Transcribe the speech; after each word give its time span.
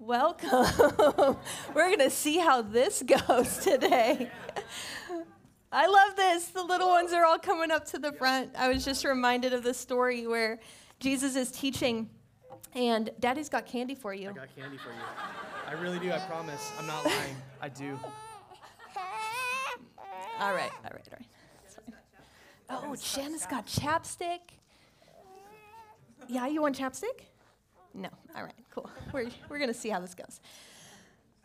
Welcome. 0.00 0.48
We're 1.74 1.86
going 1.88 1.98
to 1.98 2.10
see 2.10 2.38
how 2.38 2.62
this 2.62 3.02
goes 3.28 3.58
today. 3.58 4.30
I 5.72 5.86
love 5.86 6.14
this. 6.16 6.46
The 6.48 6.62
little 6.62 6.88
ones 6.88 7.12
are 7.12 7.24
all 7.24 7.38
coming 7.38 7.72
up 7.72 7.84
to 7.86 7.98
the 7.98 8.12
front. 8.12 8.52
I 8.56 8.68
was 8.68 8.84
just 8.84 9.04
reminded 9.04 9.52
of 9.52 9.64
the 9.64 9.74
story 9.74 10.26
where 10.26 10.60
Jesus 11.00 11.34
is 11.34 11.50
teaching, 11.50 12.08
and 12.74 13.10
Daddy's 13.18 13.48
got 13.48 13.66
candy 13.66 13.96
for 13.96 14.14
you. 14.14 14.30
I 14.30 14.32
got 14.32 14.54
candy 14.54 14.78
for 14.78 14.90
you. 14.90 15.00
I 15.66 15.72
really 15.72 15.98
do, 15.98 16.12
I 16.12 16.18
promise. 16.20 16.72
I'm 16.78 16.86
not 16.86 17.04
lying. 17.04 17.36
I 17.60 17.68
do. 17.68 17.98
All 20.40 20.54
right, 20.54 20.70
all 20.84 20.92
right, 20.92 21.08
all 21.10 21.18
right. 21.18 21.26
Oh, 22.70 22.94
Janice 22.96 23.46
got 23.46 23.66
chapstick. 23.66 24.38
Yeah, 26.28 26.46
you 26.46 26.62
want 26.62 26.78
chapstick? 26.78 27.27
No. 27.94 28.08
All 28.36 28.42
right, 28.42 28.54
cool. 28.70 28.90
We're, 29.12 29.28
we're 29.48 29.58
going 29.58 29.72
to 29.72 29.78
see 29.78 29.88
how 29.88 30.00
this 30.00 30.14
goes. 30.14 30.40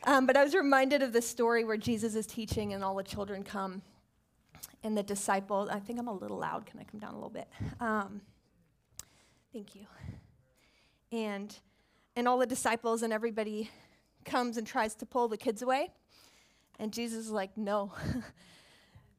Um, 0.06 0.26
but 0.26 0.36
I 0.36 0.44
was 0.44 0.54
reminded 0.54 1.02
of 1.02 1.14
this 1.14 1.28
story 1.28 1.64
where 1.64 1.78
Jesus 1.78 2.16
is 2.16 2.28
teaching 2.28 2.74
and 2.74 2.84
all 2.84 2.96
the 2.96 3.04
children 3.04 3.44
come 3.44 3.82
and 4.84 4.98
the 4.98 5.04
disciples. 5.04 5.70
I 5.70 5.80
think 5.80 5.98
I'm 5.98 6.08
a 6.08 6.14
little 6.14 6.38
loud. 6.38 6.66
Can 6.66 6.80
I 6.80 6.84
come 6.84 7.00
down 7.00 7.12
a 7.12 7.16
little 7.16 7.30
bit? 7.30 7.48
Um, 7.80 8.22
thank 9.54 9.76
you. 9.76 9.86
And, 11.12 11.56
and 12.16 12.28
all 12.28 12.38
the 12.38 12.46
disciples 12.46 13.02
and 13.02 13.14
everybody 13.14 13.70
comes 14.26 14.58
and 14.58 14.68
tries 14.68 14.94
to 14.96 15.06
pull 15.06 15.30
the 15.30 15.38
kids 15.38 15.62
away. 15.62 15.92
And 16.80 16.92
Jesus 16.92 17.26
is 17.26 17.32
like, 17.32 17.58
no. 17.58 17.94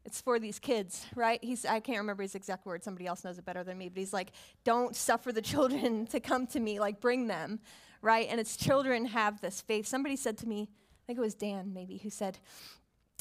it's 0.04 0.20
for 0.20 0.38
these 0.38 0.58
kids, 0.58 1.06
right? 1.14 1.42
He's 1.42 1.64
I 1.64 1.80
can't 1.80 1.98
remember 1.98 2.22
his 2.22 2.34
exact 2.34 2.66
words. 2.66 2.84
Somebody 2.84 3.06
else 3.06 3.24
knows 3.24 3.38
it 3.38 3.44
better 3.44 3.64
than 3.64 3.78
me, 3.78 3.88
but 3.88 3.98
he's 3.98 4.12
like, 4.12 4.32
"Don't 4.64 4.94
suffer 4.94 5.32
the 5.32 5.42
children 5.52 6.06
to 6.08 6.20
come 6.20 6.46
to 6.48 6.60
me, 6.60 6.78
like 6.80 7.00
bring 7.00 7.26
them." 7.26 7.60
Right? 8.02 8.26
And 8.28 8.38
it's 8.38 8.56
children 8.56 9.06
have 9.06 9.40
this 9.40 9.62
faith. 9.62 9.86
Somebody 9.86 10.16
said 10.16 10.36
to 10.38 10.46
me, 10.46 10.68
I 10.70 11.02
think 11.06 11.18
it 11.18 11.22
was 11.22 11.34
Dan 11.34 11.72
maybe, 11.72 11.98
who 11.98 12.10
said, 12.10 12.38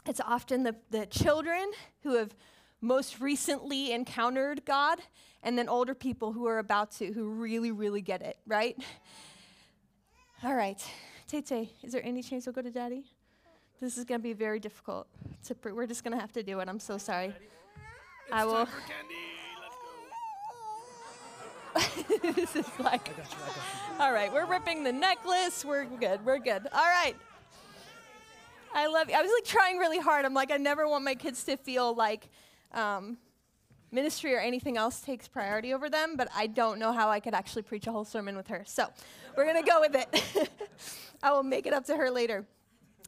"It's 0.06 0.20
often 0.20 0.64
the 0.64 0.76
the 0.90 1.06
children 1.06 1.72
who 2.04 2.16
have 2.16 2.36
most 2.82 3.22
recently 3.22 3.94
encountered 3.94 4.66
God 4.66 5.00
and 5.42 5.58
then 5.58 5.70
older 5.70 5.96
people 5.96 6.34
who 6.34 6.48
are 6.48 6.60
about 6.60 6.92
to 6.92 7.14
who 7.14 7.30
really 7.30 7.72
really 7.72 8.02
get 8.02 8.22
it, 8.22 8.38
right?" 8.46 8.78
All 10.44 10.56
right. 10.56 10.84
Tay 11.28 11.72
is 11.82 11.94
there 11.94 12.06
any 12.06 12.22
chance 12.22 12.46
we'll 12.46 12.54
go 12.54 12.62
to 12.62 12.70
daddy? 12.70 13.06
This 13.80 13.98
is 13.98 14.06
going 14.06 14.20
to 14.20 14.24
be 14.24 14.34
very 14.34 14.60
difficult. 14.60 15.08
To 15.48 15.56
pr- 15.56 15.72
we're 15.72 15.88
just 15.88 16.04
going 16.04 16.14
to 16.14 16.22
have 16.22 16.32
to 16.34 16.44
do 16.44 16.60
it. 16.60 16.70
I'm 16.70 16.80
so 16.80 16.98
sorry. 16.98 17.28
It's 17.28 17.36
I 18.32 18.46
will. 18.46 18.66
Time 18.66 18.68
for 18.68 18.82
candy. 18.82 19.16
Let's 21.76 22.22
go. 22.24 22.32
this 22.34 22.56
is 22.56 22.80
like. 22.80 23.10
I 23.10 23.14
got 23.14 23.18
you. 23.18 23.24
I 23.44 23.48
got 23.48 23.56
you. 23.56 24.04
All 24.04 24.14
right, 24.14 24.32
we're 24.34 24.46
ripping 24.46 24.84
the 24.84 24.92
necklace. 24.92 25.64
We're 25.64 25.86
good. 25.86 26.26
We're 26.26 26.40
good. 26.40 26.68
All 26.72 26.82
right. 26.82 27.16
I 28.74 28.88
love 28.88 29.10
you. 29.10 29.16
I 29.16 29.22
was 29.22 29.32
like 29.32 29.46
trying 29.46 29.78
really 29.78 30.00
hard. 30.00 30.26
I'm 30.26 30.34
like, 30.34 30.52
I 30.52 30.58
never 30.58 30.88
want 30.88 31.04
my 31.04 31.16
kids 31.16 31.44
to 31.44 31.58
feel 31.58 31.94
like 31.94 32.30
um, 32.74 33.18
ministry 33.92 34.34
or 34.34 34.40
anything 34.40 34.78
else 34.78 35.00
takes 35.00 35.28
priority 35.28 35.74
over 35.74 35.90
them, 35.90 36.16
but 36.18 36.28
I 36.36 36.48
don't 36.48 36.80
know 36.80 36.92
how 36.92 37.10
I 37.10 37.20
could 37.20 37.36
actually 37.36 37.62
preach 37.62 37.86
a 37.86 37.92
whole 37.92 38.06
sermon 38.06 38.36
with 38.36 38.48
her. 38.48 38.64
So 38.66 38.88
we're 39.38 39.46
going 39.46 39.64
to 39.64 39.70
go 39.70 39.80
with 39.80 39.96
it. 39.96 40.50
I 41.24 41.32
will 41.32 41.44
make 41.44 41.68
it 41.68 41.74
up 41.74 41.86
to 41.86 41.96
her 41.96 42.10
later. 42.10 42.46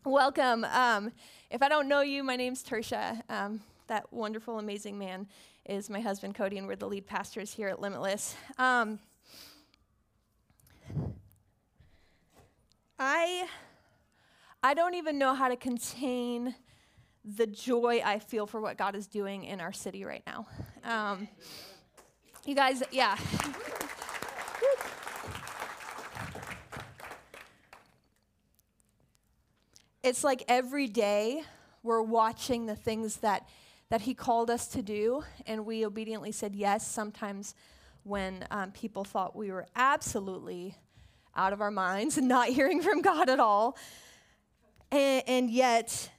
Welcome. 0.06 0.66
Um, 0.66 1.12
if 1.50 1.64
I 1.64 1.68
don't 1.68 1.88
know 1.88 2.02
you, 2.02 2.24
my 2.24 2.36
name's 2.36 2.64
Tirsha. 2.64 3.24
Um, 3.28 3.62
that 3.88 4.14
wonderful, 4.14 4.60
amazing 4.60 5.00
man 5.00 5.26
is 5.68 5.90
my 5.90 6.00
husband, 6.00 6.36
Cody, 6.36 6.60
and 6.60 6.68
we're 6.68 6.76
the 6.76 6.88
lead 6.88 7.08
pastors 7.08 7.52
here 7.52 7.70
at 7.70 7.82
Limitless. 7.82 8.36
Um, 8.60 9.00
I, 13.00 13.48
I 14.62 14.76
don't 14.76 14.94
even 14.94 15.18
know 15.18 15.34
how 15.34 15.48
to 15.48 15.56
contain 15.56 16.54
the 17.24 17.48
joy 17.48 18.04
I 18.06 18.20
feel 18.20 18.46
for 18.46 18.62
what 18.62 18.78
God 18.78 18.96
is 18.96 19.08
doing 19.08 19.44
in 19.44 19.60
our 19.60 19.74
city 19.74 20.06
right 20.06 20.22
now. 20.28 20.46
Um, 20.84 21.28
you 22.46 22.54
guys, 22.54 22.84
yeah. 22.92 23.18
It's 30.06 30.24
like 30.24 30.44
every 30.48 30.88
day 30.88 31.42
we're 31.82 32.02
watching 32.02 32.68
the 32.68 32.76
things 32.76 33.18
that 33.18 33.50
that 33.90 34.02
he 34.02 34.14
called 34.14 34.52
us 34.52 34.68
to 34.68 34.84
do 34.84 35.24
and 35.48 35.66
we 35.66 35.84
obediently 35.84 36.32
said 36.32 36.56
yes 36.56 36.88
sometimes 36.88 37.56
when 38.04 38.46
um, 38.52 38.72
people 38.72 39.04
thought 39.04 39.36
we 39.36 39.52
were 39.52 39.66
absolutely 39.76 40.76
out 41.36 41.54
of 41.54 41.60
our 41.60 41.72
minds 41.72 42.20
and 42.20 42.28
not 42.28 42.48
hearing 42.58 42.84
from 42.84 43.02
god 43.02 43.30
at 43.30 43.40
all. 43.40 43.76
And, 44.92 45.24
and 45.28 45.50
yet 45.50 46.12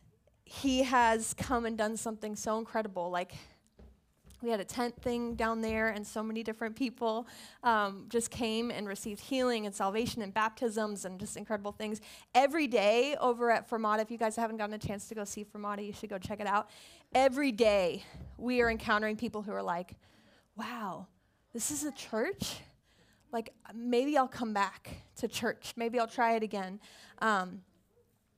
he 0.45 0.83
has 0.83 1.33
come 1.35 1.65
and 1.65 1.79
done 1.79 1.97
something 1.97 2.35
so 2.35 2.59
incredible 2.59 3.11
like 3.11 3.35
we 4.47 4.53
had 4.53 4.61
a 4.61 4.65
tent 4.65 4.95
thing 5.03 5.35
down 5.35 5.61
there, 5.61 5.89
and 5.89 6.07
so 6.07 6.23
many 6.23 6.45
different 6.45 6.77
people 6.77 7.27
um, 7.65 8.07
just 8.09 8.31
came 8.31 8.71
and 8.71 8.87
received 8.87 9.21
healing 9.21 9.67
and 9.67 9.75
salvation 9.75 10.23
and 10.23 10.33
baptisms 10.33 11.05
and 11.05 11.19
just 11.19 11.37
incredible 11.37 11.73
things. 11.73 12.01
Every 12.33 12.69
day 12.69 13.17
over 13.21 13.51
at 13.51 13.69
Fermata, 13.69 14.03
if 14.03 14.11
you 14.11 14.19
guys 14.19 14.37
haven't 14.37 14.59
gotten 14.59 14.75
a 14.75 14.79
chance 14.79 15.09
to 15.09 15.17
go 15.17 15.25
see 15.25 15.45
Fermata, 15.45 15.85
you 15.85 15.93
should 15.93 16.11
go 16.11 16.17
check 16.17 16.39
it 16.39 16.47
out. 16.47 16.71
Every 17.13 17.51
day 17.51 18.05
we 18.39 18.63
are 18.63 18.71
encountering 18.71 19.17
people 19.17 19.43
who 19.43 19.51
are 19.51 19.65
like, 19.65 19.97
wow, 20.57 21.09
this 21.53 21.73
is 21.73 21.83
a 21.83 21.91
church? 21.91 22.59
Like, 23.33 23.53
maybe 23.75 24.17
I'll 24.17 24.29
come 24.29 24.53
back 24.53 25.03
to 25.17 25.27
church. 25.27 25.73
Maybe 25.77 25.99
I'll 25.99 26.07
try 26.07 26.37
it 26.37 26.45
again. 26.45 26.79
Um, 27.19 27.63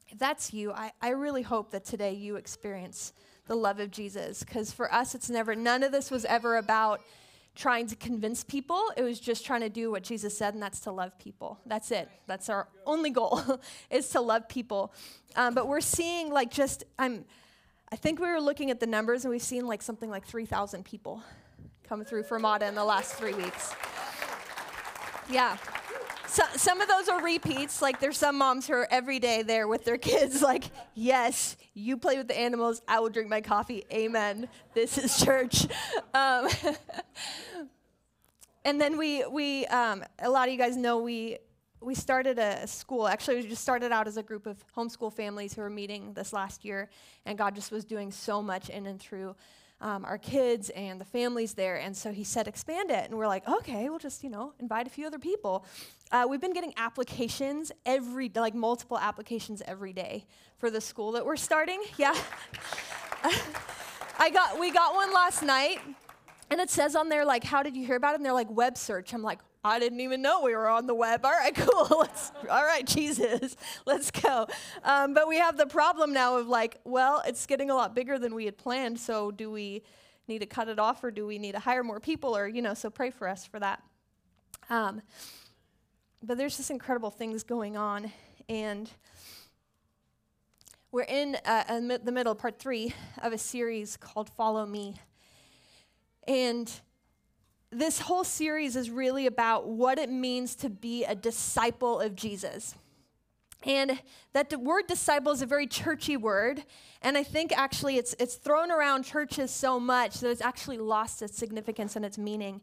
if 0.09 0.19
that's 0.19 0.55
you, 0.55 0.73
I, 0.73 0.91
I 1.03 1.11
really 1.11 1.43
hope 1.43 1.71
that 1.73 1.85
today 1.85 2.15
you 2.15 2.37
experience 2.37 3.13
the 3.49 3.57
love 3.57 3.81
of 3.81 3.91
Jesus. 3.91 4.45
Because 4.45 4.71
for 4.71 4.93
us, 4.93 5.15
it's 5.15 5.29
never, 5.29 5.55
none 5.55 5.83
of 5.83 5.91
this 5.91 6.11
was 6.11 6.25
ever 6.27 6.57
about 6.57 7.01
trying 7.57 7.89
to 7.89 7.97
convince 7.97 8.45
people. 8.45 8.81
It 8.97 9.03
was 9.03 9.19
just 9.19 9.45
trying 9.45 9.63
to 9.63 9.69
do 9.69 9.91
what 9.91 10.05
Jesus 10.05 10.39
said, 10.39 10.55
and 10.55 10.63
that's 10.63 10.79
to 10.81 10.93
love 10.93 11.19
people. 11.19 11.59
That's 11.67 11.91
it. 11.91 12.09
That's 12.29 12.49
our 12.49 12.69
only 12.87 13.11
goal, 13.11 13.43
is 13.91 14.09
to 14.11 14.21
love 14.21 14.49
people. 14.49 14.93
Um, 15.35 15.55
but 15.55 15.67
we're 15.67 15.81
seeing 15.81 16.31
like 16.31 16.53
just, 16.53 16.85
I'm, 17.01 17.25
I 17.91 17.97
think 17.97 18.21
we 18.21 18.29
were 18.29 18.41
looking 18.41 18.71
at 18.71 18.79
the 18.79 18.87
numbers, 18.87 19.25
and 19.25 19.33
we've 19.33 19.43
seen 19.43 19.67
like 19.67 19.83
something 19.83 20.09
like 20.09 20.25
3,000 20.25 20.85
people 20.85 21.21
come 21.83 22.05
through 22.05 22.23
Fermata 22.23 22.69
in 22.69 22.77
the 22.77 22.85
last 22.85 23.15
three 23.15 23.35
weeks. 23.35 23.75
Yeah. 25.29 25.57
So, 26.29 26.43
some 26.57 26.83
of 26.83 26.89
those 26.89 27.09
are 27.09 27.23
repeats. 27.23 27.81
Like 27.81 28.01
there's 28.01 28.19
some 28.19 28.37
moms 28.37 28.67
who 28.67 28.75
are 28.75 28.89
every 28.91 29.19
day 29.19 29.43
there 29.43 29.67
with 29.67 29.85
their 29.85 29.99
kids. 29.99 30.43
Like, 30.49 30.71
yes, 30.95 31.57
you 31.75 31.99
play 31.99 32.17
with 32.17 32.29
the 32.29 32.39
animals. 32.39 32.81
I 32.89 33.01
will 33.01 33.11
drink 33.11 33.29
my 33.29 33.43
coffee. 33.43 33.85
Amen. 33.93 34.49
This 34.73 34.97
is 34.97 35.19
church. 35.19 35.67
Um, 36.15 36.49
and 38.65 38.81
then 38.81 38.97
we 38.97 39.27
we 39.27 39.67
um, 39.67 40.03
a 40.19 40.31
lot 40.31 40.49
of 40.49 40.53
you 40.53 40.59
guys 40.59 40.77
know 40.77 40.99
we 40.99 41.39
we 41.81 41.95
started 41.95 42.39
a 42.39 42.67
school. 42.67 43.07
Actually, 43.07 43.37
we 43.37 43.49
just 43.49 43.63
started 43.63 43.93
out 43.93 44.09
as 44.09 44.17
a 44.17 44.23
group 44.23 44.47
of 44.47 44.65
homeschool 44.75 45.13
families 45.13 45.55
who 45.55 45.61
were 45.61 45.71
meeting 45.71 46.15
this 46.15 46.33
last 46.33 46.65
year, 46.65 46.89
and 47.27 47.37
God 47.37 47.55
just 47.55 47.71
was 47.71 47.85
doing 47.85 48.11
so 48.11 48.43
much 48.43 48.71
in 48.71 48.87
and 48.87 48.99
through 48.99 49.37
um, 49.81 50.05
our 50.05 50.19
kids 50.19 50.71
and 50.71 51.01
the 51.01 51.05
families 51.05 51.55
there. 51.55 51.77
And 51.77 51.97
so 51.97 52.13
he 52.13 52.25
said, 52.25 52.49
expand 52.49 52.91
it. 52.91 53.09
And 53.09 53.17
we're 53.17 53.29
like, 53.29 53.49
okay, 53.49 53.89
we'll 53.89 53.99
just, 53.99 54.25
you 54.25 54.31
know, 54.31 54.53
invite 54.59 54.87
a 54.87 54.91
few 54.91 55.07
other 55.07 55.19
people. 55.19 55.65
Uh, 56.11 56.27
we've 56.29 56.41
been 56.41 56.53
getting 56.53 56.73
applications 56.77 57.71
every, 57.87 58.31
like 58.35 58.55
multiple 58.55 58.99
applications 58.99 59.63
every 59.67 59.93
day 59.93 60.27
for 60.59 60.71
the 60.71 60.81
school 60.81 61.13
that 61.13 61.25
we're 61.25 61.37
starting. 61.37 61.83
Yeah. 61.97 62.15
I 64.21 64.31
got, 64.31 64.59
we 64.59 64.71
got 64.73 64.95
one 64.95 65.13
last 65.13 65.43
night. 65.43 65.79
And 66.51 66.61
it 66.61 66.71
says 66.71 66.97
on 66.97 67.09
there, 67.09 67.25
like, 67.25 67.45
how 67.45 67.63
did 67.63 67.77
you 67.77 67.85
hear 67.85 67.97
about 67.97 68.13
it? 68.13 68.17
And 68.17 68.25
they're 68.25 68.33
like, 68.33 68.51
web 68.51 68.77
search. 68.77 69.13
I'm 69.13 69.23
like, 69.23 69.39
I 69.69 69.79
didn't 69.79 70.01
even 70.01 70.23
know 70.23 70.43
we 70.43 70.55
were 70.55 70.69
on 70.69 70.87
the 70.87 70.95
web. 70.95 71.25
All 71.25 71.33
right, 71.33 71.55
cool. 71.57 71.99
Let's, 72.01 72.33
all 72.51 72.65
right, 72.65 72.87
Jesus, 72.87 73.57
let's 73.87 74.11
go. 74.11 74.47
Um, 74.85 75.15
but 75.15 75.29
we 75.29 75.39
have 75.39 75.57
the 75.57 75.67
problem 75.67 76.13
now 76.13 76.39
of 76.39 76.49
like, 76.49 76.79
well, 76.85 77.23
it's 77.27 77.47
getting 77.47 77.71
a 77.71 77.75
lot 77.75 77.95
bigger 77.95 78.19
than 78.19 78.35
we 78.35 78.45
had 78.45 78.57
planned. 78.57 78.99
So 78.99 79.31
do 79.31 79.51
we 79.51 79.83
need 80.27 80.41
to 80.41 80.47
cut 80.47 80.69
it 80.69 80.79
off 80.79 81.03
or 81.05 81.11
do 81.11 81.27
we 81.27 81.39
need 81.39 81.53
to 81.53 81.59
hire 81.59 81.83
more 81.83 82.01
people 82.01 82.37
or, 82.37 82.47
you 82.47 82.63
know, 82.63 82.75
so 82.75 82.91
pray 82.91 83.11
for 83.11 83.29
us 83.29 83.47
for 83.47 83.59
that. 83.61 83.83
Um, 84.71 85.01
but 86.23 86.37
there's 86.37 86.57
just 86.57 86.71
incredible 86.71 87.11
things 87.11 87.43
going 87.43 87.77
on. 87.77 88.13
And 88.49 88.91
we're 90.91 91.03
in, 91.03 91.37
uh, 91.45 91.81
the 92.03 92.13
middle, 92.13 92.35
part 92.35 92.59
three 92.59 92.93
of 93.23 93.33
a 93.33 93.39
series 93.39 93.97
called 93.97 94.29
Follow 94.31 94.67
Me. 94.67 94.97
And 96.27 96.71
this 97.71 98.01
whole 98.01 98.25
series 98.25 98.77
is 98.77 98.91
really 98.91 99.27
about 99.27 99.69
what 99.69 99.99
it 99.99 100.11
means 100.11 100.55
to 100.57 100.71
be 100.71 101.05
a 101.05 101.15
disciple 101.15 102.01
of 102.01 102.15
Jesus. 102.15 102.75
And 103.65 104.01
that 104.33 104.51
the 104.51 104.59
word 104.59 104.87
disciple 104.87 105.33
is 105.33 105.43
a 105.43 105.47
very 105.47 105.67
churchy 105.67 106.17
word. 106.17 106.65
And 107.03 107.19
I 107.19 107.25
think 107.25 107.57
actually 107.57 107.97
it's, 107.97 108.15
it's 108.19 108.37
thrown 108.37 108.71
around 108.71 109.03
churches 109.03 109.51
so 109.51 109.81
much 109.81 110.21
that 110.21 110.31
it's 110.31 110.41
actually 110.41 110.79
lost 110.79 111.23
its 111.23 111.37
significance 111.37 111.97
and 111.97 112.05
its 112.05 112.17
meaning. 112.17 112.63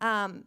Um, 0.00 0.44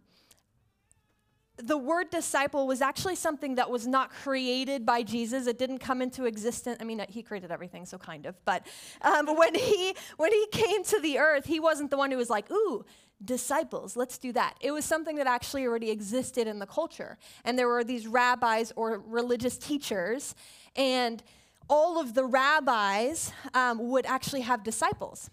the 1.57 1.77
word 1.77 2.09
disciple 2.09 2.65
was 2.65 2.81
actually 2.81 3.15
something 3.15 3.55
that 3.55 3.69
was 3.69 3.85
not 3.85 4.09
created 4.09 4.85
by 4.85 5.03
Jesus. 5.03 5.45
It 5.45 5.59
didn't 5.59 5.77
come 5.77 6.01
into 6.01 6.25
existence. 6.25 6.77
I 6.81 6.83
mean, 6.83 7.05
he 7.09 7.21
created 7.21 7.51
everything, 7.51 7.85
so 7.85 7.99
kind 7.99 8.25
of. 8.25 8.35
But 8.43 8.65
um, 9.01 9.27
when 9.37 9.53
he 9.53 9.93
when 10.17 10.31
he 10.31 10.47
came 10.51 10.83
to 10.85 10.99
the 10.99 11.19
earth, 11.19 11.45
he 11.45 11.59
wasn't 11.59 11.91
the 11.91 11.97
one 11.97 12.09
who 12.09 12.17
was 12.17 12.29
like, 12.29 12.49
"Ooh, 12.49 12.83
disciples, 13.25 13.95
let's 13.95 14.17
do 14.17 14.31
that." 14.33 14.57
It 14.61 14.71
was 14.71 14.85
something 14.85 15.15
that 15.17 15.27
actually 15.27 15.65
already 15.65 15.89
existed 15.91 16.47
in 16.47 16.59
the 16.59 16.67
culture, 16.67 17.17
and 17.43 17.57
there 17.57 17.67
were 17.67 17.83
these 17.83 18.07
rabbis 18.07 18.71
or 18.75 18.99
religious 19.05 19.57
teachers, 19.57 20.35
and 20.75 21.23
all 21.69 21.99
of 21.99 22.13
the 22.13 22.25
rabbis 22.25 23.31
um, 23.53 23.89
would 23.89 24.05
actually 24.05 24.41
have 24.41 24.63
disciples. 24.63 25.29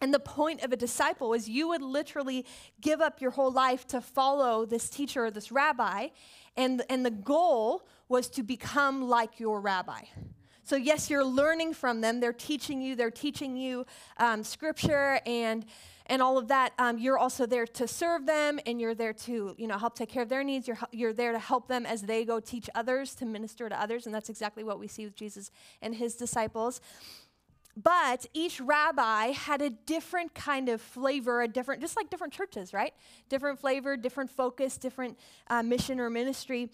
And 0.00 0.12
the 0.12 0.20
point 0.20 0.62
of 0.62 0.72
a 0.72 0.76
disciple 0.76 1.32
is 1.32 1.48
you 1.48 1.68
would 1.68 1.82
literally 1.82 2.44
give 2.80 3.00
up 3.00 3.20
your 3.20 3.30
whole 3.30 3.50
life 3.50 3.86
to 3.88 4.00
follow 4.00 4.66
this 4.66 4.90
teacher 4.90 5.24
or 5.24 5.30
this 5.30 5.50
rabbi, 5.50 6.08
and, 6.56 6.82
and 6.90 7.04
the 7.04 7.10
goal 7.10 7.86
was 8.08 8.28
to 8.30 8.42
become 8.42 9.08
like 9.08 9.40
your 9.40 9.60
rabbi. 9.60 10.02
So, 10.64 10.76
yes, 10.76 11.08
you're 11.08 11.24
learning 11.24 11.74
from 11.74 12.00
them. 12.00 12.20
They're 12.20 12.32
teaching 12.32 12.82
you, 12.82 12.96
they're 12.96 13.10
teaching 13.10 13.56
you 13.56 13.86
um, 14.18 14.44
scripture 14.44 15.20
and, 15.24 15.64
and 16.06 16.22
all 16.22 16.38
of 16.38 16.48
that. 16.48 16.72
Um, 16.78 16.98
you're 16.98 17.18
also 17.18 17.46
there 17.46 17.66
to 17.66 17.86
serve 17.86 18.26
them 18.26 18.58
and 18.66 18.80
you're 18.80 18.94
there 18.94 19.12
to 19.12 19.54
you 19.58 19.66
know, 19.66 19.78
help 19.78 19.94
take 19.94 20.08
care 20.08 20.22
of 20.22 20.28
their 20.28 20.44
needs. 20.44 20.66
You're, 20.66 20.78
you're 20.92 21.12
there 21.12 21.32
to 21.32 21.38
help 21.38 21.68
them 21.68 21.86
as 21.86 22.02
they 22.02 22.24
go 22.24 22.40
teach 22.40 22.70
others, 22.74 23.14
to 23.16 23.26
minister 23.26 23.68
to 23.68 23.80
others. 23.80 24.06
And 24.06 24.14
that's 24.14 24.28
exactly 24.28 24.64
what 24.64 24.78
we 24.78 24.88
see 24.88 25.04
with 25.04 25.14
Jesus 25.14 25.50
and 25.82 25.94
his 25.94 26.14
disciples. 26.14 26.80
But 27.76 28.24
each 28.32 28.58
rabbi 28.58 29.32
had 29.32 29.60
a 29.60 29.68
different 29.68 30.34
kind 30.34 30.70
of 30.70 30.80
flavor, 30.80 31.42
a 31.42 31.48
different, 31.48 31.82
just 31.82 31.94
like 31.94 32.08
different 32.08 32.32
churches, 32.32 32.72
right? 32.72 32.94
Different 33.28 33.58
flavor, 33.58 33.98
different 33.98 34.30
focus, 34.30 34.78
different 34.78 35.18
uh, 35.48 35.62
mission 35.62 36.00
or 36.00 36.08
ministry. 36.08 36.70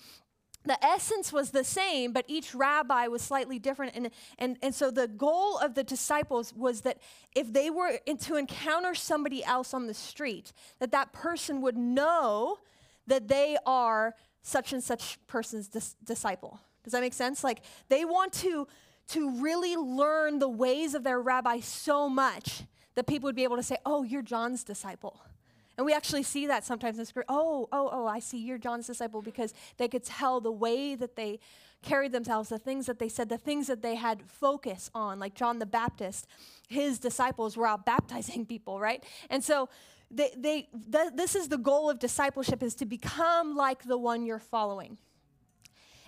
The 0.65 0.83
essence 0.85 1.33
was 1.33 1.51
the 1.51 1.65
same, 1.65 2.13
but 2.13 2.25
each 2.29 2.55
rabbi 2.55 3.09
was 3.09 3.21
slightly 3.21 3.59
different. 3.59 3.97
And, 3.97 4.11
and, 4.39 4.57
and 4.63 4.75
so 4.75 4.91
the 4.91 5.09
goal 5.09 5.59
of 5.59 5.75
the 5.75 5.83
disciples 5.83 6.55
was 6.55 6.83
that 6.83 6.99
if 7.35 7.53
they 7.53 7.69
were 7.69 7.99
to 8.07 8.37
encounter 8.37 8.95
somebody 8.95 9.45
else 9.45 9.75
on 9.75 9.87
the 9.87 9.95
street, 9.95 10.53
that 10.79 10.93
that 10.93 11.13
person 11.13 11.63
would 11.63 11.77
know 11.77 12.59
that 13.09 13.27
they 13.27 13.57
are 13.67 14.15
such 14.43 14.73
and 14.73 14.83
such 14.83 15.19
person's 15.27 15.69
dis- 15.69 15.97
disciple. 16.05 16.61
Does 16.85 16.93
that 16.93 17.01
make 17.01 17.15
sense? 17.15 17.43
Like 17.43 17.63
they 17.89 18.05
want 18.05 18.33
to 18.35 18.69
to 19.09 19.31
really 19.43 19.77
learn 19.77 20.39
the 20.39 20.49
ways 20.49 20.95
of 20.95 21.03
their 21.03 21.21
rabbi 21.21 21.61
so 21.61 22.09
much 22.09 22.63
that 22.95 23.07
people 23.07 23.27
would 23.27 23.37
be 23.37 23.45
able 23.45 23.57
to 23.57 23.63
say, 23.63 23.77
Oh, 23.85 24.03
you're 24.03 24.23
John's 24.23 24.65
disciple. 24.65 25.21
And 25.79 25.87
we 25.87 25.95
actually 25.95 26.23
see 26.23 26.47
that 26.49 26.65
sometimes 26.65 26.99
in 26.99 27.07
scripture. 27.07 27.27
Oh, 27.29 27.69
oh, 27.73 27.89
oh, 27.91 28.07
I 28.07 28.19
see 28.19 28.39
you're 28.39 28.59
John's 28.59 28.87
disciple 28.87 29.23
because 29.23 29.55
they 29.79 29.89
could 29.89 30.05
tell 30.05 30.41
the 30.41 30.53
way 30.53 30.95
that 30.95 31.17
they 31.17 31.41
carried 31.83 32.13
themselves, 32.13 32.51
the 32.51 32.59
things 32.59 32.87
that 32.87 32.99
they 32.99 33.09
said, 33.09 33.29
the 33.29 33.39
things 33.39 33.67
that 33.67 33.83
they 33.83 33.95
had 33.95 34.23
focus 34.27 34.91
on, 34.95 35.19
like 35.19 35.35
John 35.35 35.59
the 35.59 35.67
Baptist. 35.67 36.27
His 36.69 36.99
disciples 36.99 37.57
were 37.57 37.67
out 37.67 37.87
baptizing 37.87 38.47
people, 38.53 38.81
right? 38.81 39.03
And 39.31 39.43
so 39.43 39.69
they, 40.11 40.31
they, 40.37 40.69
th- 40.93 41.13
this 41.15 41.35
is 41.35 41.49
the 41.49 41.59
goal 41.59 41.89
of 41.89 41.99
discipleship 41.99 42.63
is 42.63 42.75
to 42.77 42.87
become 42.87 43.57
like 43.57 43.85
the 43.85 43.99
one 43.99 44.27
you're 44.27 44.39
following. 44.39 44.99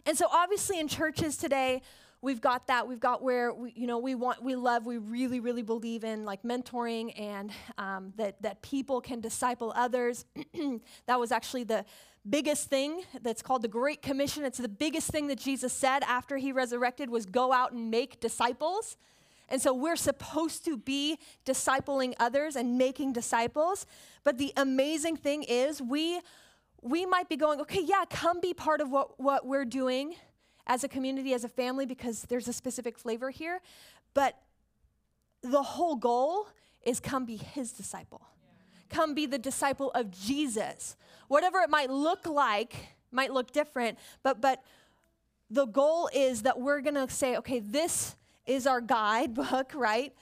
And 0.07 0.17
so 0.19 0.27
obviously 0.31 0.79
in 0.79 0.89
churches 0.89 1.37
today, 1.37 1.81
we've 2.25 2.41
got 2.41 2.67
that. 2.69 2.89
We've 2.89 2.99
got 2.99 3.23
where 3.23 3.53
we, 3.53 3.73
you 3.77 3.87
know 3.87 3.99
we 3.99 4.15
want, 4.15 4.43
we 4.43 4.57
love, 4.57 4.87
we 4.87 4.97
really, 4.97 5.41
really 5.41 5.63
believe 5.63 6.03
in 6.03 6.25
like 6.25 6.43
mentoring 6.43 7.19
and 7.21 7.53
um, 7.79 8.13
that 8.17 8.41
that 8.43 8.63
people 8.63 9.01
can 9.01 9.21
disciple 9.21 9.73
others. 9.77 10.25
that 11.07 11.21
was 11.21 11.31
actually 11.31 11.65
the 11.65 11.85
biggest 12.29 12.71
thing 12.71 13.03
that's 13.23 13.43
called 13.43 13.63
the 13.63 13.69
Great 13.69 14.01
Commission. 14.01 14.45
It's 14.45 14.59
the 14.59 14.69
biggest 14.69 15.11
thing 15.11 15.27
that 15.27 15.39
Jesus 15.39 15.73
said 15.73 16.03
after 16.05 16.39
he 16.39 16.51
resurrected 16.51 17.11
was 17.11 17.27
go 17.27 17.53
out 17.53 17.73
and 17.73 17.91
make 17.91 18.19
disciples. 18.21 18.97
And 19.51 19.61
so 19.61 19.75
we're 19.75 19.97
supposed 19.97 20.65
to 20.65 20.79
be 20.79 21.19
discipling 21.45 22.15
others 22.19 22.57
and 22.57 22.79
making 22.79 23.13
disciples. 23.13 23.87
But 24.25 24.39
the 24.39 24.55
amazing 24.57 25.19
thing 25.19 25.43
is 25.43 25.83
we 25.83 26.21
we 26.81 27.07
might 27.07 27.29
be 27.29 27.37
going, 27.37 27.61
okay, 27.61 27.83
yeah, 27.83 28.05
come 28.11 28.41
be 28.41 28.53
part 28.53 28.83
of 28.83 28.91
what, 28.91 29.19
what 29.19 29.47
we're 29.47 29.65
doing 29.65 30.17
as 30.67 30.85
a 30.85 30.89
community, 30.89 31.35
as 31.35 31.45
a 31.45 31.49
family, 31.49 31.87
because 31.87 32.23
there's 32.23 32.49
a 32.49 32.53
specific 32.53 32.99
flavor 32.99 33.31
here. 33.31 33.61
But 34.15 34.39
the 35.43 35.63
whole 35.63 35.97
goal 35.97 36.49
is 36.83 37.01
come 37.01 37.25
be 37.25 37.37
his 37.37 37.73
disciple. 37.73 38.23
Yeah. 38.23 38.97
Come 38.97 39.15
be 39.15 39.27
the 39.27 39.39
disciple 39.39 39.91
of 39.93 40.11
Jesus. 40.11 40.97
Whatever 41.29 41.61
it 41.61 41.71
might 41.71 41.91
look 41.91 42.27
like, 42.27 42.75
might 43.11 43.33
look 43.33 43.53
different, 43.53 43.99
but 44.23 44.41
but 44.41 44.63
the 45.51 45.67
goal 45.67 46.09
is 46.15 46.43
that 46.43 46.61
we're 46.61 46.81
gonna 46.81 47.09
say, 47.09 47.37
okay, 47.37 47.61
this 47.61 48.17
is 48.47 48.67
our 48.67 48.81
guidebook, 48.81 49.73
right? 49.75 50.13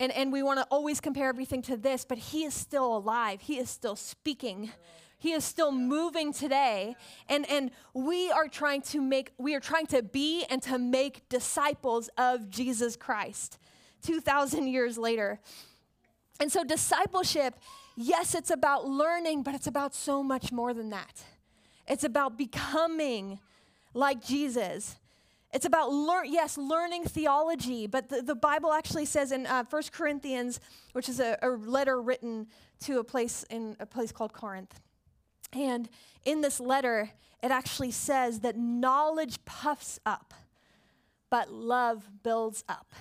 And, 0.00 0.10
and 0.12 0.32
we 0.32 0.42
want 0.42 0.58
to 0.58 0.66
always 0.70 1.00
compare 1.00 1.28
everything 1.28 1.62
to 1.62 1.76
this, 1.76 2.04
but 2.04 2.18
he 2.18 2.44
is 2.44 2.54
still 2.54 2.96
alive. 2.96 3.40
He 3.42 3.58
is 3.58 3.70
still 3.70 3.94
speaking. 3.94 4.72
He 5.22 5.30
is 5.30 5.44
still 5.44 5.70
moving 5.70 6.32
today. 6.32 6.96
And, 7.28 7.48
and 7.48 7.70
we 7.94 8.32
are 8.32 8.48
trying 8.48 8.82
to 8.82 9.00
make, 9.00 9.30
we 9.38 9.54
are 9.54 9.60
trying 9.60 9.86
to 9.86 10.02
be 10.02 10.44
and 10.50 10.60
to 10.62 10.80
make 10.80 11.28
disciples 11.28 12.10
of 12.18 12.50
Jesus 12.50 12.96
Christ 12.96 13.58
2,000 14.02 14.66
years 14.66 14.98
later. 14.98 15.38
And 16.40 16.50
so, 16.50 16.64
discipleship, 16.64 17.54
yes, 17.94 18.34
it's 18.34 18.50
about 18.50 18.88
learning, 18.88 19.44
but 19.44 19.54
it's 19.54 19.68
about 19.68 19.94
so 19.94 20.24
much 20.24 20.50
more 20.50 20.74
than 20.74 20.90
that. 20.90 21.22
It's 21.86 22.02
about 22.02 22.36
becoming 22.36 23.38
like 23.94 24.24
Jesus. 24.24 24.96
It's 25.52 25.66
about 25.66 25.92
learn, 25.92 26.32
yes, 26.32 26.58
learning 26.58 27.04
theology, 27.04 27.86
but 27.86 28.08
the, 28.08 28.22
the 28.22 28.34
Bible 28.34 28.72
actually 28.72 29.04
says 29.04 29.30
in 29.30 29.46
uh, 29.46 29.62
1 29.70 29.82
Corinthians, 29.92 30.58
which 30.94 31.08
is 31.08 31.20
a, 31.20 31.38
a 31.42 31.50
letter 31.50 32.02
written 32.02 32.48
to 32.80 32.98
a 32.98 33.04
place 33.04 33.44
in 33.50 33.76
a 33.78 33.86
place 33.86 34.10
called 34.10 34.32
Corinth. 34.32 34.80
And 35.52 35.88
in 36.24 36.40
this 36.40 36.60
letter, 36.60 37.10
it 37.42 37.50
actually 37.50 37.90
says 37.90 38.40
that 38.40 38.56
knowledge 38.56 39.44
puffs 39.44 39.98
up, 40.06 40.32
but 41.30 41.52
love 41.52 42.08
builds 42.22 42.64
up. 42.68 42.92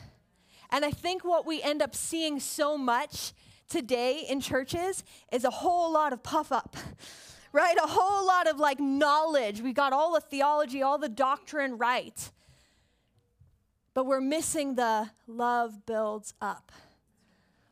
And 0.72 0.86
I 0.86 0.92
think 0.92 1.24
what 1.24 1.46
we 1.46 1.62
end 1.62 1.82
up 1.82 1.96
seeing 1.96 2.40
so 2.40 2.78
much 2.78 3.34
today 3.70 4.26
in 4.28 4.42
churches 4.42 5.04
is 5.32 5.44
a 5.44 5.50
whole 5.50 5.92
lot 5.92 6.14
of 6.14 6.24
puff 6.24 6.52
up, 6.52 6.76
right? 7.54 7.76
A 7.78 7.88
whole 7.88 8.26
lot 8.26 8.48
of 8.48 8.60
like 8.60 8.80
knowledge. 8.80 9.62
We 9.62 9.74
got 9.74 9.94
all 9.94 10.14
the 10.14 10.22
theology, 10.22 10.82
all 10.82 10.98
the 10.98 11.10
doctrine 11.10 11.78
right. 11.78 12.32
But 13.94 14.06
we're 14.06 14.22
missing 14.22 14.76
the 14.76 15.12
love 15.28 15.86
builds 15.86 16.34
up. 16.42 16.72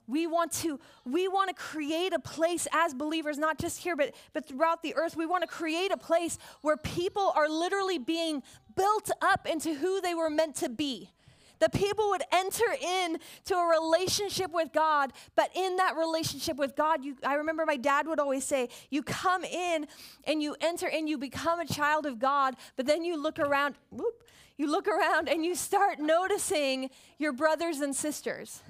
We 0.09 0.25
want 0.25 0.51
to 0.53 0.79
we 1.05 1.27
want 1.27 1.49
to 1.49 1.53
create 1.53 2.13
a 2.13 2.19
place 2.19 2.67
as 2.73 2.95
believers 2.95 3.37
not 3.37 3.59
just 3.59 3.77
here 3.79 3.95
but 3.95 4.15
but 4.33 4.47
throughout 4.47 4.81
the 4.81 4.95
earth. 4.95 5.15
We 5.15 5.27
want 5.27 5.43
to 5.43 5.47
create 5.47 5.91
a 5.91 5.97
place 5.97 6.39
where 6.61 6.77
people 6.77 7.31
are 7.35 7.47
literally 7.47 7.99
being 7.99 8.41
built 8.75 9.11
up 9.21 9.47
into 9.47 9.75
who 9.75 10.01
they 10.01 10.15
were 10.15 10.29
meant 10.29 10.55
to 10.57 10.69
be. 10.69 11.11
That 11.59 11.73
people 11.73 12.09
would 12.09 12.23
enter 12.31 12.73
in 12.81 13.17
to 13.45 13.55
a 13.55 13.67
relationship 13.67 14.51
with 14.51 14.71
God, 14.71 15.11
but 15.35 15.51
in 15.53 15.75
that 15.75 15.97
relationship 15.97 16.55
with 16.55 16.73
God, 16.75 17.03
you, 17.03 17.17
I 17.21 17.33
remember 17.33 17.65
my 17.65 17.75
dad 17.75 18.07
would 18.07 18.19
always 18.19 18.45
say, 18.45 18.69
you 18.89 19.03
come 19.03 19.43
in 19.43 19.85
and 20.23 20.41
you 20.41 20.55
enter 20.61 20.87
and 20.87 21.09
you 21.09 21.17
become 21.17 21.59
a 21.59 21.65
child 21.65 22.05
of 22.05 22.17
God, 22.17 22.55
but 22.77 22.85
then 22.85 23.03
you 23.03 23.21
look 23.21 23.39
around, 23.39 23.75
whoop, 23.91 24.23
you 24.55 24.71
look 24.71 24.87
around 24.87 25.27
and 25.27 25.43
you 25.43 25.53
start 25.53 25.99
noticing 25.99 26.89
your 27.17 27.33
brothers 27.33 27.81
and 27.81 27.93
sisters 27.93 28.61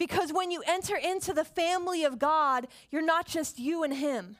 because 0.00 0.32
when 0.32 0.50
you 0.50 0.62
enter 0.66 0.96
into 0.96 1.34
the 1.34 1.44
family 1.44 2.04
of 2.04 2.18
God, 2.18 2.66
you're 2.90 3.04
not 3.04 3.26
just 3.26 3.58
you 3.58 3.84
and 3.84 3.92
Him. 3.92 4.36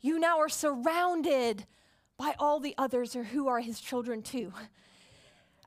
You 0.00 0.18
now 0.18 0.40
are 0.40 0.48
surrounded 0.48 1.66
by 2.18 2.34
all 2.40 2.58
the 2.58 2.74
others 2.76 3.14
who 3.14 3.46
are 3.46 3.60
His 3.60 3.78
children 3.80 4.22
too. 4.22 4.52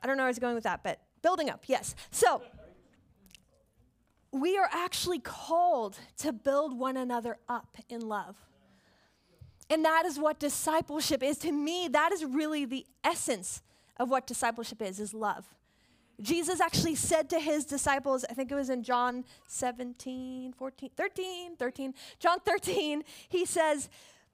I 0.03 0.07
don't 0.07 0.17
know 0.17 0.23
where 0.23 0.27
I 0.27 0.31
was 0.31 0.39
going 0.39 0.53
with 0.53 0.65
that, 0.65 0.83
but 0.83 0.99
building 1.21 1.49
up, 1.49 1.63
yes. 1.67 1.95
So, 2.11 2.41
we 4.33 4.57
are 4.57 4.69
actually 4.69 5.19
called 5.19 5.97
to 6.17 6.33
build 6.33 6.77
one 6.77 6.97
another 6.97 7.37
up 7.47 7.77
in 7.87 8.01
love. 8.01 8.35
And 9.69 9.85
that 9.85 10.05
is 10.05 10.19
what 10.19 10.39
discipleship 10.39 11.23
is. 11.23 11.37
To 11.37 11.53
me, 11.53 11.87
that 11.87 12.11
is 12.11 12.25
really 12.25 12.65
the 12.65 12.85
essence 13.01 13.61
of 13.95 14.09
what 14.09 14.27
discipleship 14.27 14.81
is, 14.81 14.99
is 14.99 15.13
love. 15.13 15.45
Jesus 16.21 16.61
actually 16.61 16.95
said 16.95 17.29
to 17.29 17.39
his 17.39 17.65
disciples, 17.65 18.25
I 18.29 18.33
think 18.33 18.51
it 18.51 18.55
was 18.55 18.69
in 18.69 18.83
John 18.83 19.25
17, 19.47 20.53
14, 20.53 20.89
13, 20.95 21.55
13, 21.55 21.93
John 22.19 22.39
13, 22.39 23.03
he 23.29 23.45
says 23.45 23.89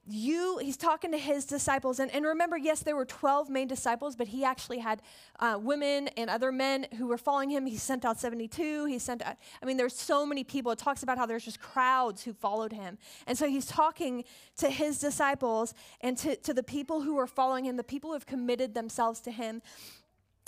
you, 0.10 0.58
he's 0.60 0.78
talking 0.78 1.12
to 1.12 1.18
his 1.18 1.46
disciples. 1.46 2.00
And, 2.00 2.10
and 2.12 2.26
remember, 2.26 2.58
yes, 2.58 2.82
there 2.82 2.96
were 2.96 3.06
12 3.06 3.50
main 3.50 3.68
disciples, 3.68 4.16
but 4.16 4.28
he 4.28 4.44
actually 4.44 4.80
had 4.80 5.02
uh, 5.40 5.60
women 5.62 6.08
and 6.16 6.30
other 6.30 6.52
men 6.52 6.88
who 6.98 7.08
were 7.08 7.18
following 7.18 7.50
him. 7.50 7.66
He 7.66 7.78
sent 7.78 8.06
out 8.06 8.20
72. 8.20 8.86
He 8.86 9.00
sent 9.00 9.22
out, 9.22 9.36
I 9.62 9.66
mean, 9.66 9.78
there's 9.78 9.96
so 9.96 10.26
many 10.26 10.44
people. 10.44 10.72
It 10.72 10.80
talks 10.80 11.04
about 11.04 11.18
how 11.18 11.26
there's 11.26 11.44
just 11.44 11.60
crowds 11.60 12.24
who 12.24 12.34
followed 12.34 12.72
him. 12.72 12.98
And 13.26 13.38
so 13.38 13.50
he's 13.50 13.66
talking 13.66 14.24
to 14.58 14.70
his 14.70 15.00
disciples 15.00 15.74
and 16.02 16.18
to, 16.20 16.36
to 16.38 16.54
the 16.54 16.64
people 16.64 17.02
who 17.02 17.18
are 17.18 17.28
following 17.28 17.66
him, 17.66 17.76
the 17.76 17.84
people 17.84 18.12
who 18.12 18.14
have 18.14 18.26
committed 18.26 18.74
themselves 18.74 19.20
to 19.22 19.32
him. 19.32 19.62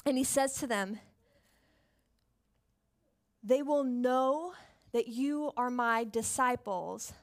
And 0.06 0.18
he 0.18 0.24
says 0.24 0.54
to 0.56 0.68
them, 0.68 1.00
They 3.44 3.62
will 3.62 3.84
know 3.84 4.54
that 4.92 5.08
you 5.08 5.52
are 5.56 5.70
my 5.70 6.04
disciples 6.04 7.14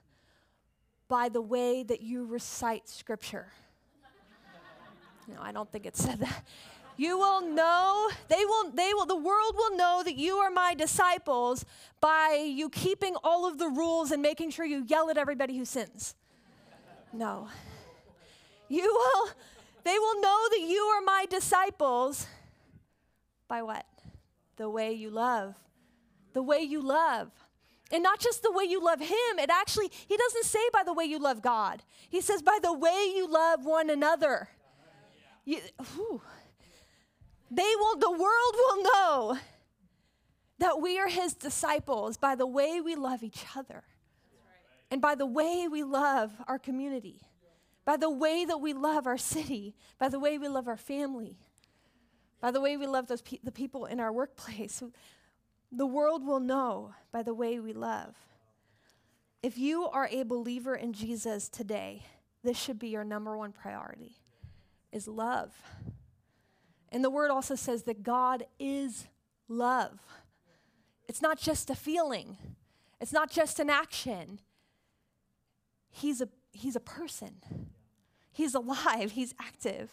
by 1.08 1.28
the 1.28 1.40
way 1.40 1.82
that 1.82 2.00
you 2.00 2.24
recite 2.24 2.88
scripture. 2.88 3.46
no, 5.28 5.36
I 5.40 5.52
don't 5.52 5.70
think 5.70 5.86
it 5.86 5.96
said 5.96 6.20
that. 6.20 6.44
You 6.96 7.18
will 7.18 7.42
know, 7.42 8.08
they 8.28 8.44
will, 8.46 8.70
they 8.70 8.94
will, 8.94 9.04
the 9.04 9.16
world 9.16 9.54
will 9.54 9.76
know 9.76 10.02
that 10.02 10.16
you 10.16 10.36
are 10.36 10.50
my 10.50 10.72
disciples 10.72 11.64
by 12.00 12.42
you 12.48 12.70
keeping 12.70 13.16
all 13.22 13.46
of 13.46 13.58
the 13.58 13.68
rules 13.68 14.12
and 14.12 14.22
making 14.22 14.50
sure 14.50 14.64
you 14.64 14.82
yell 14.86 15.10
at 15.10 15.18
everybody 15.18 15.58
who 15.58 15.66
sins. 15.66 16.14
No. 17.12 17.48
You 18.68 18.82
will, 18.82 19.30
they 19.84 19.98
will 19.98 20.20
know 20.22 20.48
that 20.50 20.60
you 20.60 20.80
are 20.96 21.02
my 21.02 21.26
disciples 21.28 22.26
by 23.46 23.62
what? 23.62 23.84
The 24.56 24.70
way 24.70 24.92
you 24.92 25.10
love. 25.10 25.54
The 26.36 26.42
way 26.42 26.60
you 26.60 26.82
love. 26.82 27.30
And 27.90 28.02
not 28.02 28.20
just 28.20 28.42
the 28.42 28.52
way 28.52 28.64
you 28.64 28.84
love 28.84 29.00
him, 29.00 29.38
it 29.38 29.48
actually, 29.48 29.90
he 30.06 30.18
doesn't 30.18 30.44
say 30.44 30.60
by 30.70 30.82
the 30.82 30.92
way 30.92 31.06
you 31.06 31.18
love 31.18 31.40
God. 31.40 31.82
He 32.10 32.20
says 32.20 32.42
by 32.42 32.58
the 32.62 32.74
way 32.74 33.10
you 33.16 33.26
love 33.26 33.64
one 33.64 33.88
another. 33.88 34.50
You, 35.46 35.60
they 37.50 37.72
will, 37.78 37.96
the 37.96 38.10
world 38.10 38.54
will 38.54 38.82
know 38.82 39.38
that 40.58 40.78
we 40.78 40.98
are 40.98 41.08
his 41.08 41.32
disciples 41.32 42.18
by 42.18 42.34
the 42.34 42.46
way 42.46 42.82
we 42.82 42.96
love 42.96 43.22
each 43.22 43.46
other 43.56 43.84
and 44.90 45.00
by 45.00 45.14
the 45.14 45.24
way 45.24 45.68
we 45.68 45.84
love 45.84 46.32
our 46.46 46.58
community, 46.58 47.22
by 47.86 47.96
the 47.96 48.10
way 48.10 48.44
that 48.44 48.58
we 48.58 48.74
love 48.74 49.06
our 49.06 49.16
city, 49.16 49.74
by 49.98 50.10
the 50.10 50.20
way 50.20 50.36
we 50.36 50.48
love 50.48 50.68
our 50.68 50.76
family, 50.76 51.38
by 52.42 52.50
the 52.50 52.60
way 52.60 52.76
we 52.76 52.86
love 52.86 53.06
those 53.06 53.22
pe- 53.22 53.38
the 53.42 53.50
people 53.50 53.86
in 53.86 54.00
our 54.00 54.12
workplace. 54.12 54.82
The 55.72 55.86
world 55.86 56.24
will 56.24 56.40
know 56.40 56.94
by 57.12 57.22
the 57.22 57.34
way 57.34 57.58
we 57.60 57.72
love. 57.72 58.14
If 59.42 59.58
you 59.58 59.86
are 59.88 60.08
a 60.10 60.22
believer 60.22 60.74
in 60.74 60.92
Jesus 60.92 61.48
today, 61.48 62.02
this 62.42 62.56
should 62.56 62.78
be 62.78 62.88
your 62.88 63.04
number 63.04 63.36
one 63.36 63.52
priority 63.52 64.16
is 64.92 65.06
love. 65.06 65.52
And 66.90 67.04
the 67.04 67.10
word 67.10 67.30
also 67.30 67.54
says 67.54 67.82
that 67.82 68.02
God 68.02 68.44
is 68.58 69.06
love. 69.48 70.00
It's 71.08 71.20
not 71.20 71.38
just 71.38 71.70
a 71.70 71.74
feeling. 71.74 72.36
It's 73.00 73.12
not 73.12 73.30
just 73.30 73.60
an 73.60 73.68
action. 73.68 74.40
He's 75.90 76.20
a 76.20 76.28
he's 76.52 76.76
a 76.76 76.80
person. 76.80 77.34
He's 78.32 78.54
alive, 78.54 79.12
he's 79.12 79.34
active. 79.40 79.90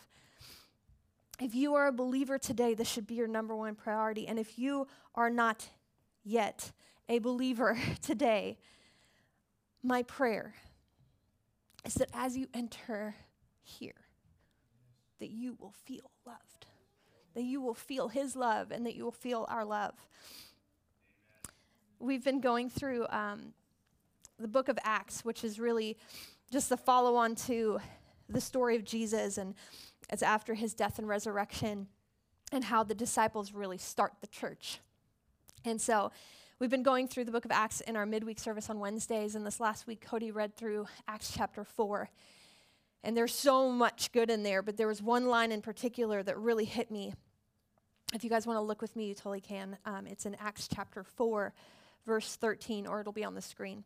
If 1.42 1.56
you 1.56 1.76
are 1.76 1.88
a 1.88 1.92
believer 1.92 2.38
today, 2.38 2.74
this 2.74 2.88
should 2.88 3.08
be 3.08 3.16
your 3.16 3.28
number 3.28 3.56
one 3.56 3.76
priority. 3.76 4.28
And 4.28 4.38
if 4.38 4.60
you 4.60 4.88
are 5.16 5.30
not 5.30 5.68
yet 6.24 6.72
a 7.10 7.20
believer 7.20 7.78
today, 8.02 8.58
my 9.82 10.04
prayer 10.04 10.54
is 11.86 11.96
that 11.96 12.10
as 12.14 12.38
you 12.38 12.48
enter 12.54 13.16
here, 13.62 13.94
that 15.20 15.30
you 15.30 15.58
will 15.60 15.74
feel 15.86 16.12
loved, 16.26 16.68
that 17.34 17.44
you 17.44 17.62
will 17.62 17.74
feel 17.74 18.10
His 18.10 18.36
love, 18.36 18.72
and 18.72 18.86
that 18.86 18.96
you 18.96 19.04
will 19.04 19.12
feel 19.12 19.46
our 19.50 19.66
love. 19.66 19.96
We've 22.00 22.24
been 22.24 22.42
going 22.42 22.70
through 22.70 23.08
um, 23.10 23.54
the 24.40 24.48
book 24.48 24.70
of 24.70 24.78
Acts, 24.84 25.26
which 25.26 25.44
is 25.44 25.60
really 25.60 25.98
just 26.52 26.70
the 26.70 26.78
follow 26.78 27.16
on 27.16 27.36
to 27.36 27.80
the 28.30 28.42
story 28.42 28.76
of 28.76 28.84
Jesus 28.84 29.38
and 29.38 29.56
it's 30.10 30.24
after 30.24 30.54
his 30.54 30.74
death 30.74 31.00
and 31.00 31.08
resurrection 31.08 31.88
and 32.52 32.64
how 32.64 32.84
the 32.84 32.96
disciples 32.96 33.54
really 33.54 33.78
start 33.78 34.14
the 34.22 34.28
church. 34.28 34.80
And 35.66 35.80
so 35.80 36.12
we've 36.60 36.70
been 36.70 36.84
going 36.84 37.08
through 37.08 37.26
the 37.26 37.32
book 37.32 37.46
of 37.46 37.52
Acts 37.52 37.82
in 37.82 37.96
our 37.96 38.06
midweek 38.06 38.40
service 38.40 38.70
on 38.70 38.80
Wednesdays. 38.80 39.36
And 39.36 39.46
this 39.46 39.60
last 39.60 39.88
week, 39.88 40.02
Cody 40.02 40.32
read 40.32 40.56
through 40.56 40.88
Acts 41.08 41.32
chapter 41.36 41.64
4. 41.64 42.10
And 43.04 43.18
there's 43.18 43.34
so 43.34 43.70
much 43.70 44.12
good 44.12 44.30
in 44.30 44.44
there, 44.44 44.62
but 44.62 44.78
there 44.78 44.88
was 44.88 45.02
one 45.02 45.28
line 45.28 45.52
in 45.52 45.62
particular 45.62 46.24
that 46.24 46.38
really 46.38 46.66
hit 46.66 46.90
me. 46.92 47.14
If 48.14 48.24
you 48.24 48.30
guys 48.30 48.46
want 48.46 48.58
to 48.58 48.62
look 48.62 48.82
with 48.82 48.96
me, 48.96 49.08
you 49.08 49.16
totally 49.16 49.42
can. 49.42 49.78
Um, 49.86 50.06
it's 50.08 50.26
in 50.26 50.36
Acts 50.40 50.70
chapter 50.74 51.04
4, 51.04 51.54
verse 52.06 52.36
13, 52.36 52.88
or 52.88 53.02
it'll 53.02 53.12
be 53.12 53.26
on 53.26 53.34
the 53.34 53.42
screen. 53.42 53.84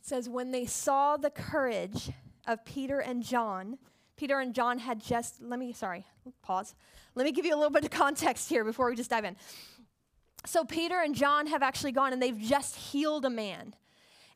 It 0.00 0.06
says, 0.06 0.30
When 0.30 0.50
they 0.50 0.64
saw 0.64 1.18
the 1.18 1.28
courage 1.28 2.10
of 2.46 2.64
Peter 2.64 3.00
and 3.00 3.22
John. 3.22 3.76
Peter 4.16 4.40
and 4.40 4.54
John 4.54 4.78
had 4.78 4.98
just, 4.98 5.42
let 5.42 5.58
me, 5.58 5.74
sorry, 5.74 6.06
pause. 6.40 6.74
Let 7.14 7.24
me 7.24 7.32
give 7.32 7.44
you 7.44 7.54
a 7.54 7.56
little 7.56 7.70
bit 7.70 7.84
of 7.84 7.90
context 7.90 8.48
here 8.48 8.64
before 8.64 8.88
we 8.88 8.96
just 8.96 9.10
dive 9.10 9.26
in. 9.26 9.36
So, 10.46 10.64
Peter 10.64 10.98
and 11.02 11.14
John 11.14 11.48
have 11.48 11.62
actually 11.62 11.92
gone 11.92 12.14
and 12.14 12.22
they've 12.22 12.38
just 12.38 12.76
healed 12.76 13.26
a 13.26 13.30
man. 13.30 13.74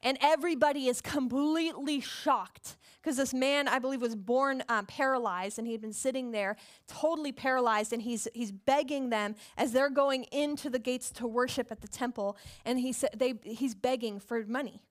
And 0.02 0.18
everybody 0.20 0.86
is 0.88 1.00
completely 1.00 2.00
shocked 2.00 2.76
because 3.00 3.16
this 3.16 3.32
man, 3.32 3.66
I 3.66 3.78
believe, 3.78 4.02
was 4.02 4.14
born 4.14 4.62
um, 4.68 4.84
paralyzed 4.84 5.58
and 5.58 5.66
he 5.66 5.72
had 5.72 5.80
been 5.80 5.94
sitting 5.94 6.30
there 6.30 6.56
totally 6.88 7.32
paralyzed. 7.32 7.94
And 7.94 8.02
he's, 8.02 8.28
he's 8.34 8.52
begging 8.52 9.08
them 9.08 9.34
as 9.56 9.72
they're 9.72 9.88
going 9.88 10.24
into 10.24 10.68
the 10.68 10.78
gates 10.78 11.10
to 11.12 11.26
worship 11.26 11.72
at 11.72 11.80
the 11.80 11.88
temple. 11.88 12.36
And 12.66 12.78
he 12.78 12.92
sa- 12.92 13.08
they, 13.16 13.32
he's 13.44 13.74
begging 13.74 14.20
for 14.20 14.44
money. 14.44 14.82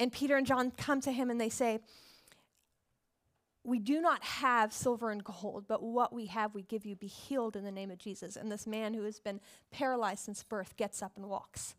And 0.00 0.10
Peter 0.10 0.36
and 0.36 0.46
John 0.46 0.72
come 0.72 1.00
to 1.02 1.12
him 1.12 1.30
and 1.30 1.40
they 1.40 1.50
say, 1.50 1.78
we 3.62 3.78
do 3.78 4.00
not 4.00 4.24
have 4.24 4.72
silver 4.72 5.10
and 5.10 5.22
gold, 5.22 5.66
but 5.68 5.82
what 5.82 6.12
we 6.12 6.26
have 6.26 6.54
we 6.54 6.62
give 6.62 6.86
you. 6.86 6.96
Be 6.96 7.06
healed 7.06 7.56
in 7.56 7.64
the 7.64 7.70
name 7.70 7.90
of 7.90 7.98
Jesus. 7.98 8.34
And 8.36 8.50
this 8.50 8.66
man 8.66 8.94
who 8.94 9.04
has 9.04 9.20
been 9.20 9.40
paralyzed 9.70 10.24
since 10.24 10.42
birth 10.42 10.76
gets 10.78 11.02
up 11.02 11.12
and 11.16 11.26
walks. 11.26 11.74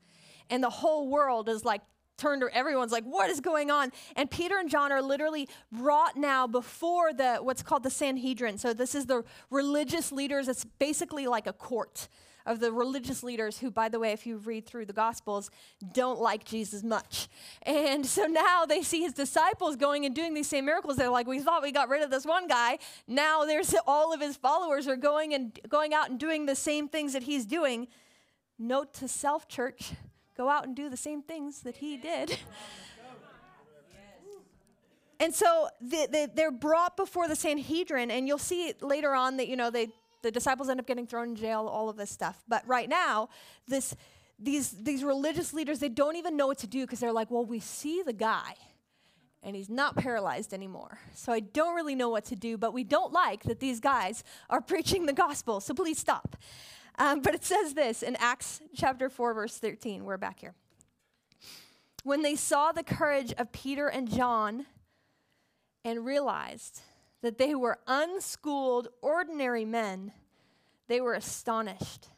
And 0.51 0.63
the 0.63 0.69
whole 0.69 1.09
world 1.09 1.49
is 1.49 1.65
like 1.65 1.81
turned, 2.17 2.43
everyone's 2.53 2.91
like, 2.91 3.03
what 3.03 3.29
is 3.29 3.39
going 3.39 3.71
on? 3.71 3.91
And 4.15 4.29
Peter 4.29 4.57
and 4.57 4.69
John 4.69 4.91
are 4.91 5.01
literally 5.01 5.47
brought 5.71 6.15
now 6.17 6.47
before 6.47 7.13
the 7.13 7.37
what's 7.37 7.63
called 7.63 7.83
the 7.83 7.89
Sanhedrin. 7.89 8.57
So 8.57 8.73
this 8.73 8.95
is 8.95 9.05
the 9.05 9.23
religious 9.49 10.11
leaders. 10.11 10.47
It's 10.47 10.65
basically 10.65 11.27
like 11.27 11.47
a 11.47 11.53
court 11.53 12.07
of 12.45 12.59
the 12.59 12.71
religious 12.71 13.23
leaders 13.23 13.59
who, 13.59 13.71
by 13.71 13.89
the 13.89 13.99
way, 13.99 14.11
if 14.11 14.25
you 14.25 14.37
read 14.37 14.65
through 14.65 14.85
the 14.85 14.93
Gospels, 14.93 15.49
don't 15.93 16.19
like 16.19 16.43
Jesus 16.43 16.83
much. 16.83 17.27
And 17.63 18.05
so 18.05 18.25
now 18.25 18.65
they 18.65 18.81
see 18.81 19.01
his 19.01 19.13
disciples 19.13 19.75
going 19.75 20.05
and 20.05 20.15
doing 20.15 20.33
these 20.33 20.47
same 20.47 20.65
miracles. 20.65 20.97
They're 20.97 21.09
like, 21.09 21.27
we 21.27 21.39
thought 21.39 21.61
we 21.61 21.71
got 21.71 21.89
rid 21.89 22.01
of 22.01 22.09
this 22.09 22.25
one 22.25 22.47
guy. 22.47 22.79
Now 23.07 23.45
there's 23.45 23.73
all 23.87 24.13
of 24.13 24.21
his 24.21 24.35
followers 24.35 24.87
are 24.87 24.95
going 24.95 25.33
and 25.33 25.59
going 25.69 25.93
out 25.93 26.09
and 26.09 26.19
doing 26.19 26.45
the 26.45 26.55
same 26.55 26.87
things 26.87 27.13
that 27.13 27.23
he's 27.23 27.45
doing. 27.45 27.87
Note 28.57 28.93
to 28.95 29.07
self, 29.07 29.47
church, 29.47 29.93
go 30.35 30.49
out 30.49 30.65
and 30.65 30.75
do 30.75 30.89
the 30.89 30.97
same 30.97 31.21
things 31.21 31.61
that 31.61 31.77
he 31.77 31.97
did. 31.97 32.37
And 35.19 35.35
so 35.35 35.67
they, 35.79 36.07
they, 36.07 36.27
they're 36.33 36.51
brought 36.51 36.97
before 36.97 37.27
the 37.27 37.35
Sanhedrin, 37.35 38.09
and 38.09 38.27
you'll 38.27 38.39
see 38.39 38.73
later 38.81 39.13
on 39.13 39.37
that, 39.37 39.47
you 39.47 39.55
know, 39.55 39.69
they 39.69 39.89
the 40.21 40.31
disciples 40.31 40.69
end 40.69 40.79
up 40.79 40.87
getting 40.87 41.07
thrown 41.07 41.29
in 41.29 41.35
jail, 41.35 41.67
all 41.67 41.89
of 41.89 41.97
this 41.97 42.09
stuff. 42.09 42.43
But 42.47 42.67
right 42.67 42.87
now, 42.87 43.29
this, 43.67 43.95
these, 44.39 44.71
these 44.71 45.03
religious 45.03 45.53
leaders, 45.53 45.79
they 45.79 45.89
don't 45.89 46.15
even 46.15 46.37
know 46.37 46.47
what 46.47 46.59
to 46.59 46.67
do 46.67 46.81
because 46.81 46.99
they're 46.99 47.11
like, 47.11 47.31
well, 47.31 47.45
we 47.45 47.59
see 47.59 48.03
the 48.03 48.13
guy 48.13 48.53
and 49.43 49.55
he's 49.55 49.69
not 49.69 49.95
paralyzed 49.95 50.53
anymore. 50.53 50.99
So 51.15 51.31
I 51.31 51.39
don't 51.39 51.75
really 51.75 51.95
know 51.95 52.09
what 52.09 52.25
to 52.25 52.35
do, 52.35 52.57
but 52.57 52.73
we 52.73 52.83
don't 52.83 53.11
like 53.11 53.43
that 53.43 53.59
these 53.59 53.79
guys 53.79 54.23
are 54.49 54.61
preaching 54.61 55.05
the 55.05 55.13
gospel. 55.13 55.59
So 55.59 55.73
please 55.73 55.97
stop. 55.97 56.37
Um, 56.97 57.21
but 57.21 57.33
it 57.33 57.43
says 57.43 57.73
this 57.73 58.03
in 58.03 58.15
Acts 58.17 58.61
chapter 58.75 59.09
4, 59.09 59.33
verse 59.33 59.57
13. 59.57 60.05
We're 60.05 60.17
back 60.17 60.39
here. 60.39 60.53
When 62.03 62.21
they 62.21 62.35
saw 62.35 62.71
the 62.71 62.83
courage 62.83 63.33
of 63.33 63.51
Peter 63.51 63.87
and 63.87 64.11
John 64.11 64.65
and 65.85 66.05
realized 66.05 66.81
that 67.21 67.37
they 67.37 67.55
were 67.55 67.79
unschooled, 67.87 68.87
ordinary 69.01 69.65
men, 69.65 70.11
they 70.87 70.99
were 70.99 71.13
astonished 71.13 72.09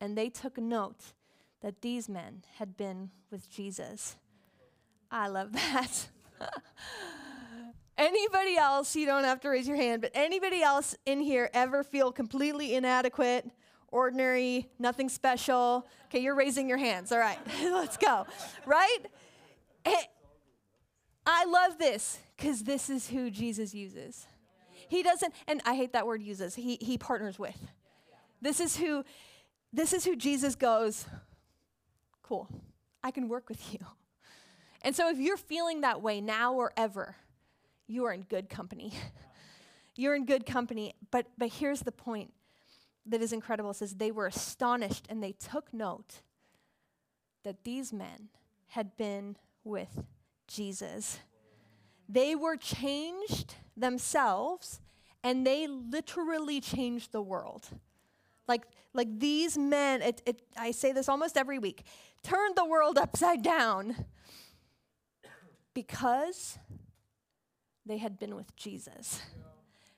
and 0.00 0.16
they 0.16 0.28
took 0.28 0.58
note 0.58 1.12
that 1.60 1.80
these 1.80 2.08
men 2.08 2.44
had 2.58 2.76
been 2.76 3.10
with 3.30 3.50
Jesus. 3.50 4.16
I 5.10 5.28
love 5.28 5.52
that. 5.52 6.08
anybody 7.98 8.56
else, 8.56 8.94
you 8.94 9.06
don't 9.06 9.24
have 9.24 9.40
to 9.40 9.48
raise 9.48 9.66
your 9.66 9.76
hand, 9.76 10.02
but 10.02 10.10
anybody 10.14 10.62
else 10.62 10.94
in 11.06 11.20
here 11.20 11.50
ever 11.54 11.82
feel 11.82 12.12
completely 12.12 12.74
inadequate, 12.74 13.50
ordinary, 13.94 14.68
nothing 14.78 15.08
special? 15.08 15.86
Okay, 16.06 16.18
you're 16.18 16.34
raising 16.34 16.68
your 16.68 16.78
hands. 16.78 17.12
All 17.12 17.18
right, 17.18 17.38
let's 17.62 17.96
go. 17.96 18.26
Right? 18.66 18.98
I 21.26 21.44
love 21.46 21.78
this 21.78 22.18
because 22.36 22.64
this 22.64 22.90
is 22.90 23.08
who 23.08 23.30
Jesus 23.30 23.72
uses. 23.72 24.26
He 24.88 25.02
doesn't, 25.02 25.32
and 25.46 25.62
I 25.64 25.74
hate 25.74 25.92
that 25.92 26.06
word 26.06 26.22
uses, 26.22 26.54
he, 26.54 26.76
he 26.80 26.98
partners 26.98 27.38
with. 27.38 27.56
This 28.42 28.60
is 28.60 28.76
who 28.76 29.04
this 29.72 29.92
is 29.92 30.04
who 30.04 30.14
Jesus 30.14 30.54
goes, 30.54 31.04
cool, 32.22 32.48
I 33.02 33.10
can 33.10 33.28
work 33.28 33.48
with 33.48 33.72
you. 33.72 33.80
And 34.82 34.94
so 34.94 35.08
if 35.08 35.18
you're 35.18 35.36
feeling 35.36 35.80
that 35.80 36.00
way 36.00 36.20
now 36.20 36.54
or 36.54 36.72
ever, 36.76 37.16
you 37.88 38.04
are 38.04 38.12
in 38.12 38.22
good 38.22 38.48
company. 38.48 38.92
you're 39.96 40.14
in 40.14 40.26
good 40.26 40.46
company. 40.46 40.94
But 41.10 41.26
but 41.38 41.48
here's 41.48 41.80
the 41.80 41.90
point 41.90 42.32
that 43.06 43.20
is 43.20 43.32
incredible. 43.32 43.74
Says 43.74 43.94
they 43.94 44.10
were 44.10 44.26
astonished 44.26 45.06
and 45.08 45.22
they 45.22 45.32
took 45.32 45.72
note 45.72 46.22
that 47.44 47.64
these 47.64 47.92
men 47.92 48.28
had 48.68 48.96
been 48.96 49.36
with 49.62 50.04
Jesus. 50.46 51.20
They 52.08 52.34
were 52.34 52.56
changed 52.56 53.54
themselves 53.76 54.80
and 55.22 55.46
they 55.46 55.66
literally 55.66 56.60
changed 56.60 57.12
the 57.12 57.22
world. 57.22 57.68
Like, 58.46 58.64
like 58.92 59.18
these 59.18 59.56
men, 59.56 60.02
it, 60.02 60.22
it, 60.26 60.42
I 60.56 60.70
say 60.70 60.92
this 60.92 61.08
almost 61.08 61.36
every 61.36 61.58
week, 61.58 61.84
turned 62.22 62.56
the 62.56 62.64
world 62.64 62.98
upside 62.98 63.42
down 63.42 64.04
because 65.72 66.58
they 67.86 67.98
had 67.98 68.18
been 68.18 68.36
with 68.36 68.54
Jesus. 68.54 69.22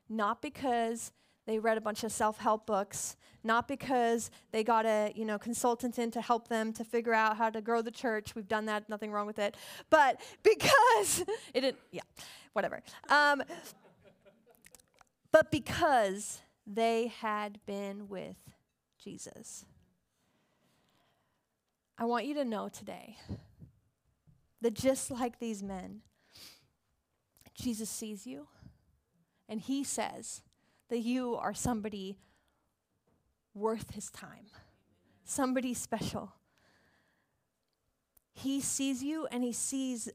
Not 0.09 0.41
because 0.41 1.13
they 1.47 1.59
read 1.59 1.79
a 1.79 1.81
bunch 1.81 2.03
of 2.05 2.13
self-help 2.13 2.67
books, 2.67 3.17
not 3.45 3.69
because 3.69 4.31
they 4.51 4.65
got 4.65 4.85
a, 4.85 5.13
you 5.15 5.25
know, 5.25 5.39
consultant 5.39 5.99
in 5.99 6.11
to 6.11 6.21
help 6.21 6.49
them 6.49 6.73
to 6.73 6.85
figure 6.85 7.15
out 7.15 7.37
how 7.37 7.49
to 7.51 7.61
grow 7.61 7.83
the 7.83 7.91
church. 7.91 8.35
We've 8.35 8.49
done 8.49 8.67
that, 8.67 8.89
nothing 8.89 9.13
wrong 9.13 9.27
with 9.27 9.39
it. 9.39 9.57
But 9.89 10.21
because 10.43 11.21
it 11.55 11.61
didn't, 11.61 11.79
yeah, 11.93 12.03
whatever. 12.53 12.83
Um, 13.09 13.43
but 15.31 15.51
because 15.51 16.41
they 16.67 17.09
had 17.21 17.61
been 17.67 18.09
with 18.09 18.37
Jesus. 19.03 19.65
I 21.99 22.05
want 22.05 22.27
you 22.27 22.35
to 22.35 22.45
know 22.45 22.69
today 22.69 23.17
that 24.61 24.75
just 24.75 25.11
like 25.11 25.39
these 25.39 25.63
men, 25.63 26.03
Jesus 27.55 27.89
sees 27.89 28.27
you 28.27 28.49
and 29.49 29.61
he 29.61 29.85
says 29.85 30.43
that 30.89 30.99
you 30.99 31.37
are 31.37 31.55
somebody 31.55 32.19
worth 33.55 33.95
his 33.95 34.11
time, 34.11 34.47
somebody 35.25 35.75
special. 35.75 36.33
He 38.33 38.61
sees 38.61 39.03
you 39.03 39.27
and 39.31 39.43
he 39.43 39.53
sees 39.53 40.11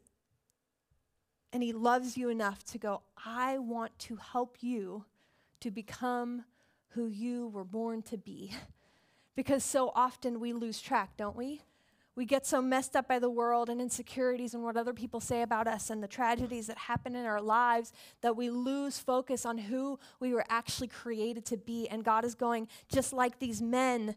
and 1.54 1.62
he 1.62 1.74
loves 1.74 2.16
you 2.16 2.30
enough 2.30 2.64
to 2.66 2.78
go, 2.78 3.02
I 3.26 3.58
want 3.58 3.98
to 4.00 4.16
help 4.16 4.58
you 4.62 5.06
to 5.60 5.70
become 5.70 6.46
who 6.90 7.08
you 7.08 7.48
were 7.50 7.66
born 7.66 8.02
to 8.04 8.18
be. 8.18 8.54
because 9.36 9.64
so 9.64 9.92
often 9.96 10.40
we 10.40 10.54
lose 10.54 10.82
track, 10.82 11.18
don't 11.18 11.36
we? 11.36 11.62
We 12.16 12.26
get 12.26 12.46
so 12.46 12.62
messed 12.62 12.96
up 12.96 13.08
by 13.08 13.20
the 13.20 13.30
world 13.30 13.70
and 13.70 13.80
insecurities 13.80 14.54
and 14.54 14.64
what 14.64 14.76
other 14.76 14.94
people 14.94 15.22
say 15.22 15.44
about 15.44 15.68
us 15.68 15.90
and 15.90 16.04
the 16.04 16.08
tragedies 16.08 16.68
that 16.68 16.78
happen 16.78 17.16
in 17.16 17.26
our 17.26 17.42
lives 17.42 17.94
that 18.22 18.36
we 18.36 18.50
lose 18.50 19.00
focus 19.00 19.46
on 19.46 19.58
who 19.58 19.98
we 20.20 20.34
were 20.34 20.44
actually 20.50 20.90
created 20.90 21.46
to 21.46 21.58
be. 21.58 21.88
And 21.88 22.04
God 22.04 22.26
is 22.26 22.36
going, 22.36 22.68
just 22.92 23.14
like 23.14 23.40
these 23.40 23.62
men, 23.62 24.16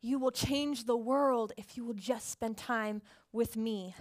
you 0.00 0.18
will 0.18 0.32
change 0.32 0.84
the 0.84 0.96
world 0.96 1.52
if 1.56 1.76
you 1.76 1.84
will 1.84 1.94
just 1.94 2.30
spend 2.30 2.56
time 2.56 3.02
with 3.32 3.56
me. 3.56 3.94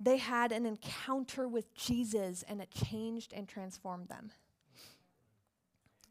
They 0.00 0.16
had 0.18 0.50
an 0.50 0.66
encounter 0.66 1.48
with 1.48 1.72
Jesus 1.74 2.44
and 2.48 2.60
it 2.60 2.70
changed 2.70 3.32
and 3.32 3.48
transformed 3.48 4.08
them. 4.08 4.30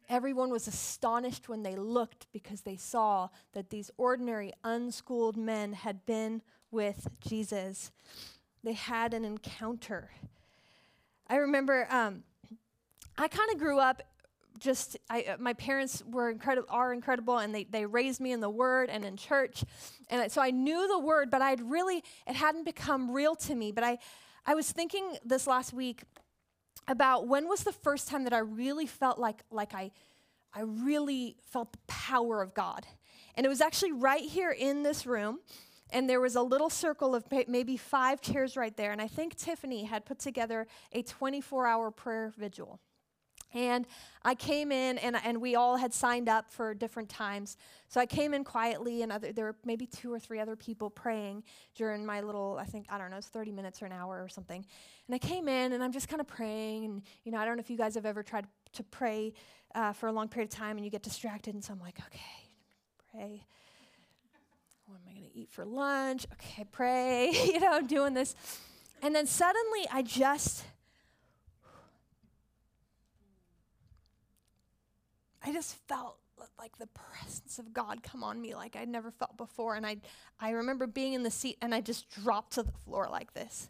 Everyone 0.09 0.49
was 0.49 0.67
astonished 0.67 1.49
when 1.49 1.63
they 1.63 1.75
looked 1.75 2.27
because 2.31 2.61
they 2.61 2.75
saw 2.75 3.29
that 3.53 3.69
these 3.69 3.91
ordinary, 3.97 4.53
unschooled 4.63 5.37
men 5.37 5.73
had 5.73 6.05
been 6.05 6.41
with 6.71 7.07
Jesus. 7.19 7.91
They 8.63 8.73
had 8.73 9.13
an 9.13 9.25
encounter. 9.25 10.11
I 11.27 11.37
remember 11.37 11.87
um, 11.89 12.23
I 13.17 13.27
kind 13.27 13.49
of 13.51 13.57
grew 13.57 13.79
up 13.79 14.03
just 14.59 14.97
I, 15.09 15.23
uh, 15.23 15.37
my 15.39 15.53
parents 15.53 16.03
were 16.09 16.29
incredible 16.29 16.67
are 16.69 16.93
incredible 16.93 17.37
and 17.39 17.53
they, 17.53 17.65
they 17.65 17.85
raised 17.85 18.21
me 18.21 18.31
in 18.31 18.39
the 18.39 18.49
word 18.49 18.89
and 18.89 19.03
in 19.03 19.17
church 19.17 19.63
and 20.09 20.31
so 20.31 20.41
i 20.41 20.49
knew 20.49 20.87
the 20.87 20.99
word 20.99 21.29
but 21.29 21.41
i'd 21.41 21.61
really 21.61 22.03
it 22.27 22.35
hadn't 22.35 22.63
become 22.63 23.11
real 23.11 23.35
to 23.35 23.55
me 23.55 23.71
but 23.71 23.83
i 23.83 23.97
i 24.45 24.53
was 24.53 24.71
thinking 24.71 25.17
this 25.25 25.45
last 25.45 25.73
week 25.73 26.03
about 26.87 27.27
when 27.27 27.47
was 27.47 27.63
the 27.63 27.71
first 27.71 28.07
time 28.07 28.23
that 28.25 28.33
I 28.33 28.39
really 28.39 28.85
felt 28.85 29.17
like, 29.17 29.43
like 29.51 29.73
I, 29.73 29.91
I 30.53 30.61
really 30.61 31.37
felt 31.51 31.71
the 31.71 31.79
power 31.87 32.41
of 32.41 32.53
God. 32.53 32.85
And 33.35 33.45
it 33.45 33.49
was 33.49 33.61
actually 33.61 33.91
right 33.91 34.23
here 34.23 34.51
in 34.51 34.83
this 34.83 35.05
room. 35.05 35.39
And 35.91 36.09
there 36.09 36.19
was 36.19 36.35
a 36.35 36.41
little 36.41 36.69
circle 36.69 37.13
of 37.13 37.25
maybe 37.47 37.77
five 37.77 38.21
chairs 38.21 38.57
right 38.57 38.75
there. 38.75 38.91
And 38.91 39.01
I 39.01 39.07
think 39.07 39.35
Tiffany 39.35 39.83
had 39.83 40.05
put 40.05 40.19
together 40.19 40.67
a 40.91 41.03
24 41.03 41.67
hour 41.67 41.91
prayer 41.91 42.33
vigil. 42.35 42.79
And 43.55 43.87
I 44.23 44.35
came 44.35 44.71
in, 44.71 44.97
and, 44.97 45.15
and 45.23 45.41
we 45.41 45.55
all 45.55 45.77
had 45.77 45.93
signed 45.93 46.27
up 46.27 46.51
for 46.51 46.73
different 46.73 47.09
times. 47.09 47.57
So 47.87 48.01
I 48.01 48.05
came 48.05 48.33
in 48.33 48.43
quietly, 48.43 49.01
and 49.01 49.11
other, 49.11 49.31
there 49.31 49.45
were 49.45 49.55
maybe 49.63 49.87
two 49.87 50.13
or 50.13 50.19
three 50.19 50.39
other 50.39 50.57
people 50.57 50.89
praying 50.89 51.43
during 51.73 52.05
my 52.05 52.19
little, 52.19 52.57
I 52.59 52.65
think, 52.65 52.85
I 52.89 52.97
don't 52.97 53.11
know, 53.11 53.17
it's 53.17 53.27
30 53.27 53.53
minutes 53.53 53.81
or 53.81 53.85
an 53.85 53.93
hour 53.93 54.21
or 54.21 54.27
something. 54.27 54.65
And 55.07 55.15
I 55.15 55.17
came 55.17 55.47
in, 55.47 55.71
and 55.71 55.81
I'm 55.81 55.93
just 55.93 56.09
kind 56.09 56.19
of 56.19 56.27
praying. 56.27 56.85
And, 56.85 57.01
you 57.23 57.31
know, 57.31 57.37
I 57.37 57.45
don't 57.45 57.55
know 57.55 57.61
if 57.61 57.69
you 57.69 57.77
guys 57.77 57.95
have 57.95 58.05
ever 58.05 58.21
tried 58.21 58.45
to 58.73 58.83
pray 58.83 59.33
uh, 59.73 59.93
for 59.93 60.07
a 60.07 60.11
long 60.11 60.27
period 60.27 60.51
of 60.51 60.57
time 60.57 60.77
and 60.77 60.85
you 60.85 60.91
get 60.91 61.03
distracted. 61.03 61.53
And 61.53 61.63
so 61.63 61.73
I'm 61.73 61.79
like, 61.79 61.99
okay, 62.07 62.49
pray. 63.11 63.45
What 64.85 64.95
am 64.95 65.01
I 65.09 65.13
going 65.13 65.29
to 65.29 65.37
eat 65.37 65.49
for 65.49 65.65
lunch? 65.65 66.27
Okay, 66.33 66.65
pray. 66.71 67.31
you 67.45 67.59
know, 67.59 67.71
I'm 67.71 67.87
doing 67.87 68.13
this. 68.13 68.35
And 69.01 69.15
then 69.15 69.25
suddenly 69.25 69.85
I 69.91 70.01
just 70.01 70.63
I 75.45 75.53
just 75.53 75.75
felt 75.87 76.17
like 76.57 76.77
the 76.79 76.87
presence 76.87 77.59
of 77.59 77.71
God 77.71 78.01
come 78.01 78.23
on 78.23 78.41
me 78.41 78.55
like 78.55 78.75
I'd 78.75 78.89
never 78.89 79.11
felt 79.11 79.37
before. 79.37 79.75
And 79.75 79.85
I, 79.85 79.97
I 80.39 80.49
remember 80.49 80.87
being 80.87 81.13
in 81.13 81.21
the 81.23 81.31
seat 81.31 81.57
and 81.61 81.73
I 81.73 81.81
just 81.81 82.09
dropped 82.09 82.53
to 82.53 82.63
the 82.63 82.71
floor 82.71 83.07
like 83.11 83.33
this. 83.33 83.69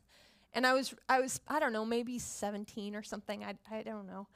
And 0.54 0.66
I 0.66 0.74
was, 0.74 0.94
I 1.10 1.20
was, 1.20 1.42
I 1.50 1.60
don't 1.60 1.74
know, 1.74 1.84
maybe 1.84 2.18
17 2.18 2.96
or 2.96 3.04
something. 3.04 3.44
I, 3.44 3.56
I 3.70 3.84
don't 3.84 4.08
know. 4.08 4.28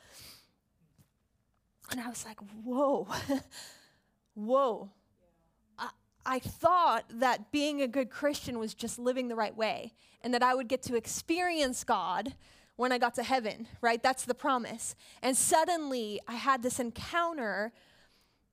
And 1.91 2.01
I 2.01 2.09
was 2.09 2.25
like, 2.25 2.39
whoa, 2.63 3.07
whoa. 4.33 4.89
I, 5.77 5.89
I 6.25 6.39
thought 6.39 7.05
that 7.09 7.51
being 7.51 7.81
a 7.81 7.87
good 7.87 8.09
Christian 8.09 8.59
was 8.59 8.73
just 8.73 8.99
living 8.99 9.29
the 9.29 9.35
right 9.35 9.55
way 9.55 9.93
and 10.21 10.33
that 10.33 10.43
I 10.43 10.53
would 10.53 10.67
get 10.67 10.83
to 10.83 10.95
experience 10.95 11.85
God 11.85 12.35
when 12.79 12.93
I 12.93 12.97
got 12.97 13.15
to 13.15 13.23
heaven, 13.23 13.67
right? 13.81 14.01
That's 14.01 14.23
the 14.23 14.33
promise. 14.33 14.95
And 15.21 15.35
suddenly 15.35 16.21
I 16.29 16.35
had 16.35 16.63
this 16.63 16.79
encounter 16.79 17.73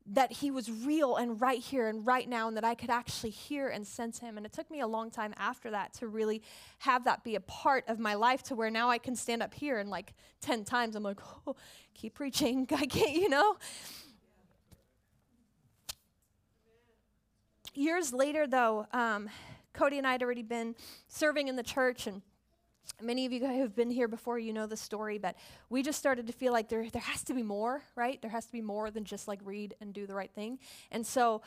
that 0.04 0.32
he 0.32 0.50
was 0.50 0.68
real 0.68 1.14
and 1.14 1.40
right 1.40 1.60
here 1.60 1.86
and 1.86 2.04
right 2.04 2.28
now, 2.28 2.48
and 2.48 2.56
that 2.56 2.64
I 2.64 2.74
could 2.74 2.90
actually 2.90 3.30
hear 3.30 3.68
and 3.68 3.86
sense 3.86 4.18
him. 4.18 4.36
And 4.36 4.44
it 4.44 4.52
took 4.52 4.68
me 4.68 4.80
a 4.80 4.86
long 4.88 5.12
time 5.12 5.32
after 5.36 5.70
that 5.70 5.94
to 5.94 6.08
really 6.08 6.42
have 6.78 7.04
that 7.04 7.22
be 7.22 7.36
a 7.36 7.40
part 7.40 7.84
of 7.86 8.00
my 8.00 8.14
life 8.14 8.42
to 8.44 8.56
where 8.56 8.68
now 8.68 8.90
I 8.90 8.98
can 8.98 9.14
stand 9.14 9.44
up 9.44 9.54
here 9.54 9.78
and 9.78 9.90
like 9.90 10.12
10 10.40 10.64
times 10.64 10.96
I'm 10.96 11.04
like, 11.04 11.20
oh, 11.46 11.54
keep 11.94 12.14
preaching. 12.14 12.66
I 12.76 12.86
can't, 12.86 13.12
you 13.12 13.28
know? 13.28 13.56
Years 17.74 18.12
later, 18.12 18.48
though, 18.48 18.88
um, 18.92 19.30
Cody 19.72 19.98
and 19.98 20.06
I 20.06 20.12
had 20.12 20.22
already 20.24 20.42
been 20.42 20.74
serving 21.06 21.46
in 21.46 21.54
the 21.54 21.62
church 21.62 22.08
and 22.08 22.22
Many 23.00 23.26
of 23.26 23.32
you 23.32 23.40
who 23.40 23.60
have 23.60 23.74
been 23.74 23.90
here 23.90 24.08
before, 24.08 24.38
you 24.38 24.52
know 24.52 24.66
the 24.66 24.76
story, 24.76 25.18
but 25.18 25.36
we 25.68 25.82
just 25.82 25.98
started 25.98 26.26
to 26.28 26.32
feel 26.32 26.52
like 26.52 26.68
there, 26.68 26.88
there 26.90 27.02
has 27.02 27.22
to 27.24 27.34
be 27.34 27.42
more, 27.42 27.82
right? 27.94 28.20
There 28.22 28.30
has 28.30 28.46
to 28.46 28.52
be 28.52 28.62
more 28.62 28.90
than 28.90 29.04
just 29.04 29.28
like 29.28 29.40
read 29.44 29.74
and 29.80 29.92
do 29.92 30.06
the 30.06 30.14
right 30.14 30.30
thing. 30.30 30.58
And 30.90 31.06
so 31.06 31.42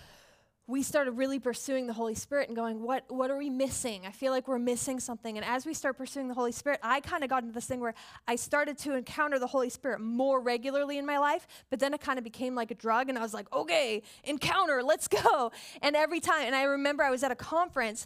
we 0.69 0.83
started 0.83 1.13
really 1.13 1.39
pursuing 1.39 1.87
the 1.87 1.93
Holy 1.93 2.13
Spirit 2.13 2.47
and 2.47 2.55
going, 2.55 2.83
what, 2.83 3.03
what 3.07 3.31
are 3.31 3.37
we 3.37 3.49
missing? 3.49 4.05
I 4.05 4.11
feel 4.11 4.31
like 4.31 4.47
we're 4.47 4.59
missing 4.59 4.99
something. 4.99 5.35
And 5.35 5.43
as 5.43 5.65
we 5.65 5.73
start 5.73 5.97
pursuing 5.97 6.27
the 6.27 6.35
Holy 6.35 6.51
Spirit, 6.51 6.79
I 6.83 6.99
kind 6.99 7.23
of 7.23 7.29
got 7.31 7.41
into 7.41 7.55
this 7.55 7.65
thing 7.65 7.79
where 7.79 7.95
I 8.27 8.35
started 8.35 8.77
to 8.79 8.93
encounter 8.93 9.39
the 9.39 9.47
Holy 9.47 9.69
Spirit 9.69 9.99
more 9.99 10.39
regularly 10.39 10.99
in 10.99 11.07
my 11.07 11.17
life, 11.17 11.47
but 11.71 11.79
then 11.79 11.95
it 11.95 12.01
kind 12.01 12.19
of 12.19 12.23
became 12.23 12.53
like 12.53 12.69
a 12.69 12.75
drug. 12.75 13.09
And 13.09 13.17
I 13.17 13.21
was 13.21 13.33
like, 13.33 13.51
okay, 13.51 14.03
encounter, 14.23 14.83
let's 14.83 15.07
go. 15.07 15.51
And 15.81 15.95
every 15.95 16.19
time, 16.19 16.43
and 16.43 16.53
I 16.53 16.61
remember 16.61 17.01
I 17.01 17.09
was 17.09 17.23
at 17.23 17.31
a 17.31 17.35
conference 17.35 18.05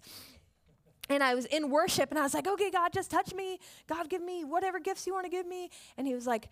and 1.09 1.23
I 1.23 1.35
was 1.35 1.45
in 1.45 1.69
worship 1.69 2.09
and 2.09 2.19
I 2.19 2.23
was 2.23 2.33
like, 2.33 2.47
okay, 2.47 2.71
God, 2.71 2.93
just 2.93 3.11
touch 3.11 3.33
me. 3.33 3.59
God, 3.87 4.09
give 4.09 4.21
me 4.21 4.43
whatever 4.43 4.79
gifts 4.79 5.05
you 5.05 5.13
want 5.13 5.25
to 5.25 5.29
give 5.29 5.45
me. 5.45 5.69
And 5.97 6.07
he 6.07 6.15
was 6.15 6.25
like, 6.25 6.49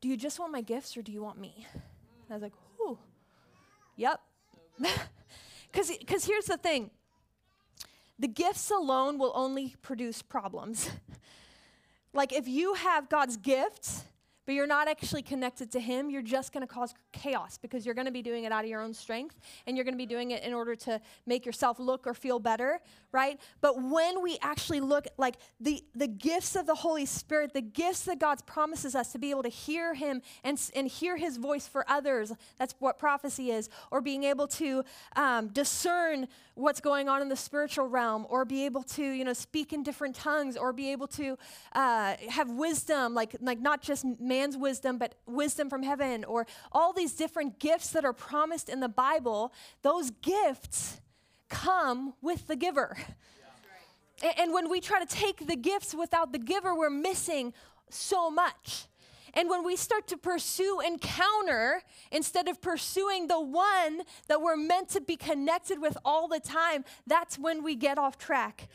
do 0.00 0.08
you 0.08 0.16
just 0.16 0.38
want 0.38 0.52
my 0.52 0.62
gifts 0.62 0.96
or 0.96 1.02
do 1.02 1.12
you 1.12 1.22
want 1.22 1.38
me? 1.38 1.66
And 1.74 1.82
I 2.30 2.34
was 2.34 2.42
like, 2.42 2.54
ooh, 2.80 2.98
yep. 3.96 4.20
Because 5.72 6.24
here's 6.24 6.46
the 6.46 6.56
thing 6.56 6.90
the 8.18 8.26
gifts 8.28 8.70
alone 8.70 9.18
will 9.18 9.32
only 9.36 9.76
produce 9.82 10.20
problems. 10.20 10.90
like 12.12 12.32
if 12.32 12.48
you 12.48 12.74
have 12.74 13.08
God's 13.08 13.36
gifts, 13.36 14.04
but 14.46 14.54
you're 14.54 14.66
not 14.66 14.88
actually 14.88 15.22
connected 15.22 15.70
to 15.72 15.80
Him, 15.80 16.10
you're 16.10 16.22
just 16.22 16.52
going 16.52 16.66
to 16.66 16.72
cause 16.72 16.94
chaos 17.12 17.58
because 17.58 17.84
you're 17.84 17.94
going 17.94 18.06
to 18.06 18.12
be 18.12 18.22
doing 18.22 18.44
it 18.44 18.52
out 18.52 18.64
of 18.64 18.70
your 18.70 18.80
own 18.80 18.94
strength 18.94 19.38
and 19.66 19.76
you're 19.76 19.84
going 19.84 19.94
to 19.94 19.98
be 19.98 20.06
doing 20.06 20.30
it 20.30 20.42
in 20.42 20.52
order 20.52 20.74
to 20.74 21.00
make 21.26 21.46
yourself 21.46 21.78
look 21.78 22.06
or 22.06 22.14
feel 22.14 22.38
better, 22.38 22.80
right? 23.12 23.40
But 23.60 23.82
when 23.82 24.22
we 24.22 24.38
actually 24.42 24.80
look 24.80 25.06
like 25.18 25.36
the, 25.60 25.82
the 25.94 26.08
gifts 26.08 26.56
of 26.56 26.66
the 26.66 26.74
Holy 26.74 27.06
Spirit, 27.06 27.52
the 27.52 27.60
gifts 27.60 28.04
that 28.04 28.18
God 28.18 28.44
promises 28.46 28.94
us 28.94 29.12
to 29.12 29.18
be 29.18 29.30
able 29.30 29.42
to 29.42 29.48
hear 29.48 29.94
Him 29.94 30.22
and, 30.44 30.60
and 30.74 30.88
hear 30.88 31.16
His 31.16 31.36
voice 31.36 31.66
for 31.66 31.84
others, 31.88 32.32
that's 32.58 32.74
what 32.78 32.98
prophecy 32.98 33.50
is, 33.50 33.68
or 33.90 34.00
being 34.00 34.24
able 34.24 34.46
to 34.48 34.84
um, 35.16 35.48
discern 35.48 36.28
what's 36.54 36.80
going 36.80 37.08
on 37.08 37.22
in 37.22 37.28
the 37.28 37.36
spiritual 37.36 37.86
realm, 37.86 38.26
or 38.28 38.44
be 38.44 38.64
able 38.64 38.82
to, 38.82 39.02
you 39.02 39.24
know, 39.24 39.32
speak 39.32 39.72
in 39.72 39.82
different 39.82 40.14
tongues, 40.14 40.56
or 40.56 40.72
be 40.72 40.92
able 40.92 41.06
to 41.06 41.36
uh, 41.74 42.14
have 42.28 42.50
wisdom, 42.50 43.14
like, 43.14 43.34
like 43.40 43.60
not 43.60 43.80
just 43.80 44.04
man's 44.34 44.56
wisdom, 44.56 44.96
but 44.96 45.16
wisdom 45.26 45.68
from 45.68 45.82
heaven, 45.82 46.24
or 46.24 46.46
all 46.70 46.92
these 46.92 47.14
different 47.22 47.58
gifts 47.58 47.90
that 47.90 48.04
are 48.04 48.14
promised 48.14 48.68
in 48.68 48.80
the 48.80 48.88
Bible, 48.88 49.52
those 49.82 50.10
gifts 50.10 51.00
come 51.48 52.14
with 52.22 52.46
the 52.46 52.56
giver. 52.56 52.96
Yeah. 54.22 54.32
And 54.38 54.52
when 54.52 54.70
we 54.70 54.80
try 54.80 54.98
to 55.04 55.10
take 55.24 55.46
the 55.46 55.56
gifts 55.56 55.94
without 55.94 56.32
the 56.32 56.38
giver, 56.38 56.72
we're 56.74 56.90
missing 57.10 57.52
so 57.88 58.30
much. 58.30 58.86
And 59.34 59.48
when 59.48 59.64
we 59.64 59.76
start 59.76 60.06
to 60.08 60.16
pursue 60.16 60.80
encounter 60.80 61.82
instead 62.10 62.48
of 62.48 62.60
pursuing 62.60 63.28
the 63.28 63.40
one 63.40 64.02
that 64.28 64.40
we're 64.42 64.56
meant 64.56 64.88
to 64.90 65.00
be 65.00 65.16
connected 65.16 65.80
with 65.80 65.96
all 66.04 66.26
the 66.28 66.40
time, 66.40 66.84
that's 67.06 67.38
when 67.38 67.62
we 67.62 67.74
get 67.76 67.98
off 67.98 68.18
track. 68.18 68.68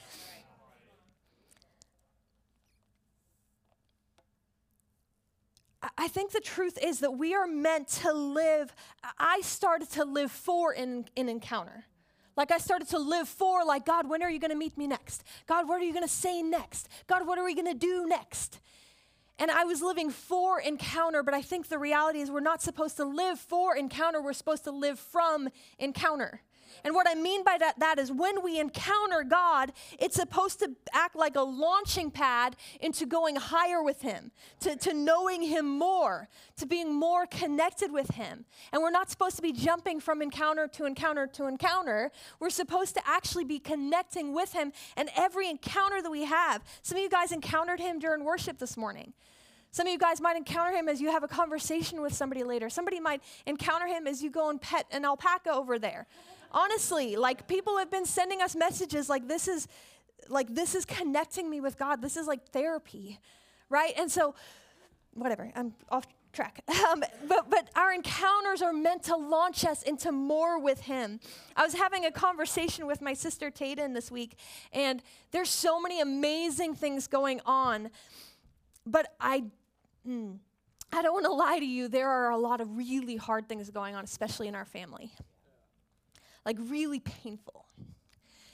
I 5.97 6.07
think 6.07 6.31
the 6.31 6.39
truth 6.39 6.77
is 6.81 6.99
that 6.99 7.11
we 7.11 7.33
are 7.33 7.47
meant 7.47 7.87
to 7.87 8.13
live. 8.13 8.73
I 9.17 9.41
started 9.41 9.89
to 9.91 10.05
live 10.05 10.31
for 10.31 10.71
an, 10.71 11.05
an 11.15 11.29
encounter. 11.29 11.85
Like 12.37 12.51
I 12.51 12.57
started 12.57 12.89
to 12.89 12.99
live 12.99 13.29
for, 13.29 13.63
like, 13.63 13.85
God, 13.85 14.09
when 14.09 14.21
are 14.21 14.29
you 14.29 14.39
going 14.39 14.51
to 14.51 14.57
meet 14.57 14.77
me 14.77 14.87
next? 14.87 15.23
God, 15.47 15.67
what 15.67 15.79
are 15.79 15.83
you 15.83 15.93
going 15.93 16.03
to 16.03 16.11
say 16.11 16.41
next? 16.41 16.89
God, 17.07 17.25
what 17.25 17.37
are 17.37 17.45
we 17.45 17.55
going 17.55 17.67
to 17.67 17.73
do 17.73 18.05
next? 18.05 18.59
And 19.37 19.51
I 19.51 19.65
was 19.65 19.81
living 19.81 20.09
for 20.09 20.59
encounter, 20.59 21.21
but 21.23 21.33
I 21.33 21.41
think 21.41 21.67
the 21.67 21.79
reality 21.79 22.19
is 22.19 22.31
we're 22.31 22.39
not 22.39 22.61
supposed 22.61 22.97
to 22.97 23.05
live 23.05 23.39
for 23.39 23.75
encounter, 23.75 24.21
we're 24.21 24.33
supposed 24.33 24.63
to 24.63 24.71
live 24.71 24.99
from 24.99 25.49
encounter. 25.77 26.41
And 26.83 26.93
what 26.93 27.07
I 27.09 27.15
mean 27.15 27.43
by 27.43 27.57
that, 27.59 27.79
that 27.79 27.99
is 27.99 28.11
when 28.11 28.43
we 28.43 28.59
encounter 28.59 29.23
God, 29.23 29.71
it's 29.99 30.15
supposed 30.15 30.59
to 30.59 30.71
act 30.93 31.15
like 31.15 31.35
a 31.35 31.41
launching 31.41 32.11
pad 32.11 32.55
into 32.79 33.05
going 33.05 33.35
higher 33.35 33.81
with 33.81 34.01
Him, 34.01 34.31
to, 34.61 34.75
to 34.77 34.93
knowing 34.93 35.41
Him 35.41 35.65
more, 35.67 36.27
to 36.57 36.65
being 36.65 36.93
more 36.93 37.25
connected 37.25 37.91
with 37.91 38.11
Him. 38.11 38.45
And 38.71 38.81
we're 38.81 38.91
not 38.91 39.09
supposed 39.09 39.35
to 39.37 39.41
be 39.41 39.51
jumping 39.51 39.99
from 39.99 40.21
encounter 40.21 40.67
to 40.67 40.85
encounter 40.85 41.27
to 41.27 41.45
encounter. 41.45 42.11
We're 42.39 42.49
supposed 42.49 42.95
to 42.95 43.01
actually 43.07 43.45
be 43.45 43.59
connecting 43.59 44.33
with 44.33 44.53
Him. 44.53 44.71
And 44.97 45.09
every 45.15 45.49
encounter 45.49 46.01
that 46.01 46.11
we 46.11 46.25
have, 46.25 46.63
some 46.81 46.97
of 46.97 47.03
you 47.03 47.09
guys 47.09 47.31
encountered 47.31 47.79
Him 47.79 47.99
during 47.99 48.23
worship 48.23 48.57
this 48.59 48.77
morning. 48.77 49.13
Some 49.75 49.87
of 49.87 49.91
you 49.91 49.99
guys 49.99 50.21
might 50.21 50.37
encounter 50.37 50.71
him 50.71 50.87
as 50.87 51.01
you 51.01 51.11
have 51.11 51.23
a 51.23 51.27
conversation 51.27 52.01
with 52.01 52.13
somebody 52.13 52.45
later. 52.45 52.69
Somebody 52.69 53.01
might 53.01 53.21
encounter 53.45 53.87
him 53.87 54.07
as 54.07 54.23
you 54.23 54.29
go 54.29 54.49
and 54.49 54.61
pet 54.61 54.85
an 54.89 55.03
alpaca 55.03 55.51
over 55.51 55.77
there. 55.77 56.07
Honestly, 56.55 57.17
like 57.17 57.47
people 57.47 57.77
have 57.77 57.91
been 57.91 58.05
sending 58.05 58.41
us 58.41 58.55
messages 58.55 59.09
like 59.09 59.27
this 59.27 59.49
is 59.49 59.67
like 60.29 60.55
this 60.55 60.73
is 60.73 60.85
connecting 60.85 61.49
me 61.49 61.59
with 61.59 61.77
God. 61.77 62.01
This 62.01 62.15
is 62.15 62.27
like 62.27 62.47
therapy. 62.47 63.19
Right? 63.69 63.93
And 63.97 64.09
so 64.09 64.33
whatever, 65.13 65.51
I'm 65.55 65.73
off 65.89 66.07
track. 66.31 66.63
Um, 66.85 67.03
but, 67.27 67.49
but 67.49 67.69
our 67.75 67.91
encounters 67.91 68.61
are 68.61 68.71
meant 68.71 69.03
to 69.03 69.15
launch 69.15 69.65
us 69.65 69.81
into 69.81 70.11
more 70.11 70.59
with 70.59 70.81
Him. 70.81 71.19
I 71.55 71.63
was 71.63 71.73
having 71.73 72.05
a 72.05 72.11
conversation 72.11 72.85
with 72.85 73.01
my 73.01 73.13
sister 73.13 73.49
Tayden 73.49 73.95
this 73.95 74.11
week, 74.11 74.37
and 74.71 75.01
there's 75.31 75.49
so 75.49 75.81
many 75.81 75.99
amazing 75.99 76.75
things 76.75 77.07
going 77.07 77.41
on. 77.45 77.89
But 78.85 79.15
I, 79.19 79.45
mm, 80.07 80.37
I 80.93 81.01
don't 81.01 81.13
want 81.13 81.25
to 81.25 81.31
lie 81.31 81.57
to 81.57 81.65
you, 81.65 81.87
there 81.87 82.09
are 82.09 82.29
a 82.29 82.37
lot 82.37 82.61
of 82.61 82.77
really 82.77 83.15
hard 83.15 83.49
things 83.49 83.71
going 83.71 83.95
on, 83.95 84.03
especially 84.03 84.47
in 84.47 84.53
our 84.53 84.65
family 84.65 85.11
like 86.45 86.57
really 86.59 86.99
painful. 86.99 87.65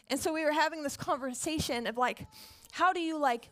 And 0.09 0.19
so 0.19 0.33
we 0.33 0.43
were 0.43 0.51
having 0.51 0.83
this 0.83 0.97
conversation 0.97 1.87
of 1.87 1.97
like, 1.97 2.25
how 2.71 2.93
do 2.93 2.99
you 2.99 3.17
like, 3.17 3.49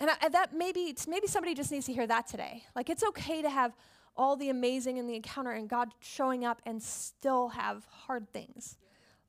and 0.00 0.10
I, 0.10 0.28
that 0.28 0.54
maybe 0.54 0.94
maybe 1.06 1.26
somebody 1.26 1.54
just 1.54 1.70
needs 1.70 1.86
to 1.86 1.92
hear 1.92 2.06
that 2.06 2.26
today. 2.26 2.64
Like 2.74 2.90
it's 2.90 3.04
okay 3.04 3.42
to 3.42 3.50
have 3.50 3.72
all 4.16 4.36
the 4.36 4.48
amazing 4.48 4.96
in 4.96 5.06
the 5.06 5.14
encounter 5.14 5.50
and 5.50 5.68
God 5.68 5.92
showing 6.00 6.44
up 6.44 6.62
and 6.66 6.82
still 6.82 7.48
have 7.48 7.84
hard 7.86 8.32
things. 8.32 8.76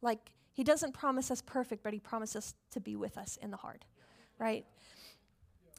Like 0.01 0.31
he 0.53 0.63
doesn't 0.63 0.93
promise 0.93 1.29
us 1.29 1.41
perfect, 1.41 1.83
but 1.83 1.93
he 1.93 1.99
promises 1.99 2.55
to 2.71 2.79
be 2.79 2.95
with 2.95 3.17
us 3.17 3.37
in 3.41 3.51
the 3.51 3.57
hard, 3.57 3.85
right? 4.39 4.65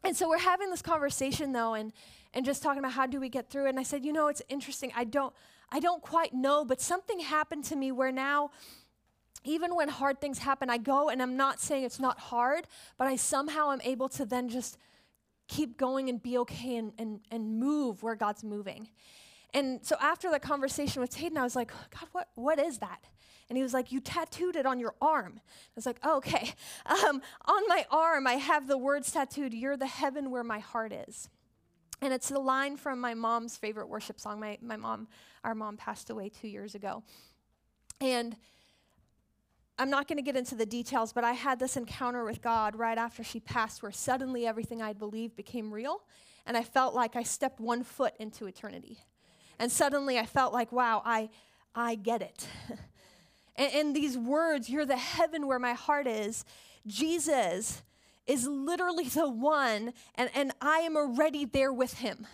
And 0.04 0.16
so 0.16 0.28
we're 0.28 0.38
having 0.38 0.70
this 0.70 0.82
conversation 0.82 1.52
though, 1.52 1.74
and 1.74 1.92
and 2.34 2.44
just 2.44 2.62
talking 2.62 2.78
about 2.78 2.92
how 2.92 3.06
do 3.06 3.18
we 3.18 3.28
get 3.28 3.50
through 3.50 3.66
it. 3.66 3.70
And 3.70 3.80
I 3.80 3.82
said, 3.82 4.04
you 4.04 4.12
know, 4.12 4.28
it's 4.28 4.42
interesting. 4.48 4.92
I 4.94 5.04
don't 5.04 5.34
I 5.70 5.80
don't 5.80 6.02
quite 6.02 6.32
know, 6.32 6.64
but 6.64 6.80
something 6.80 7.20
happened 7.20 7.64
to 7.64 7.76
me 7.76 7.92
where 7.92 8.12
now, 8.12 8.50
even 9.44 9.74
when 9.74 9.88
hard 9.88 10.20
things 10.20 10.38
happen, 10.38 10.70
I 10.70 10.78
go 10.78 11.08
and 11.08 11.22
I'm 11.22 11.36
not 11.36 11.60
saying 11.60 11.84
it's 11.84 12.00
not 12.00 12.18
hard, 12.18 12.66
but 12.98 13.06
I 13.06 13.16
somehow 13.16 13.72
am 13.72 13.80
able 13.82 14.08
to 14.10 14.24
then 14.24 14.48
just 14.48 14.78
keep 15.48 15.76
going 15.76 16.08
and 16.08 16.22
be 16.22 16.38
okay 16.38 16.76
and, 16.76 16.92
and, 16.98 17.20
and 17.30 17.58
move 17.58 18.02
where 18.02 18.14
God's 18.14 18.42
moving. 18.42 18.88
And 19.54 19.84
so 19.84 19.96
after 20.00 20.30
the 20.30 20.40
conversation 20.40 21.00
with 21.00 21.10
Tayden, 21.10 21.36
I 21.36 21.42
was 21.42 21.56
like, 21.56 21.68
God, 21.68 22.08
what, 22.12 22.28
what 22.34 22.58
is 22.58 22.78
that? 22.78 23.04
And 23.48 23.56
he 23.56 23.62
was 23.62 23.72
like, 23.72 23.92
You 23.92 24.00
tattooed 24.00 24.56
it 24.56 24.66
on 24.66 24.80
your 24.80 24.94
arm. 25.00 25.34
I 25.36 25.72
was 25.74 25.86
like, 25.86 25.98
oh, 26.02 26.16
Okay. 26.16 26.52
Um, 26.86 27.20
on 27.46 27.68
my 27.68 27.84
arm, 27.90 28.26
I 28.26 28.34
have 28.34 28.68
the 28.68 28.78
words 28.78 29.10
tattooed 29.10 29.54
You're 29.54 29.76
the 29.76 29.86
heaven 29.86 30.30
where 30.30 30.44
my 30.44 30.58
heart 30.58 30.92
is. 30.92 31.28
And 32.02 32.12
it's 32.12 32.30
a 32.30 32.38
line 32.38 32.76
from 32.76 33.00
my 33.00 33.14
mom's 33.14 33.56
favorite 33.56 33.88
worship 33.88 34.20
song. 34.20 34.38
My, 34.38 34.58
my 34.60 34.76
mom, 34.76 35.08
our 35.44 35.54
mom 35.54 35.76
passed 35.76 36.10
away 36.10 36.28
two 36.28 36.48
years 36.48 36.74
ago. 36.74 37.02
And 38.00 38.36
I'm 39.78 39.90
not 39.90 40.08
going 40.08 40.16
to 40.16 40.22
get 40.22 40.36
into 40.36 40.54
the 40.54 40.66
details, 40.66 41.12
but 41.12 41.24
I 41.24 41.32
had 41.32 41.58
this 41.58 41.76
encounter 41.76 42.24
with 42.24 42.42
God 42.42 42.76
right 42.76 42.98
after 42.98 43.24
she 43.24 43.40
passed 43.40 43.82
where 43.82 43.92
suddenly 43.92 44.46
everything 44.46 44.82
I'd 44.82 44.98
believed 44.98 45.36
became 45.36 45.72
real. 45.72 46.02
And 46.46 46.56
I 46.56 46.62
felt 46.62 46.94
like 46.94 47.16
I 47.16 47.22
stepped 47.22 47.60
one 47.60 47.82
foot 47.82 48.14
into 48.18 48.46
eternity. 48.46 48.98
And 49.58 49.72
suddenly 49.72 50.18
I 50.18 50.26
felt 50.26 50.52
like, 50.52 50.72
wow, 50.72 51.02
I, 51.04 51.30
I 51.74 51.94
get 51.94 52.22
it. 52.22 52.46
and, 53.56 53.72
and 53.72 53.96
these 53.96 54.16
words, 54.16 54.68
you're 54.68 54.86
the 54.86 54.96
heaven 54.96 55.46
where 55.46 55.58
my 55.58 55.72
heart 55.72 56.06
is, 56.06 56.44
Jesus 56.86 57.82
is 58.26 58.46
literally 58.46 59.08
the 59.08 59.28
one, 59.28 59.92
and, 60.14 60.30
and 60.34 60.52
I 60.60 60.78
am 60.78 60.96
already 60.96 61.44
there 61.44 61.72
with 61.72 61.94
him. 61.98 62.26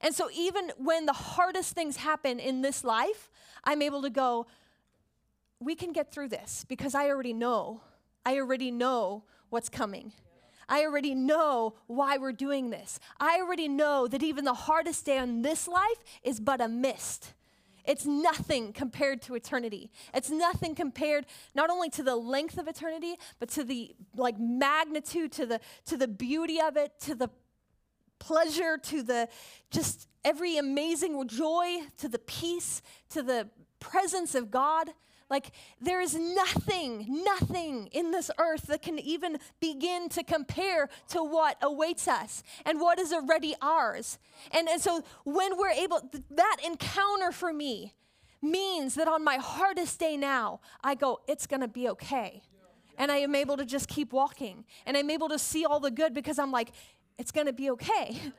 And 0.00 0.14
so, 0.14 0.28
even 0.34 0.72
when 0.76 1.06
the 1.06 1.12
hardest 1.12 1.74
things 1.74 1.96
happen 1.96 2.38
in 2.38 2.62
this 2.62 2.84
life, 2.84 3.30
I'm 3.64 3.82
able 3.82 4.02
to 4.02 4.10
go, 4.10 4.46
we 5.58 5.74
can 5.74 5.92
get 5.92 6.12
through 6.12 6.28
this 6.28 6.64
because 6.68 6.94
I 6.94 7.08
already 7.08 7.32
know. 7.32 7.80
I 8.24 8.36
already 8.38 8.70
know 8.70 9.24
what's 9.48 9.68
coming. 9.68 10.12
I 10.68 10.82
already 10.82 11.14
know 11.14 11.74
why 11.86 12.18
we're 12.18 12.32
doing 12.32 12.70
this. 12.70 12.98
I 13.20 13.38
already 13.40 13.68
know 13.68 14.08
that 14.08 14.22
even 14.22 14.44
the 14.44 14.54
hardest 14.54 15.06
day 15.06 15.18
on 15.18 15.42
this 15.42 15.68
life 15.68 16.02
is 16.22 16.40
but 16.40 16.60
a 16.60 16.68
mist. 16.68 17.32
It's 17.86 18.04
nothing 18.04 18.72
compared 18.72 19.22
to 19.22 19.34
eternity. 19.34 19.90
It's 20.12 20.30
nothing 20.30 20.74
compared 20.74 21.26
not 21.54 21.70
only 21.70 21.88
to 21.90 22.02
the 22.02 22.16
length 22.16 22.58
of 22.58 22.68
eternity, 22.68 23.16
but 23.38 23.48
to 23.50 23.64
the 23.64 23.94
like 24.16 24.38
magnitude, 24.38 25.32
to 25.32 25.46
the 25.46 25.60
to 25.86 25.96
the 25.96 26.08
beauty 26.08 26.60
of 26.60 26.76
it, 26.76 26.98
to 27.00 27.14
the 27.14 27.30
pleasure, 28.18 28.78
to 28.78 29.02
the 29.02 29.28
just 29.70 30.08
every 30.24 30.56
amazing 30.56 31.28
joy, 31.28 31.78
to 31.98 32.08
the 32.08 32.18
peace, 32.18 32.82
to 33.10 33.22
the 33.22 33.48
presence 33.78 34.34
of 34.34 34.50
God. 34.50 34.90
Like, 35.28 35.50
there 35.80 36.00
is 36.00 36.14
nothing, 36.14 37.24
nothing 37.24 37.88
in 37.92 38.12
this 38.12 38.30
earth 38.38 38.66
that 38.68 38.82
can 38.82 38.98
even 38.98 39.38
begin 39.60 40.08
to 40.10 40.22
compare 40.22 40.88
to 41.08 41.22
what 41.22 41.56
awaits 41.60 42.06
us 42.06 42.44
and 42.64 42.80
what 42.80 43.00
is 43.00 43.12
already 43.12 43.54
ours. 43.60 44.18
And, 44.52 44.68
and 44.68 44.80
so, 44.80 45.02
when 45.24 45.58
we're 45.58 45.70
able, 45.70 46.00
th- 46.00 46.22
that 46.30 46.58
encounter 46.64 47.32
for 47.32 47.52
me 47.52 47.94
means 48.40 48.94
that 48.94 49.08
on 49.08 49.24
my 49.24 49.36
hardest 49.36 49.98
day 49.98 50.16
now, 50.16 50.60
I 50.84 50.94
go, 50.94 51.20
it's 51.26 51.46
gonna 51.46 51.68
be 51.68 51.88
okay. 51.88 52.42
And 52.98 53.10
I 53.10 53.16
am 53.16 53.34
able 53.34 53.56
to 53.56 53.66
just 53.66 53.88
keep 53.88 54.12
walking. 54.12 54.64
And 54.86 54.96
I'm 54.96 55.10
able 55.10 55.28
to 55.28 55.38
see 55.38 55.64
all 55.64 55.80
the 55.80 55.90
good 55.90 56.14
because 56.14 56.38
I'm 56.38 56.52
like, 56.52 56.70
it's 57.18 57.32
gonna 57.32 57.52
be 57.52 57.70
okay. 57.70 58.20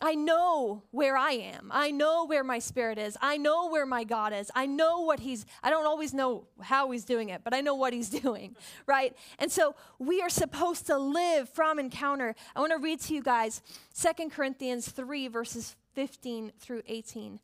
I 0.00 0.14
know 0.14 0.82
where 0.90 1.16
I 1.16 1.32
am. 1.32 1.70
I 1.70 1.90
know 1.90 2.24
where 2.24 2.44
my 2.44 2.58
spirit 2.58 2.98
is. 2.98 3.16
I 3.20 3.36
know 3.36 3.68
where 3.68 3.86
my 3.86 4.04
God 4.04 4.32
is. 4.32 4.50
I 4.54 4.66
know 4.66 5.00
what 5.00 5.20
he's 5.20 5.46
I 5.62 5.70
don't 5.70 5.86
always 5.86 6.12
know 6.12 6.46
how 6.60 6.90
he's 6.90 7.04
doing 7.04 7.28
it, 7.28 7.42
but 7.44 7.54
I 7.54 7.60
know 7.60 7.74
what 7.74 7.92
he's 7.92 8.08
doing, 8.22 8.56
right? 8.86 9.16
And 9.38 9.50
so 9.50 9.74
we 9.98 10.20
are 10.20 10.28
supposed 10.28 10.86
to 10.86 10.98
live 10.98 11.48
from 11.48 11.78
encounter. 11.78 12.34
I 12.54 12.60
want 12.60 12.72
to 12.72 12.78
read 12.78 13.00
to 13.02 13.14
you 13.14 13.22
guys 13.22 13.62
Second 13.92 14.30
Corinthians 14.30 14.88
3 14.90 15.28
verses 15.28 15.76
15 15.94 16.52
through 16.58 16.82
18. 16.86 17.38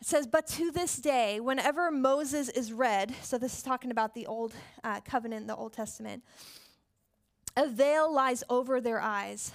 It 0.00 0.06
says, 0.06 0.26
But 0.26 0.46
to 0.48 0.70
this 0.70 0.96
day, 0.96 1.40
whenever 1.40 1.90
Moses 1.90 2.48
is 2.50 2.72
read, 2.72 3.14
so 3.22 3.38
this 3.38 3.56
is 3.56 3.62
talking 3.62 3.90
about 3.90 4.14
the 4.14 4.26
Old 4.26 4.54
uh, 4.84 5.00
Covenant, 5.00 5.46
the 5.46 5.56
Old 5.56 5.72
Testament, 5.72 6.22
a 7.56 7.66
veil 7.66 8.12
lies 8.12 8.44
over 8.48 8.80
their 8.80 9.00
eyes. 9.00 9.52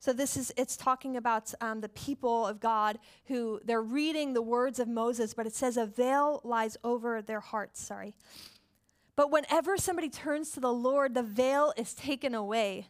So 0.00 0.14
this 0.14 0.36
is 0.36 0.52
it's 0.56 0.76
talking 0.76 1.16
about 1.16 1.52
um, 1.60 1.82
the 1.82 1.88
people 1.90 2.46
of 2.46 2.58
God 2.58 2.98
who 3.26 3.60
they're 3.64 3.82
reading 3.82 4.32
the 4.32 4.42
words 4.42 4.78
of 4.78 4.88
Moses, 4.88 5.34
but 5.34 5.46
it 5.46 5.54
says 5.54 5.76
a 5.76 5.84
veil 5.84 6.40
lies 6.42 6.76
over 6.82 7.20
their 7.20 7.40
hearts. 7.40 7.82
Sorry, 7.82 8.14
but 9.14 9.30
whenever 9.30 9.76
somebody 9.76 10.08
turns 10.08 10.52
to 10.52 10.60
the 10.60 10.72
Lord, 10.72 11.14
the 11.14 11.22
veil 11.22 11.74
is 11.76 11.92
taken 11.92 12.34
away. 12.34 12.88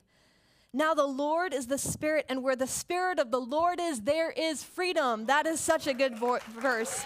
Now 0.73 0.95
the 0.95 1.07
Lord 1.07 1.53
is 1.53 1.67
the 1.67 1.79
Spirit, 1.79 2.27
and 2.29 2.45
where 2.45 2.55
the 2.55 2.69
Spirit 2.69 3.19
of 3.19 3.33
the 3.33 3.41
Lord 3.41 3.81
is, 3.81 4.03
there 4.03 4.31
is 4.31 4.63
freedom. 4.63 5.27
That 5.27 5.47
is 5.47 5.59
such 5.59 5.89
a 5.89 5.95
good 5.95 6.17
vo- 6.17 6.39
verse. 6.61 7.03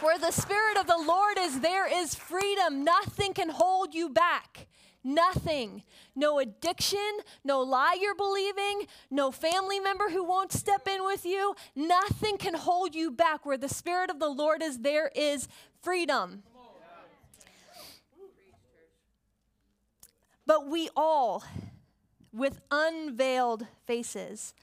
Where 0.00 0.18
the 0.18 0.30
Spirit 0.30 0.78
of 0.78 0.86
the 0.86 1.02
Lord 1.04 1.38
is, 1.40 1.58
there 1.58 1.92
is 1.92 2.14
freedom. 2.14 2.84
Nothing 2.84 3.34
can 3.34 3.48
hold 3.48 3.94
you 3.94 4.08
back. 4.08 4.68
Nothing. 5.04 5.82
No 6.14 6.38
addiction, 6.38 7.18
no 7.44 7.60
lie 7.60 7.96
you're 8.00 8.14
believing, 8.14 8.86
no 9.10 9.32
family 9.32 9.80
member 9.80 10.10
who 10.10 10.22
won't 10.22 10.52
step 10.52 10.86
in 10.86 11.04
with 11.04 11.24
you. 11.26 11.54
Nothing 11.74 12.36
can 12.38 12.54
hold 12.54 12.94
you 12.94 13.10
back. 13.10 13.44
Where 13.44 13.58
the 13.58 13.68
Spirit 13.68 14.10
of 14.10 14.20
the 14.20 14.28
Lord 14.28 14.62
is, 14.62 14.78
there 14.78 15.10
is 15.14 15.48
freedom. 15.82 16.44
But 20.46 20.68
we 20.68 20.88
all, 20.96 21.44
with 22.32 22.60
unveiled 22.70 23.66
faces, 23.86 24.54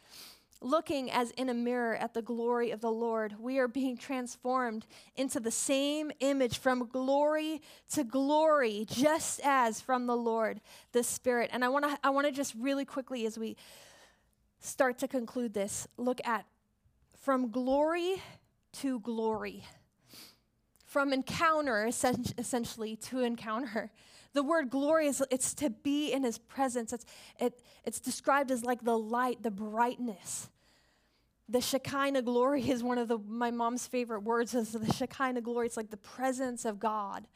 looking 0.62 1.10
as 1.10 1.32
in 1.32 1.50
a 1.50 1.54
mirror 1.54 1.96
at 1.96 2.14
the 2.14 2.22
glory 2.22 2.72
of 2.72 2.82
the 2.82 2.92
Lord, 2.92 3.36
we 3.40 3.60
are 3.60 3.68
being 3.68 3.98
transformed 3.98 4.86
into 5.16 5.40
the 5.40 5.52
same 5.52 6.12
image 6.20 6.58
from 6.58 6.88
glory 6.88 7.62
to 7.94 8.04
glory, 8.04 8.86
just 8.90 9.40
as 9.44 9.80
from 9.80 10.08
the 10.08 10.18
Lord 10.18 10.60
the 10.92 11.04
Spirit. 11.04 11.50
And 11.54 11.64
I 11.64 11.70
want 11.70 11.86
to 11.86 11.98
I 12.04 12.10
want 12.10 12.28
to 12.28 12.32
just 12.32 12.54
really 12.56 12.86
quickly 12.86 13.26
as 13.26 13.38
we 13.38 13.56
start 14.60 14.98
to 15.00 15.08
conclude 15.08 15.54
this, 15.54 15.88
look 15.98 16.20
at 16.26 16.46
from 17.18 17.52
glory 17.52 18.22
to 18.74 19.00
glory. 19.00 19.64
From 20.86 21.14
encounter 21.14 21.86
essentially 21.86 22.96
to 22.96 23.20
encounter. 23.20 23.92
The 24.34 24.44
word 24.44 24.70
glory 24.70 25.08
is 25.08 25.24
it's 25.32 25.54
to 25.56 25.70
be 25.70 26.12
in 26.12 26.24
his 26.24 26.38
presence. 26.38 26.94
It's, 26.94 27.06
it, 27.40 27.60
it's 27.84 28.00
described 28.00 28.52
as 28.52 28.64
like 28.64 28.84
the 28.84 28.98
light, 28.98 29.42
the 29.42 29.52
brightness. 29.52 30.50
The 31.48 31.62
Shekinah 31.62 32.22
glory 32.22 32.70
is 32.70 32.84
one 32.84 33.00
of 33.00 33.08
the, 33.08 33.18
my 33.18 33.50
mom's 33.50 33.88
favorite 33.88 34.22
words 34.22 34.54
is 34.54 34.74
the 34.74 34.94
Shekinah 34.94 35.42
glory. 35.42 35.66
It's 35.66 35.78
like 35.78 35.90
the 35.90 35.98
presence 35.98 36.64
of 36.64 36.80
God. 36.80 37.28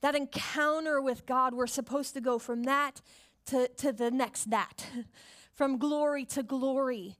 That 0.00 0.16
encounter 0.16 1.00
with 1.00 1.24
God, 1.24 1.54
we're 1.54 1.68
supposed 1.68 2.14
to 2.14 2.20
go 2.20 2.38
from 2.38 2.64
that 2.64 3.00
to, 3.46 3.68
to 3.68 3.92
the 3.92 4.10
next 4.10 4.50
that, 4.50 4.86
from 5.52 5.78
glory 5.78 6.24
to 6.26 6.42
glory 6.42 7.16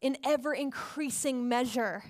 in 0.00 0.16
ever 0.24 0.54
increasing 0.54 1.48
measure 1.48 2.02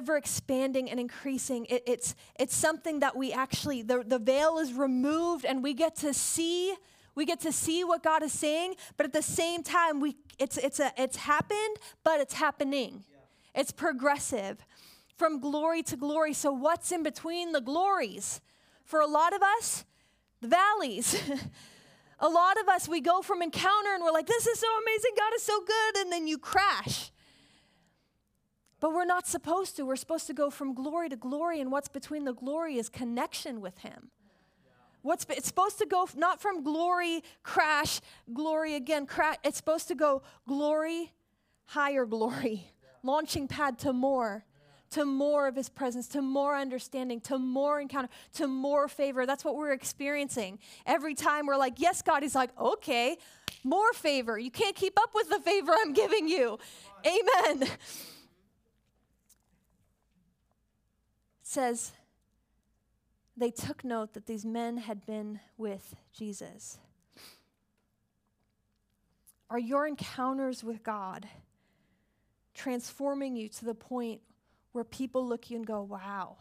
ever 0.00 0.16
expanding 0.16 0.90
and 0.90 0.98
increasing. 0.98 1.66
It, 1.66 1.82
it's, 1.86 2.14
it's 2.38 2.56
something 2.56 3.00
that 3.00 3.14
we 3.14 3.34
actually, 3.34 3.82
the, 3.82 4.02
the 4.06 4.18
veil 4.18 4.56
is 4.56 4.72
removed 4.72 5.44
and 5.44 5.62
we 5.62 5.74
get 5.74 5.94
to 5.96 6.14
see. 6.14 6.74
We 7.14 7.26
get 7.26 7.40
to 7.40 7.52
see 7.52 7.84
what 7.84 8.02
God 8.02 8.22
is 8.22 8.32
saying, 8.32 8.76
but 8.96 9.04
at 9.04 9.12
the 9.12 9.20
same 9.20 9.62
time, 9.62 10.00
we, 10.00 10.16
it's, 10.38 10.56
it's, 10.56 10.80
a, 10.80 10.90
it's 10.96 11.16
happened, 11.16 11.76
but 12.02 12.18
it's 12.18 12.32
happening. 12.32 13.04
Yeah. 13.10 13.60
It's 13.60 13.72
progressive 13.72 14.64
from 15.18 15.38
glory 15.38 15.82
to 15.82 15.96
glory. 15.96 16.32
So, 16.32 16.50
what's 16.50 16.90
in 16.92 17.02
between 17.02 17.52
the 17.52 17.60
glories? 17.60 18.40
For 18.84 19.00
a 19.00 19.06
lot 19.06 19.34
of 19.34 19.42
us, 19.42 19.84
the 20.40 20.48
valleys. 20.48 21.14
a 22.20 22.28
lot 22.28 22.58
of 22.58 22.68
us, 22.68 22.88
we 22.88 23.02
go 23.02 23.20
from 23.20 23.42
encounter 23.42 23.92
and 23.92 24.02
we're 24.02 24.12
like, 24.12 24.26
this 24.26 24.46
is 24.46 24.58
so 24.58 24.68
amazing, 24.82 25.10
God 25.18 25.32
is 25.36 25.42
so 25.42 25.60
good, 25.60 25.96
and 25.98 26.12
then 26.12 26.26
you 26.26 26.38
crash. 26.38 27.10
But 28.80 28.92
we're 28.94 29.04
not 29.04 29.26
supposed 29.26 29.76
to. 29.76 29.84
We're 29.84 29.96
supposed 29.96 30.26
to 30.26 30.34
go 30.34 30.50
from 30.50 30.74
glory 30.74 31.10
to 31.10 31.16
glory, 31.16 31.60
and 31.60 31.70
what's 31.70 31.88
between 31.88 32.24
the 32.24 32.32
glory 32.32 32.76
is 32.76 32.88
connection 32.88 33.60
with 33.60 33.78
Him. 33.78 34.10
What's 35.02 35.26
it's 35.30 35.46
supposed 35.46 35.78
to 35.78 35.86
go 35.86 36.08
not 36.16 36.40
from 36.40 36.62
glory, 36.62 37.22
crash, 37.42 38.00
glory 38.32 38.74
again, 38.74 39.06
crash. 39.06 39.36
It's 39.44 39.56
supposed 39.56 39.88
to 39.88 39.94
go 39.94 40.22
glory, 40.46 41.12
higher 41.66 42.04
glory, 42.04 42.72
launching 43.02 43.48
pad 43.48 43.78
to 43.80 43.92
more, 43.92 44.44
to 44.90 45.04
more 45.04 45.46
of 45.46 45.56
His 45.56 45.68
presence, 45.68 46.08
to 46.08 46.22
more 46.22 46.56
understanding, 46.56 47.20
to 47.22 47.38
more 47.38 47.80
encounter, 47.80 48.08
to 48.34 48.46
more 48.46 48.88
favor. 48.88 49.24
That's 49.24 49.44
what 49.44 49.56
we're 49.56 49.72
experiencing. 49.72 50.58
Every 50.86 51.14
time 51.14 51.46
we're 51.46 51.56
like, 51.56 51.74
yes, 51.76 52.02
God, 52.02 52.22
He's 52.22 52.34
like, 52.34 52.50
okay, 52.58 53.16
more 53.62 53.92
favor. 53.92 54.38
You 54.38 54.50
can't 54.50 54.76
keep 54.76 54.98
up 54.98 55.10
with 55.14 55.28
the 55.28 55.40
favor 55.40 55.72
I'm 55.78 55.92
giving 55.92 56.28
you. 56.28 56.58
Amen. 57.06 57.68
Says 61.50 61.90
they 63.36 63.50
took 63.50 63.82
note 63.82 64.14
that 64.14 64.26
these 64.26 64.44
men 64.44 64.76
had 64.76 65.04
been 65.04 65.40
with 65.58 65.96
Jesus. 66.12 66.78
Are 69.50 69.58
your 69.58 69.84
encounters 69.84 70.62
with 70.62 70.84
God 70.84 71.26
transforming 72.54 73.34
you 73.34 73.48
to 73.48 73.64
the 73.64 73.74
point 73.74 74.20
where 74.70 74.84
people 74.84 75.26
look 75.26 75.50
you 75.50 75.56
and 75.56 75.66
go, 75.66 75.82
wow, 75.82 76.36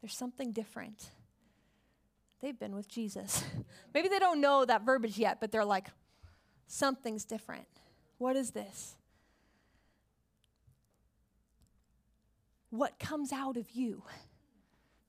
there's 0.00 0.16
something 0.16 0.50
different? 0.50 1.10
They've 2.42 2.58
been 2.58 2.74
with 2.74 2.88
Jesus. 2.88 3.44
Maybe 3.94 4.08
they 4.08 4.18
don't 4.18 4.40
know 4.40 4.64
that 4.64 4.82
verbiage 4.82 5.18
yet, 5.18 5.38
but 5.40 5.52
they're 5.52 5.64
like, 5.64 5.86
something's 6.66 7.24
different. 7.24 7.68
What 8.18 8.34
is 8.34 8.50
this? 8.50 8.96
What 12.76 12.98
comes 12.98 13.32
out 13.32 13.56
of 13.56 13.70
you 13.70 14.02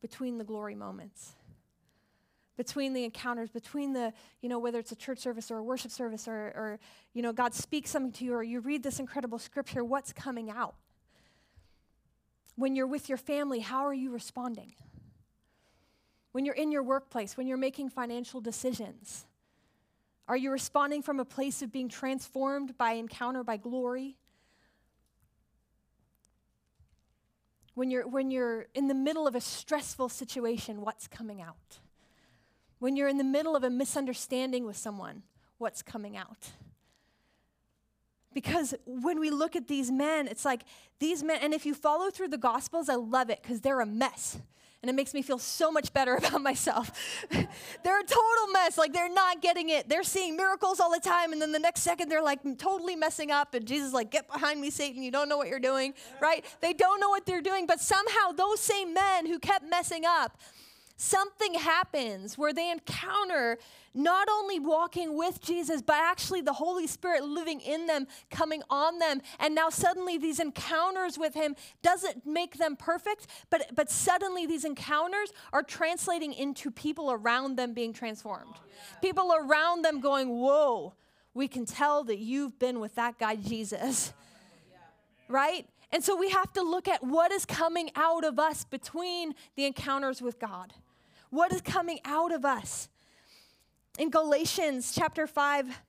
between 0.02 0.38
the 0.38 0.44
glory 0.44 0.76
moments 0.76 1.36
between 2.58 2.94
the 2.94 3.04
encounters 3.04 3.50
between 3.50 3.94
the 3.94 4.14
you 4.42 4.50
know 4.50 4.60
whether 4.60 4.80
it's 4.80 4.92
a 4.92 4.96
church 4.96 5.20
service 5.20 5.52
or 5.52 5.58
a 5.58 5.64
worship 5.64 5.92
service 5.92 6.28
or, 6.28 6.34
or 6.34 6.80
you 7.14 7.22
know 7.22 7.34
god 7.34 7.54
speaks 7.54 7.90
something 7.90 8.12
to 8.12 8.26
you 8.26 8.34
or 8.34 8.44
you 8.44 8.60
read 8.60 8.84
this 8.84 9.00
incredible 9.00 9.40
scripture 9.40 9.84
what's 9.84 10.14
coming 10.14 10.50
out? 10.50 10.76
When 12.56 12.76
you're 12.76 12.88
with 12.88 13.10
your 13.10 13.18
family 13.18 13.60
how 13.60 13.86
are 13.86 13.94
you 13.94 14.12
responding? 14.12 14.74
When 16.32 16.46
you're 16.46 16.56
in 16.56 16.72
your 16.72 16.84
workplace 16.84 17.38
when 17.38 17.48
you're 17.48 17.58
making 17.58 17.90
financial 17.90 18.42
decisions 18.42 19.26
are 20.28 20.38
you 20.38 20.52
responding 20.52 21.02
from 21.02 21.20
a 21.20 21.26
place 21.26 21.62
of 21.62 21.72
being 21.72 21.90
transformed 21.90 22.78
by 22.78 22.94
encounter 22.94 23.44
by 23.44 23.58
glory 23.58 24.18
when 27.76 27.92
you're, 27.92 28.08
when 28.08 28.32
you're 28.32 28.66
in 28.74 28.88
the 28.88 28.94
middle 28.94 29.28
of 29.28 29.36
a 29.36 29.42
stressful 29.42 30.10
situation, 30.10 30.82
what's 30.82 31.08
coming 31.08 31.42
out? 31.42 31.80
When 32.80 32.96
you're 32.96 33.08
in 33.08 33.18
the 33.18 33.24
middle 33.24 33.56
of 33.56 33.64
a 33.64 33.70
misunderstanding 33.70 34.66
with 34.66 34.78
someone, 34.78 35.24
what's 35.58 35.82
coming 35.82 36.18
out? 36.18 36.52
Because 38.34 38.74
when 38.86 39.20
we 39.20 39.30
look 39.30 39.56
at 39.56 39.68
these 39.68 39.92
men, 39.92 40.28
it's 40.28 40.44
like 40.44 40.64
these 41.00 41.24
men, 41.24 41.40
and 41.42 41.54
if 41.54 41.66
you 41.66 41.74
follow 41.74 42.10
through 42.10 42.30
the 42.30 42.38
Gospels, 42.38 42.90
I 42.90 42.96
love 42.96 43.30
it 43.30 43.42
because 43.42 43.62
they're 43.62 43.80
a 43.80 43.86
mess 43.86 44.40
and 44.82 44.90
it 44.90 44.94
makes 44.94 45.14
me 45.14 45.22
feel 45.22 45.40
so 45.40 45.72
much 45.72 45.94
better 45.94 46.16
about 46.18 46.42
myself. 46.42 46.92
they're 47.30 48.00
a 48.00 48.04
total 48.04 48.48
mess. 48.54 48.78
Like 48.78 48.94
they're 48.94 49.14
not 49.14 49.42
getting 49.42 49.70
it. 49.70 49.90
They're 49.90 50.04
seeing 50.04 50.36
miracles 50.36 50.80
all 50.80 50.92
the 50.92 51.00
time, 51.00 51.34
and 51.34 51.42
then 51.42 51.52
the 51.52 51.60
next 51.60 51.82
second 51.82 52.10
they're 52.10 52.24
like 52.24 52.40
totally 52.58 52.96
messing 52.96 53.32
up, 53.32 53.54
and 53.54 53.66
Jesus 53.66 53.94
like, 53.94 54.12
"Get 54.12 54.32
behind 54.32 54.62
me, 54.62 54.70
Satan! 54.70 55.04
You 55.04 55.12
don't 55.12 55.30
know 55.30 55.38
what 55.38 55.48
you're 55.48 55.60
doing." 55.60 55.94
Right? 56.22 56.46
They 56.62 56.74
don't 56.74 57.00
know 57.00 57.10
what 57.10 57.26
they're 57.26 57.42
doing, 57.42 57.66
but 57.66 57.80
somehow 57.80 58.32
those 58.36 58.60
same 58.60 58.94
men 58.94 59.26
who 59.26 59.40
kept 59.40 59.66
messing 59.70 60.04
up 60.06 60.38
something 60.98 61.56
happens 61.56 62.38
where 62.38 62.54
they 62.54 62.72
encounter 62.72 63.58
not 63.96 64.28
only 64.30 64.60
walking 64.60 65.18
with 65.18 65.42
Jesus, 65.42 65.82
but 65.82 65.96
actually 65.96 66.42
the 66.42 66.54
Holy 66.54 66.86
Spirit 66.86 67.24
living 67.24 67.62
in 67.62 67.88
them, 67.88 68.08
coming 68.30 68.62
on 68.70 69.00
them. 69.00 69.22
And 69.40 69.56
now 69.56 69.70
suddenly 69.70 70.18
these 70.18 70.40
encounters 70.40 71.18
with 71.18 71.34
Him 71.34 71.56
doesn't 71.82 72.26
make 72.26 72.58
them 72.58 72.76
perfect, 72.76 73.28
but, 73.50 73.68
but 73.74 73.90
suddenly 73.90 74.46
these 74.46 74.66
encounters 74.66 75.32
are 75.54 75.64
translating 75.64 76.34
into 76.34 76.70
people 76.70 77.12
around 77.12 77.56
them 77.56 77.74
being 77.74 77.94
transformed. 77.94 78.56
People 79.02 79.34
around 79.34 79.84
them 79.84 80.02
going, 80.02 80.30
Whoa, 80.30 80.94
we 81.34 81.48
can 81.48 81.66
tell 81.66 82.04
that 82.04 82.20
you've 82.20 82.60
been 82.60 82.80
with 82.80 82.96
that 82.96 83.18
guy, 83.18 83.36
Jesus. 83.38 84.14
Right? 85.30 85.68
And 85.92 86.04
so 86.04 86.16
we 86.16 86.30
have 86.30 86.52
to 86.54 86.62
look 86.62 86.88
at 86.88 87.04
what 87.04 87.32
is 87.32 87.46
coming 87.46 87.90
out 87.96 88.26
of 88.26 88.38
us 88.40 88.66
between 88.66 89.34
the 89.56 89.66
encounters 89.66 90.22
with 90.22 90.40
God. 90.40 90.74
What 91.30 91.54
is 91.54 91.62
coming 91.62 92.00
out 92.06 92.34
of 92.34 92.44
us? 92.44 92.90
In 93.98 94.10
Galatians 94.10 94.92
chapter 94.94 95.26
5, 95.26 95.82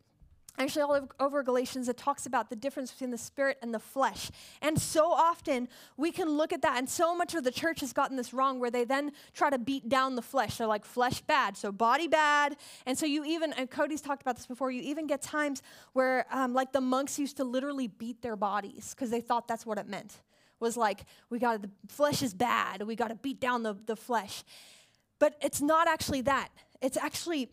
actually 0.59 0.83
all 0.83 1.09
over 1.19 1.43
Galatians, 1.43 1.89
it 1.89 1.97
talks 1.97 2.25
about 2.25 2.49
the 2.49 2.55
difference 2.55 2.93
between 2.93 3.11
the 3.11 3.19
spirit 3.19 3.59
and 3.63 3.75
the 3.75 3.81
flesh. 3.81 4.31
And 4.63 4.81
so 4.81 5.11
often 5.11 5.69
we 5.97 6.13
can 6.13 6.29
look 6.29 6.53
at 6.53 6.63
that, 6.63 6.79
and 6.79 6.89
so 6.89 7.17
much 7.17 7.35
of 7.35 7.43
the 7.43 7.51
church 7.51 7.81
has 7.81 7.93
gotten 7.93 8.17
this 8.17 8.33
wrong 8.33 8.61
where 8.61 8.71
they 8.71 8.85
then 8.85 9.11
try 9.35 9.51
to 9.51 9.59
beat 9.59 9.89
down 9.89 10.15
the 10.15 10.23
flesh. 10.23 10.59
They're 10.59 10.69
like, 10.69 10.85
flesh 10.85 11.21
bad, 11.23 11.57
so 11.57 11.73
body 11.73 12.07
bad. 12.07 12.57
And 12.87 12.97
so 12.97 13.07
you 13.07 13.25
even, 13.25 13.53
and 13.55 13.69
Cody's 13.69 14.01
talked 14.01 14.23
about 14.23 14.37
this 14.37 14.47
before, 14.47 14.71
you 14.71 14.83
even 14.83 15.09
get 15.09 15.21
times 15.21 15.61
where, 15.93 16.27
um, 16.31 16.55
like, 16.55 16.73
the 16.73 16.81
monks 16.81 17.19
used 17.19 17.39
to 17.39 17.45
literally 17.45 17.89
beat 17.89 18.23
their 18.23 18.37
bodies 18.37 18.95
because 18.95 19.11
they 19.11 19.21
thought 19.21 19.49
that's 19.49 19.67
what 19.67 19.79
it 19.79 19.89
meant. 19.89 20.21
Was 20.61 20.77
like, 20.77 21.07
we 21.29 21.41
got 21.41 21.61
the 21.61 21.71
flesh 21.89 22.23
is 22.23 22.35
bad, 22.35 22.83
we 22.83 22.95
got 22.95 23.09
to 23.09 23.17
beat 23.17 23.41
down 23.41 23.65
the, 23.65 23.77
the 23.87 23.97
flesh. 23.97 24.45
But 25.19 25.35
it's 25.43 25.61
not 25.61 25.89
actually 25.89 26.21
that. 26.23 26.51
It's 26.81 26.97
actually 26.97 27.51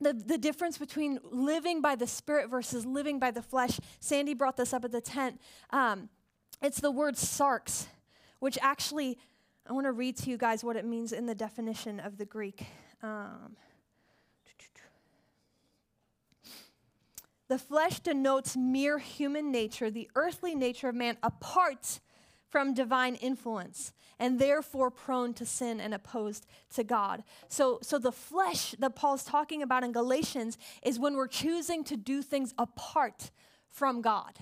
the, 0.00 0.12
the 0.12 0.38
difference 0.38 0.78
between 0.78 1.18
living 1.30 1.80
by 1.80 1.96
the 1.96 2.06
Spirit 2.06 2.50
versus 2.50 2.86
living 2.86 3.18
by 3.18 3.30
the 3.30 3.42
flesh. 3.42 3.80
Sandy 4.00 4.34
brought 4.34 4.56
this 4.56 4.72
up 4.72 4.84
at 4.84 4.92
the 4.92 5.00
tent. 5.00 5.40
Um, 5.70 6.08
it's 6.62 6.80
the 6.80 6.90
word 6.90 7.14
sarx, 7.14 7.86
which 8.38 8.58
actually, 8.62 9.18
I 9.68 9.72
want 9.72 9.86
to 9.86 9.92
read 9.92 10.16
to 10.18 10.30
you 10.30 10.36
guys 10.36 10.64
what 10.64 10.76
it 10.76 10.84
means 10.84 11.12
in 11.12 11.26
the 11.26 11.34
definition 11.34 12.00
of 12.00 12.18
the 12.18 12.24
Greek. 12.24 12.66
Um, 13.02 13.56
the 17.48 17.58
flesh 17.58 18.00
denotes 18.00 18.56
mere 18.56 18.98
human 18.98 19.50
nature, 19.50 19.90
the 19.90 20.10
earthly 20.14 20.54
nature 20.54 20.88
of 20.88 20.94
man 20.94 21.16
apart 21.22 22.00
from 22.50 22.74
divine 22.74 23.14
influence 23.16 23.92
and 24.18 24.38
therefore 24.38 24.90
prone 24.90 25.32
to 25.34 25.46
sin 25.46 25.80
and 25.80 25.94
opposed 25.94 26.46
to 26.74 26.82
God. 26.82 27.22
So, 27.48 27.78
so 27.82 27.98
the 27.98 28.12
flesh 28.12 28.74
that 28.78 28.96
Paul's 28.96 29.24
talking 29.24 29.62
about 29.62 29.84
in 29.84 29.92
Galatians 29.92 30.58
is 30.82 30.98
when 30.98 31.14
we're 31.14 31.28
choosing 31.28 31.84
to 31.84 31.96
do 31.96 32.22
things 32.22 32.52
apart 32.58 33.30
from 33.70 34.02
God. 34.02 34.32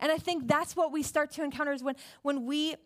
And 0.00 0.12
I 0.12 0.18
think 0.18 0.48
that's 0.48 0.76
what 0.76 0.92
we 0.92 1.02
start 1.02 1.30
to 1.32 1.44
encounter 1.44 1.72
is 1.72 1.82
when, 1.82 1.96
when 2.22 2.46
we 2.46 2.76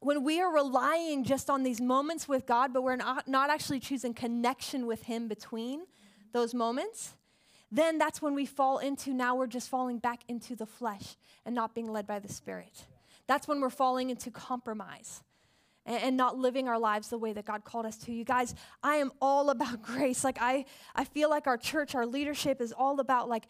when 0.00 0.24
we 0.24 0.40
are 0.40 0.52
relying 0.52 1.22
just 1.22 1.48
on 1.48 1.62
these 1.62 1.80
moments 1.80 2.26
with 2.26 2.44
God, 2.44 2.72
but 2.72 2.82
we're 2.82 2.96
not, 2.96 3.28
not 3.28 3.50
actually 3.50 3.78
choosing 3.78 4.12
connection 4.12 4.86
with 4.86 5.04
Him 5.04 5.28
between 5.28 5.82
those 6.32 6.54
moments, 6.54 7.14
then 7.70 7.98
that's 7.98 8.20
when 8.20 8.34
we 8.34 8.44
fall 8.44 8.78
into 8.78 9.14
now 9.14 9.36
we're 9.36 9.46
just 9.46 9.68
falling 9.68 9.98
back 9.98 10.22
into 10.26 10.56
the 10.56 10.66
flesh 10.66 11.16
and 11.46 11.54
not 11.54 11.72
being 11.72 11.90
led 11.90 12.04
by 12.04 12.18
the 12.18 12.28
Spirit. 12.28 12.84
That's 13.26 13.46
when 13.48 13.60
we're 13.60 13.70
falling 13.70 14.10
into 14.10 14.30
compromise 14.30 15.22
and, 15.86 16.16
not 16.16 16.38
living 16.38 16.68
our 16.68 16.78
lives 16.78 17.08
the 17.08 17.18
way 17.18 17.32
that 17.32 17.44
God 17.44 17.64
called 17.64 17.86
us 17.86 17.96
to. 17.98 18.12
You 18.12 18.24
guys, 18.24 18.54
I 18.82 18.96
am 18.96 19.10
all 19.20 19.50
about 19.50 19.82
grace. 19.92 20.24
Like 20.24 20.38
I, 20.40 20.64
I 20.94 21.04
feel 21.04 21.30
like 21.30 21.46
our 21.46 21.56
church, 21.56 21.94
our 21.94 22.06
leadership 22.06 22.60
is 22.60 22.72
all 22.72 23.00
about 23.00 23.28
like 23.28 23.44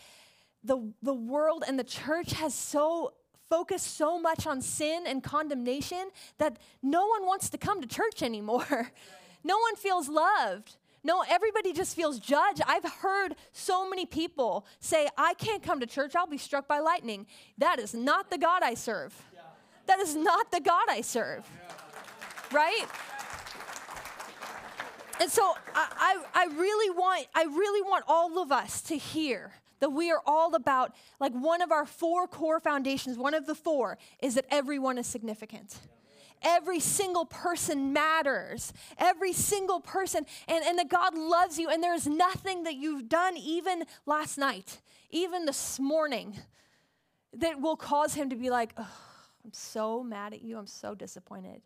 the, 0.65 0.93
the 1.03 1.15
world 1.15 1.65
and 1.67 1.79
the 1.79 1.85
church 1.85 2.33
has 2.33 2.55
so 2.55 3.15
focused 3.49 3.99
so 3.99 4.19
much 4.19 4.47
on 4.47 4.63
sin 4.63 5.05
and 5.07 5.23
condemnation 5.23 6.09
that 6.39 6.59
no 6.83 7.07
one 7.07 7.27
wants 7.27 7.51
to 7.51 7.59
come 7.59 7.83
to 7.83 7.87
church 7.87 8.23
anymore. 8.23 8.91
no 9.45 9.59
one 9.59 9.77
feels 9.77 10.09
loved. 10.09 10.77
No, 11.05 11.23
everybody 11.29 11.73
just 11.73 11.97
feels 11.97 12.19
judged. 12.19 12.63
I've 12.67 12.85
heard 12.85 13.35
so 13.53 13.91
many 13.91 14.07
people 14.07 14.65
say, 14.79 15.09
I 15.19 15.35
can't 15.35 15.63
come 15.63 15.81
to 15.81 15.87
church, 15.87 16.15
I'll 16.15 16.27
be 16.27 16.39
struck 16.39 16.69
by 16.69 16.79
lightning. 16.79 17.27
That 17.59 17.79
is 17.79 17.93
not 17.93 18.31
the 18.31 18.39
God 18.39 18.63
I 18.63 18.75
serve. 18.75 19.13
That 19.93 20.01
is 20.01 20.17
not 20.17 20.51
the 20.51 20.61
God 20.61 20.85
I 20.89 21.03
serve. 21.03 21.47
Right? 22.51 22.87
And 25.21 25.31
so 25.31 25.53
I, 25.75 26.17
I, 26.35 26.45
I, 26.45 26.47
really 26.47 26.89
want 26.97 27.27
I 27.35 27.43
really 27.43 27.83
want 27.83 28.03
all 28.09 28.41
of 28.41 28.51
us 28.51 28.81
to 28.83 28.97
hear 28.97 29.53
that 29.81 29.91
we 29.91 30.11
are 30.11 30.23
all 30.25 30.55
about 30.55 30.95
like 31.21 31.33
one 31.35 31.61
of 31.61 31.71
our 31.71 31.85
four 31.85 32.27
core 32.27 32.59
foundations, 32.59 33.19
one 33.19 33.35
of 33.35 33.45
the 33.45 33.55
four 33.55 33.99
is 34.23 34.35
that 34.37 34.47
everyone 34.51 34.97
is 34.97 35.07
significant. 35.07 35.79
Every 36.41 36.81
single 36.81 37.27
person 37.27 37.93
matters. 37.93 38.73
Every 38.97 39.35
single 39.35 39.81
person, 39.81 40.25
and, 40.49 40.65
and 40.65 40.79
that 40.79 40.89
God 40.89 41.15
loves 41.15 41.59
you, 41.59 41.69
and 41.69 41.83
there's 41.83 42.07
nothing 42.07 42.63
that 42.63 42.77
you've 42.77 43.11
done, 43.11 43.37
even 43.37 43.85
last 44.07 44.39
night, 44.39 44.81
even 45.11 45.45
this 45.45 45.79
morning, 45.79 46.39
that 47.35 47.61
will 47.61 47.77
cause 47.77 48.15
him 48.15 48.31
to 48.31 48.37
be 48.37 48.49
like, 48.49 48.75
I'm 49.45 49.53
so 49.53 50.03
mad 50.03 50.33
at 50.33 50.43
you. 50.43 50.59
I'm 50.59 50.67
so 50.67 50.95
disappointed. 50.95 51.63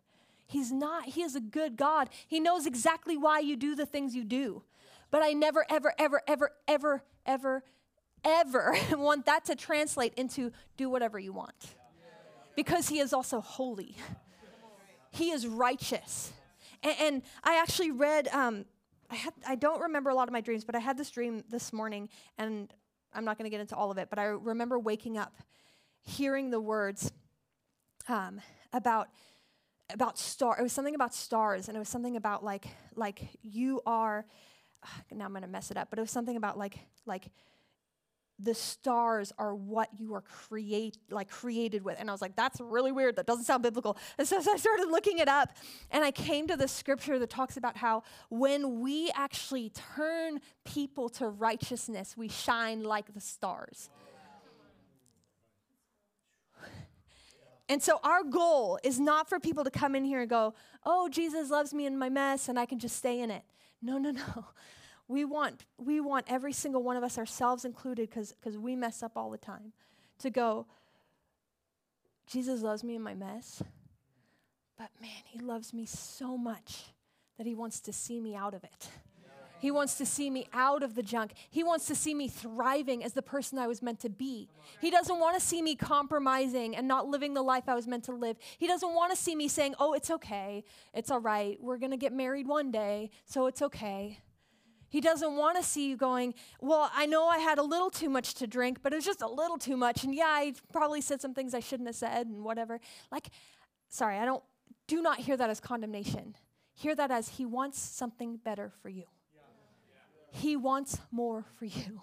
He's 0.47 0.71
not. 0.71 1.05
He 1.05 1.21
is 1.21 1.35
a 1.35 1.41
good 1.41 1.75
God. 1.75 2.09
He 2.25 2.39
knows 2.39 2.65
exactly 2.65 3.17
why 3.17 3.39
you 3.39 3.55
do 3.55 3.75
the 3.75 3.85
things 3.85 4.15
you 4.15 4.23
do. 4.23 4.63
But 5.11 5.21
I 5.21 5.33
never, 5.33 5.65
ever, 5.69 5.93
ever, 5.97 6.21
ever, 6.27 6.53
ever, 6.67 7.03
ever, 7.25 7.63
ever 8.23 8.77
want 8.91 9.25
that 9.25 9.45
to 9.45 9.55
translate 9.55 10.13
into 10.15 10.51
do 10.77 10.89
whatever 10.89 11.19
you 11.19 11.33
want. 11.33 11.75
Because 12.55 12.87
He 12.89 12.99
is 12.99 13.13
also 13.13 13.41
holy, 13.41 13.95
He 15.11 15.31
is 15.31 15.45
righteous. 15.45 16.31
And, 16.83 16.95
and 16.99 17.21
I 17.43 17.59
actually 17.59 17.91
read, 17.91 18.27
um, 18.29 18.65
I, 19.09 19.15
had, 19.15 19.33
I 19.47 19.55
don't 19.55 19.81
remember 19.81 20.09
a 20.09 20.15
lot 20.15 20.27
of 20.27 20.33
my 20.33 20.41
dreams, 20.41 20.63
but 20.63 20.75
I 20.75 20.79
had 20.79 20.97
this 20.97 21.09
dream 21.09 21.43
this 21.49 21.73
morning, 21.73 22.09
and 22.37 22.71
I'm 23.13 23.25
not 23.25 23.37
going 23.37 23.45
to 23.45 23.49
get 23.49 23.61
into 23.61 23.75
all 23.75 23.91
of 23.91 23.97
it, 23.97 24.09
but 24.09 24.19
I 24.19 24.25
remember 24.25 24.79
waking 24.79 25.17
up 25.17 25.33
hearing 26.03 26.51
the 26.51 26.59
words 26.59 27.11
um, 28.07 28.41
about 28.73 29.09
about 29.93 30.17
star. 30.17 30.57
It 30.59 30.63
was 30.63 30.73
something 30.73 30.95
about 30.95 31.13
stars, 31.13 31.67
and 31.67 31.75
it 31.75 31.79
was 31.79 31.89
something 31.89 32.15
about 32.15 32.43
like 32.43 32.67
like 32.95 33.21
you 33.41 33.81
are. 33.85 34.25
Now 35.11 35.25
I'm 35.25 35.33
gonna 35.33 35.47
mess 35.47 35.71
it 35.71 35.77
up, 35.77 35.89
but 35.89 35.99
it 35.99 36.01
was 36.01 36.11
something 36.11 36.37
about 36.37 36.57
like 36.57 36.79
like 37.05 37.29
the 38.39 38.53
stars 38.53 39.33
are 39.37 39.55
what 39.55 39.89
you 39.97 40.13
are 40.13 40.21
create 40.21 40.97
like 41.09 41.29
created 41.29 41.83
with 41.83 41.97
and 41.99 42.07
i 42.09 42.13
was 42.13 42.21
like 42.21 42.35
that's 42.35 42.61
really 42.61 42.91
weird 42.91 43.15
that 43.15 43.25
doesn't 43.25 43.45
sound 43.45 43.63
biblical 43.63 43.97
and 44.17 44.27
so, 44.27 44.39
so, 44.41 44.53
i 44.53 44.57
started 44.57 44.89
looking 44.89 45.17
it 45.17 45.27
up 45.27 45.49
and 45.89 46.03
i 46.03 46.11
came 46.11 46.47
to 46.47 46.55
the 46.55 46.67
scripture 46.67 47.17
that 47.17 47.29
talks 47.29 47.57
about 47.57 47.77
how 47.77 48.03
when 48.29 48.79
we 48.79 49.11
actually 49.15 49.71
turn 49.95 50.39
people 50.65 51.09
to 51.09 51.27
righteousness 51.27 52.15
we 52.15 52.27
shine 52.27 52.83
like 52.83 53.11
the 53.13 53.21
stars 53.21 53.89
And 57.69 57.83
so 57.83 57.99
our 58.03 58.23
goal 58.23 58.79
is 58.83 58.99
not 58.99 59.27
for 59.27 59.39
people 59.39 59.63
to 59.63 59.71
come 59.71 59.95
in 59.95 60.05
here 60.05 60.21
and 60.21 60.29
go, 60.29 60.53
"Oh, 60.85 61.09
Jesus 61.09 61.49
loves 61.49 61.73
me 61.73 61.85
in 61.85 61.97
my 61.97 62.09
mess 62.09 62.47
and 62.47 62.59
I 62.59 62.65
can 62.65 62.79
just 62.79 62.95
stay 62.95 63.19
in 63.19 63.29
it." 63.29 63.43
No, 63.81 63.97
no, 63.97 64.11
no. 64.11 64.45
We 65.09 65.23
want 65.23 65.63
we 65.77 66.01
want 66.01 66.25
every 66.27 66.51
single 66.51 66.83
one 66.83 66.97
of 66.97 67.03
us 67.03 67.17
ourselves 67.17 67.63
included 67.63 68.11
cuz 68.11 68.33
cuz 68.41 68.57
we 68.57 68.75
mess 68.75 69.01
up 69.01 69.15
all 69.15 69.29
the 69.29 69.37
time 69.37 69.71
to 70.19 70.29
go 70.29 70.67
Jesus 72.27 72.61
loves 72.61 72.83
me 72.83 72.95
in 72.95 73.01
my 73.01 73.13
mess. 73.13 73.63
But 74.77 74.89
man, 75.01 75.23
he 75.25 75.39
loves 75.39 75.73
me 75.73 75.85
so 75.85 76.37
much 76.37 76.93
that 77.37 77.47
he 77.47 77.55
wants 77.55 77.79
to 77.81 77.93
see 77.93 78.19
me 78.19 78.35
out 78.35 78.53
of 78.53 78.63
it. 78.63 78.89
He 79.59 79.71
wants 79.71 79.95
to 79.95 80.05
see 80.05 80.29
me 80.29 80.47
out 80.53 80.83
of 80.83 80.95
the 80.95 81.03
junk. 81.03 81.33
He 81.49 81.63
wants 81.63 81.85
to 81.87 81.95
see 81.95 82.13
me 82.13 82.27
thriving 82.27 83.03
as 83.03 83.13
the 83.13 83.21
person 83.21 83.57
I 83.57 83.67
was 83.67 83.81
meant 83.81 83.99
to 84.01 84.09
be. 84.09 84.49
He 84.79 84.91
doesn't 84.91 85.19
want 85.19 85.39
to 85.39 85.45
see 85.45 85.61
me 85.61 85.75
compromising 85.75 86.75
and 86.75 86.87
not 86.87 87.07
living 87.07 87.33
the 87.33 87.41
life 87.41 87.63
I 87.67 87.75
was 87.75 87.87
meant 87.87 88.03
to 88.05 88.13
live. 88.13 88.37
He 88.57 88.67
doesn't 88.67 88.93
want 88.93 89.11
to 89.11 89.17
see 89.17 89.35
me 89.35 89.47
saying, 89.47 89.75
oh, 89.79 89.93
it's 89.93 90.11
okay. 90.11 90.63
It's 90.93 91.09
all 91.09 91.19
right. 91.19 91.57
We're 91.61 91.77
going 91.77 91.91
to 91.91 91.97
get 91.97 92.13
married 92.13 92.47
one 92.47 92.71
day, 92.71 93.09
so 93.25 93.47
it's 93.47 93.61
okay. 93.61 94.19
He 94.89 95.01
doesn't 95.01 95.35
want 95.35 95.57
to 95.57 95.63
see 95.63 95.89
you 95.89 95.97
going, 95.97 96.33
Well, 96.61 96.89
I 96.95 97.05
know 97.07 97.27
I 97.27 97.39
had 97.39 97.57
a 97.57 97.63
little 97.63 97.89
too 97.89 98.09
much 98.09 98.35
to 98.35 98.47
drink, 98.47 98.79
but 98.81 98.93
it 98.93 98.95
was 98.95 99.05
just 99.05 99.21
a 99.21 99.27
little 99.27 99.57
too 99.57 99.75
much. 99.75 100.03
And 100.03 100.15
yeah, 100.15 100.27
I 100.27 100.53
probably 100.71 101.01
said 101.01 101.19
some 101.19 101.33
things 101.33 101.53
I 101.53 101.59
shouldn't 101.59 101.89
have 101.89 101.95
said 101.95 102.27
and 102.27 102.43
whatever. 102.43 102.79
Like, 103.11 103.29
sorry, 103.89 104.17
I 104.17 104.25
don't, 104.25 104.43
do 104.87 105.01
not 105.01 105.19
hear 105.19 105.35
that 105.35 105.49
as 105.49 105.59
condemnation. 105.59 106.35
Hear 106.73 106.95
that 106.95 107.11
as 107.11 107.27
He 107.29 107.45
wants 107.45 107.79
something 107.79 108.37
better 108.37 108.71
for 108.81 108.89
you. 108.89 109.03
He 110.31 110.55
wants 110.55 110.99
more 111.11 111.45
for 111.57 111.65
you. 111.65 112.01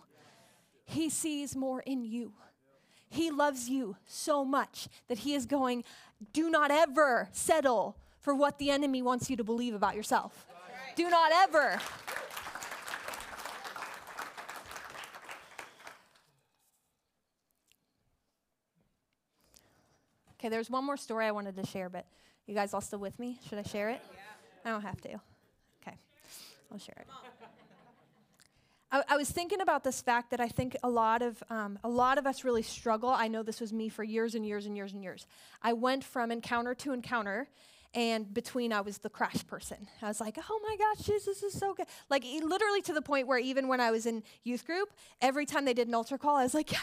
He 0.84 1.08
sees 1.08 1.54
more 1.56 1.80
in 1.80 2.04
you. 2.04 2.32
He 3.08 3.30
loves 3.30 3.68
you 3.68 3.96
so 4.06 4.44
much 4.44 4.88
that 5.08 5.18
He 5.18 5.34
is 5.34 5.46
going, 5.46 5.84
do 6.32 6.50
not 6.50 6.70
ever 6.70 7.28
settle 7.32 7.96
for 8.20 8.34
what 8.34 8.58
the 8.58 8.70
enemy 8.70 9.02
wants 9.02 9.30
you 9.30 9.36
to 9.36 9.44
believe 9.44 9.74
about 9.74 9.94
yourself. 9.94 10.46
Do 10.96 11.08
not 11.08 11.30
ever. 11.32 11.78
Okay, 20.44 20.48
there's 20.50 20.68
one 20.68 20.84
more 20.84 20.96
story 20.96 21.24
I 21.26 21.30
wanted 21.30 21.56
to 21.56 21.64
share, 21.66 21.88
but 21.88 22.04
you 22.46 22.54
guys 22.54 22.74
all 22.74 22.82
still 22.82 22.98
with 22.98 23.18
me? 23.18 23.38
Should 23.48 23.58
I 23.58 23.62
share 23.62 23.88
it? 23.88 24.02
Yeah. 24.12 24.20
I 24.66 24.70
don't 24.70 24.82
have 24.82 25.00
to. 25.00 25.08
Okay, 25.82 25.96
I'll 26.70 26.78
share 26.78 26.96
it. 26.98 27.06
I, 29.08 29.16
was 29.16 29.28
thinking 29.28 29.60
about 29.60 29.82
this 29.82 30.00
fact 30.00 30.30
that 30.30 30.40
I 30.40 30.46
think 30.46 30.76
a 30.84 30.88
lot 30.88 31.20
of 31.20 31.42
um, 31.50 31.78
a 31.82 31.88
lot 31.88 32.16
of 32.16 32.26
us 32.26 32.44
really 32.44 32.62
struggle. 32.62 33.08
I 33.08 33.26
know 33.26 33.42
this 33.42 33.60
was 33.60 33.72
me 33.72 33.88
for 33.88 34.04
years 34.04 34.36
and 34.36 34.46
years 34.46 34.66
and 34.66 34.76
years 34.76 34.92
and 34.92 35.02
years. 35.02 35.26
I 35.62 35.72
went 35.72 36.04
from 36.04 36.30
encounter 36.30 36.74
to 36.76 36.92
encounter, 36.92 37.48
and 37.94 38.32
between 38.34 38.72
I 38.72 38.80
was 38.80 38.98
the 38.98 39.08
crash 39.08 39.46
person. 39.46 39.86
I 40.02 40.08
was 40.08 40.20
like, 40.20 40.36
oh 40.50 40.60
my 40.62 40.76
gosh, 40.76 41.06
Jesus 41.06 41.42
is 41.42 41.52
so 41.54 41.74
good. 41.74 41.86
Like 42.10 42.24
literally 42.24 42.82
to 42.82 42.92
the 42.92 43.02
point 43.02 43.26
where 43.28 43.38
even 43.38 43.68
when 43.68 43.80
I 43.80 43.90
was 43.90 44.04
in 44.06 44.22
youth 44.42 44.66
group, 44.66 44.92
every 45.22 45.46
time 45.46 45.64
they 45.64 45.74
did 45.74 45.88
an 45.88 45.94
altar 45.94 46.18
call, 46.18 46.36
I 46.36 46.42
was 46.42 46.54
like, 46.54 46.74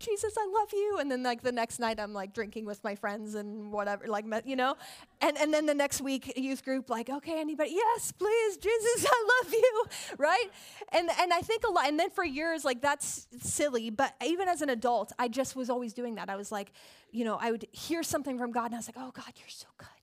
Jesus, 0.00 0.34
I 0.36 0.46
love 0.46 0.68
you. 0.72 0.96
And 0.98 1.10
then 1.10 1.22
like 1.22 1.42
the 1.42 1.52
next 1.52 1.78
night, 1.78 2.00
I'm 2.00 2.14
like 2.14 2.32
drinking 2.32 2.64
with 2.64 2.82
my 2.82 2.94
friends 2.94 3.34
and 3.34 3.70
whatever, 3.70 4.06
like 4.08 4.24
you 4.46 4.56
know. 4.56 4.76
And 5.20 5.36
and 5.36 5.52
then 5.52 5.66
the 5.66 5.74
next 5.74 6.00
week, 6.00 6.32
youth 6.36 6.64
group, 6.64 6.88
like, 6.88 7.10
okay, 7.10 7.38
anybody? 7.38 7.72
Yes, 7.72 8.10
please, 8.10 8.56
Jesus, 8.56 9.06
I 9.06 9.42
love 9.42 9.52
you, 9.52 9.84
right? 10.18 10.46
And 10.92 11.10
and 11.20 11.32
I 11.34 11.40
think 11.42 11.64
a 11.64 11.70
lot. 11.70 11.86
And 11.86 12.00
then 12.00 12.08
for 12.10 12.24
years, 12.24 12.64
like 12.64 12.80
that's 12.80 13.28
silly. 13.40 13.90
But 13.90 14.14
even 14.24 14.48
as 14.48 14.62
an 14.62 14.70
adult, 14.70 15.12
I 15.18 15.28
just 15.28 15.54
was 15.54 15.68
always 15.68 15.92
doing 15.92 16.14
that. 16.14 16.30
I 16.30 16.36
was 16.36 16.50
like, 16.50 16.72
you 17.12 17.24
know, 17.24 17.38
I 17.38 17.50
would 17.50 17.66
hear 17.70 18.02
something 18.02 18.38
from 18.38 18.52
God, 18.52 18.66
and 18.66 18.74
I 18.74 18.78
was 18.78 18.88
like, 18.88 18.96
oh 18.98 19.12
God, 19.12 19.32
you're 19.36 19.48
so 19.48 19.66
good. 19.76 19.99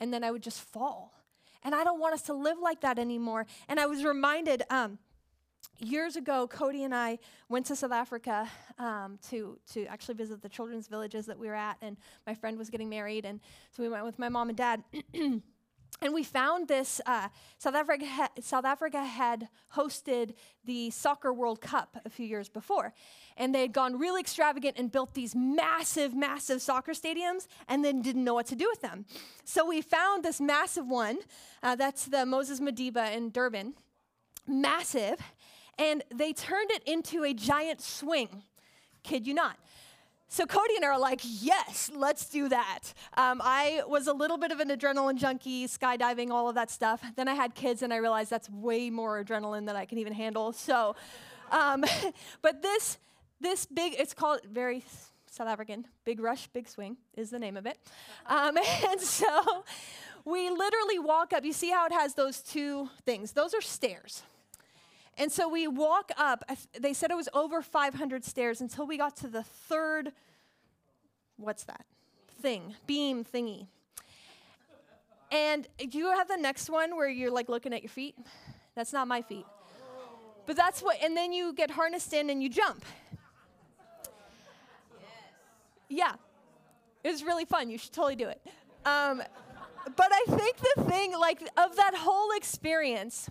And 0.00 0.12
then 0.12 0.24
I 0.24 0.30
would 0.30 0.42
just 0.42 0.60
fall. 0.60 1.12
And 1.62 1.74
I 1.74 1.84
don't 1.84 2.00
want 2.00 2.14
us 2.14 2.22
to 2.22 2.32
live 2.32 2.58
like 2.58 2.80
that 2.80 2.98
anymore. 2.98 3.46
And 3.68 3.78
I 3.78 3.86
was 3.86 4.04
reminded. 4.04 4.62
Um, 4.70 4.98
years 5.78 6.16
ago, 6.16 6.46
Cody 6.46 6.84
and 6.84 6.94
I 6.94 7.18
went 7.48 7.66
to 7.66 7.76
South 7.76 7.92
Africa 7.92 8.48
um, 8.78 9.18
to 9.30 9.58
to 9.72 9.86
actually 9.86 10.14
visit 10.14 10.42
the 10.42 10.48
children's 10.48 10.88
villages 10.88 11.26
that 11.26 11.38
we 11.38 11.48
were 11.48 11.54
at, 11.54 11.76
and 11.80 11.96
my 12.26 12.34
friend 12.34 12.58
was 12.58 12.70
getting 12.70 12.88
married, 12.88 13.24
and 13.24 13.40
so 13.70 13.82
we 13.82 13.88
went 13.88 14.04
with 14.04 14.18
my 14.18 14.28
mom 14.28 14.48
and 14.48 14.58
dad. 14.58 14.82
and 16.02 16.14
we 16.14 16.22
found 16.22 16.68
this 16.68 17.00
uh, 17.06 17.28
South 17.58 17.74
Africa. 17.74 18.06
Ha- 18.06 18.30
South 18.40 18.64
Africa 18.64 19.04
had 19.04 19.48
hosted 19.74 20.34
the 20.64 20.90
Soccer 20.90 21.32
World 21.32 21.60
Cup 21.60 22.00
a 22.04 22.10
few 22.10 22.26
years 22.26 22.48
before, 22.48 22.94
and 23.36 23.54
they 23.54 23.62
had 23.62 23.72
gone 23.72 23.98
really 23.98 24.20
extravagant 24.20 24.76
and 24.78 24.90
built 24.90 25.14
these 25.14 25.34
massive, 25.34 26.14
massive 26.14 26.62
soccer 26.62 26.92
stadiums, 26.92 27.48
and 27.68 27.84
then 27.84 28.02
didn't 28.02 28.24
know 28.24 28.34
what 28.34 28.46
to 28.46 28.56
do 28.56 28.68
with 28.70 28.80
them. 28.80 29.04
So 29.44 29.66
we 29.66 29.82
found 29.82 30.24
this 30.24 30.40
massive 30.40 30.86
one. 30.86 31.18
Uh, 31.62 31.76
that's 31.76 32.06
the 32.06 32.24
Moses 32.24 32.60
Madiba 32.60 33.14
in 33.14 33.30
Durban, 33.30 33.74
massive 34.46 35.20
and 35.80 36.04
they 36.14 36.32
turned 36.32 36.70
it 36.70 36.82
into 36.84 37.24
a 37.24 37.32
giant 37.32 37.80
swing. 37.80 38.42
Kid 39.02 39.26
you 39.26 39.32
not. 39.32 39.56
So 40.32 40.46
Cody 40.46 40.76
and 40.76 40.84
I 40.84 40.88
are 40.88 40.98
like, 40.98 41.20
yes, 41.24 41.90
let's 41.92 42.26
do 42.26 42.48
that. 42.50 42.94
Um, 43.16 43.42
I 43.42 43.82
was 43.88 44.06
a 44.06 44.12
little 44.12 44.38
bit 44.38 44.52
of 44.52 44.60
an 44.60 44.68
adrenaline 44.68 45.16
junkie, 45.16 45.66
skydiving, 45.66 46.30
all 46.30 46.48
of 46.48 46.54
that 46.54 46.70
stuff. 46.70 47.02
Then 47.16 47.26
I 47.26 47.34
had 47.34 47.56
kids, 47.56 47.82
and 47.82 47.92
I 47.92 47.96
realized 47.96 48.30
that's 48.30 48.48
way 48.48 48.90
more 48.90 49.22
adrenaline 49.24 49.66
than 49.66 49.74
I 49.74 49.86
can 49.86 49.98
even 49.98 50.12
handle. 50.12 50.52
So, 50.52 50.94
um, 51.50 51.84
but 52.42 52.62
this 52.62 52.98
this 53.40 53.66
big, 53.66 53.96
it's 53.98 54.14
called 54.14 54.42
very 54.44 54.84
South 55.28 55.48
African, 55.48 55.84
Big 56.04 56.20
Rush, 56.20 56.46
Big 56.46 56.68
Swing 56.68 56.96
is 57.16 57.30
the 57.30 57.38
name 57.40 57.56
of 57.56 57.66
it. 57.66 57.78
Um, 58.26 58.56
and 58.88 59.00
so 59.00 59.64
we 60.24 60.48
literally 60.48 61.00
walk 61.00 61.32
up. 61.32 61.44
You 61.44 61.52
see 61.52 61.70
how 61.70 61.86
it 61.86 61.92
has 61.92 62.14
those 62.14 62.40
two 62.40 62.88
things? 63.04 63.32
Those 63.32 63.52
are 63.52 63.60
stairs. 63.60 64.22
And 65.20 65.30
so 65.30 65.50
we 65.50 65.68
walk 65.68 66.12
up. 66.16 66.44
They 66.80 66.94
said 66.94 67.10
it 67.10 67.16
was 67.16 67.28
over 67.34 67.60
500 67.60 68.24
stairs 68.24 68.62
until 68.62 68.86
we 68.86 68.96
got 68.96 69.16
to 69.16 69.28
the 69.28 69.42
third, 69.42 70.12
what's 71.36 71.64
that? 71.64 71.84
Thing, 72.40 72.74
beam 72.86 73.22
thingy. 73.22 73.66
And 75.30 75.68
do 75.90 75.98
you 75.98 76.06
have 76.06 76.26
the 76.26 76.38
next 76.38 76.70
one 76.70 76.96
where 76.96 77.06
you're 77.06 77.30
like 77.30 77.50
looking 77.50 77.74
at 77.74 77.82
your 77.82 77.90
feet? 77.90 78.16
That's 78.74 78.94
not 78.94 79.08
my 79.08 79.20
feet. 79.20 79.44
But 80.46 80.56
that's 80.56 80.80
what, 80.82 80.96
and 81.02 81.14
then 81.14 81.34
you 81.34 81.52
get 81.52 81.70
harnessed 81.70 82.14
in 82.14 82.30
and 82.30 82.42
you 82.42 82.48
jump. 82.48 82.82
Yeah. 85.90 86.14
It 87.04 87.10
was 87.10 87.22
really 87.22 87.44
fun. 87.44 87.68
You 87.68 87.76
should 87.76 87.92
totally 87.92 88.16
do 88.16 88.28
it. 88.28 88.40
Um, 88.86 89.22
but 89.96 90.08
I 90.10 90.24
think 90.28 90.56
the 90.56 90.84
thing, 90.84 91.12
like, 91.12 91.42
of 91.58 91.76
that 91.76 91.94
whole 91.94 92.30
experience, 92.36 93.28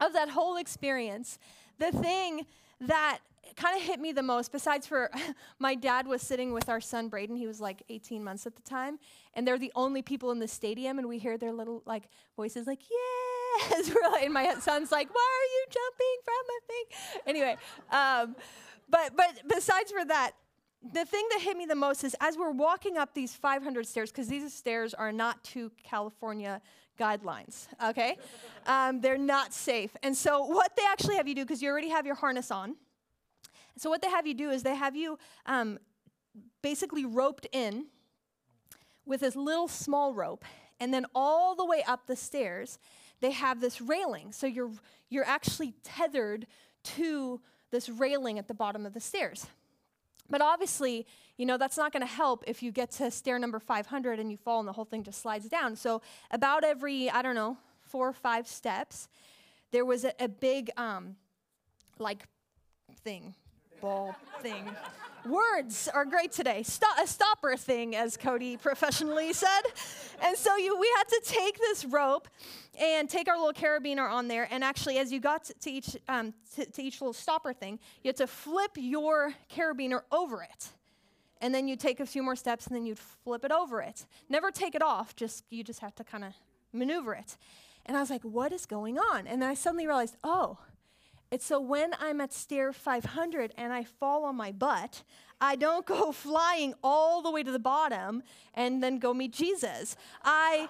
of 0.00 0.12
that 0.12 0.30
whole 0.30 0.56
experience, 0.56 1.38
the 1.78 1.92
thing 1.92 2.46
that 2.80 3.18
kind 3.56 3.76
of 3.76 3.82
hit 3.82 4.00
me 4.00 4.12
the 4.12 4.22
most, 4.22 4.52
besides 4.52 4.86
for 4.86 5.10
my 5.58 5.74
dad 5.74 6.06
was 6.06 6.22
sitting 6.22 6.52
with 6.52 6.68
our 6.68 6.80
son 6.80 7.08
Braden, 7.08 7.36
he 7.36 7.46
was 7.46 7.60
like 7.60 7.82
18 7.88 8.22
months 8.22 8.46
at 8.46 8.56
the 8.56 8.62
time, 8.62 8.98
and 9.34 9.46
they're 9.46 9.58
the 9.58 9.72
only 9.74 10.02
people 10.02 10.30
in 10.30 10.38
the 10.38 10.48
stadium, 10.48 10.98
and 10.98 11.08
we 11.08 11.18
hear 11.18 11.36
their 11.36 11.52
little 11.52 11.82
like 11.86 12.08
voices 12.36 12.66
like, 12.66 12.80
yes, 12.90 13.92
and 14.22 14.32
my 14.32 14.54
son's 14.60 14.92
like, 14.92 15.12
why 15.12 15.40
are 15.40 15.50
you 15.56 15.64
jumping 15.70 16.16
from 16.24 16.34
a 16.56 16.66
thing? 16.66 17.22
Anyway, 17.26 17.56
um, 17.90 18.36
but 18.88 19.16
but 19.16 19.42
besides 19.48 19.90
for 19.90 20.04
that, 20.04 20.32
the 20.92 21.04
thing 21.04 21.26
that 21.30 21.40
hit 21.40 21.56
me 21.56 21.66
the 21.66 21.74
most 21.74 22.04
is 22.04 22.14
as 22.20 22.36
we're 22.36 22.52
walking 22.52 22.96
up 22.96 23.14
these 23.14 23.34
500 23.34 23.86
stairs, 23.86 24.10
because 24.10 24.28
these 24.28 24.52
stairs 24.54 24.94
are 24.94 25.12
not 25.12 25.42
to 25.44 25.72
California 25.82 26.60
guidelines, 26.98 27.68
okay? 27.82 28.18
Um, 28.66 29.00
they're 29.00 29.18
not 29.18 29.54
safe. 29.54 29.96
And 30.02 30.16
so, 30.16 30.44
what 30.44 30.76
they 30.76 30.82
actually 30.90 31.16
have 31.16 31.28
you 31.28 31.34
do, 31.34 31.44
because 31.44 31.62
you 31.62 31.70
already 31.70 31.88
have 31.88 32.04
your 32.04 32.14
harness 32.14 32.50
on, 32.50 32.76
so 33.76 33.88
what 33.90 34.02
they 34.02 34.10
have 34.10 34.26
you 34.26 34.34
do 34.34 34.50
is 34.50 34.62
they 34.62 34.74
have 34.74 34.96
you 34.96 35.18
um, 35.46 35.78
basically 36.62 37.04
roped 37.04 37.46
in 37.52 37.86
with 39.06 39.20
this 39.20 39.36
little 39.36 39.68
small 39.68 40.12
rope, 40.12 40.44
and 40.80 40.92
then 40.92 41.06
all 41.14 41.54
the 41.54 41.64
way 41.64 41.82
up 41.86 42.06
the 42.06 42.16
stairs, 42.16 42.78
they 43.20 43.30
have 43.30 43.60
this 43.60 43.80
railing. 43.80 44.32
So 44.32 44.46
you're 44.46 44.72
you're 45.08 45.24
actually 45.24 45.74
tethered 45.82 46.46
to 46.84 47.40
this 47.70 47.88
railing 47.88 48.38
at 48.38 48.48
the 48.48 48.54
bottom 48.54 48.84
of 48.84 48.94
the 48.94 49.00
stairs. 49.00 49.46
But 50.28 50.42
obviously, 50.42 51.06
you 51.38 51.46
know, 51.46 51.56
that's 51.56 51.78
not 51.78 51.92
going 51.92 52.02
to 52.02 52.12
help 52.12 52.44
if 52.46 52.62
you 52.62 52.72
get 52.72 52.90
to 52.90 53.10
stair 53.10 53.38
number 53.38 53.60
500 53.60 54.18
and 54.18 54.30
you 54.30 54.36
fall 54.36 54.58
and 54.58 54.68
the 54.68 54.72
whole 54.72 54.84
thing 54.84 55.04
just 55.04 55.22
slides 55.22 55.48
down. 55.48 55.76
So, 55.76 56.02
about 56.32 56.64
every, 56.64 57.08
I 57.08 57.22
don't 57.22 57.36
know, 57.36 57.56
four 57.80 58.08
or 58.08 58.12
five 58.12 58.46
steps, 58.46 59.08
there 59.70 59.84
was 59.84 60.04
a, 60.04 60.12
a 60.20 60.28
big, 60.28 60.70
um, 60.76 61.14
like, 61.98 62.24
thing, 63.04 63.34
ball 63.80 64.16
thing. 64.40 64.68
Words 65.24 65.88
are 65.92 66.04
great 66.04 66.32
today. 66.32 66.64
A 67.00 67.06
stopper 67.06 67.56
thing, 67.56 67.94
as 67.94 68.16
Cody 68.16 68.56
professionally 68.56 69.32
said. 69.32 69.60
And 70.22 70.36
so 70.36 70.56
you, 70.56 70.78
we 70.78 70.90
had 70.96 71.08
to 71.08 71.20
take 71.24 71.58
this 71.60 71.84
rope 71.84 72.28
and 72.80 73.08
take 73.08 73.28
our 73.28 73.36
little 73.36 73.52
carabiner 73.52 74.10
on 74.10 74.26
there. 74.26 74.48
And 74.50 74.64
actually, 74.64 74.98
as 74.98 75.12
you 75.12 75.20
got 75.20 75.44
to, 75.44 75.54
to 75.54 75.70
each 75.70 75.96
um, 76.08 76.34
to, 76.56 76.64
to 76.64 76.82
each 76.82 77.00
little 77.00 77.12
stopper 77.12 77.52
thing, 77.52 77.78
you 78.02 78.08
had 78.08 78.16
to 78.16 78.26
flip 78.26 78.72
your 78.76 79.34
carabiner 79.54 80.00
over 80.10 80.42
it 80.42 80.70
and 81.40 81.54
then 81.54 81.68
you'd 81.68 81.80
take 81.80 82.00
a 82.00 82.06
few 82.06 82.22
more 82.22 82.36
steps 82.36 82.66
and 82.66 82.74
then 82.76 82.84
you'd 82.86 82.98
flip 82.98 83.44
it 83.44 83.52
over 83.52 83.80
it. 83.80 84.06
Never 84.28 84.50
take 84.50 84.74
it 84.74 84.82
off, 84.82 85.14
just 85.16 85.44
you 85.50 85.62
just 85.64 85.80
have 85.80 85.94
to 85.96 86.04
kind 86.04 86.24
of 86.24 86.32
maneuver 86.72 87.14
it. 87.14 87.36
And 87.86 87.96
I 87.96 88.00
was 88.00 88.10
like, 88.10 88.22
what 88.22 88.52
is 88.52 88.66
going 88.66 88.98
on? 88.98 89.26
And 89.26 89.40
then 89.42 89.48
I 89.48 89.54
suddenly 89.54 89.86
realized, 89.86 90.16
oh, 90.22 90.58
it's 91.30 91.44
so 91.44 91.60
when 91.60 91.92
I'm 92.00 92.20
at 92.20 92.32
stair 92.32 92.72
500 92.72 93.52
and 93.56 93.72
I 93.72 93.84
fall 93.84 94.24
on 94.24 94.36
my 94.36 94.50
butt, 94.52 95.02
I 95.40 95.56
don't 95.56 95.84
go 95.86 96.12
flying 96.12 96.74
all 96.82 97.22
the 97.22 97.30
way 97.30 97.42
to 97.42 97.52
the 97.52 97.58
bottom 97.58 98.22
and 98.54 98.82
then 98.82 98.98
go 98.98 99.12
meet 99.14 99.32
Jesus. 99.32 99.96
I 100.24 100.68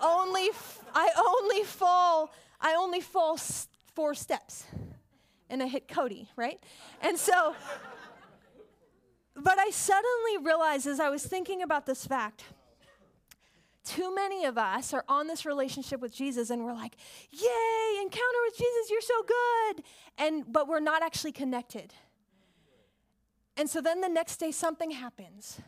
only 0.00 0.48
f- 0.48 0.80
I 0.94 1.10
only 1.18 1.62
fall 1.64 2.32
I 2.60 2.74
only 2.74 3.00
fall 3.00 3.34
s- 3.34 3.68
four 3.94 4.14
steps 4.14 4.64
and 5.50 5.62
I 5.62 5.66
hit 5.66 5.88
Cody, 5.88 6.28
right? 6.36 6.62
And 7.02 7.18
so 7.18 7.54
but 9.42 9.58
I 9.58 9.70
suddenly 9.70 10.38
realized 10.42 10.86
as 10.86 11.00
I 11.00 11.08
was 11.08 11.24
thinking 11.24 11.62
about 11.62 11.86
this 11.86 12.06
fact, 12.06 12.44
too 13.84 14.14
many 14.14 14.44
of 14.44 14.58
us 14.58 14.92
are 14.92 15.04
on 15.08 15.26
this 15.26 15.46
relationship 15.46 16.00
with 16.00 16.14
Jesus 16.14 16.50
and 16.50 16.64
we're 16.64 16.74
like, 16.74 16.96
"Yay, 17.30 18.00
encounter 18.02 18.38
with 18.44 18.56
Jesus, 18.56 18.90
you're 18.90 19.00
so 19.00 19.22
good." 19.22 19.84
And 20.18 20.52
but 20.52 20.68
we're 20.68 20.80
not 20.80 21.02
actually 21.02 21.32
connected. 21.32 21.94
And 23.56 23.68
so 23.68 23.80
then 23.80 24.00
the 24.00 24.08
next 24.08 24.36
day 24.36 24.52
something 24.52 24.92
happens 24.92 25.60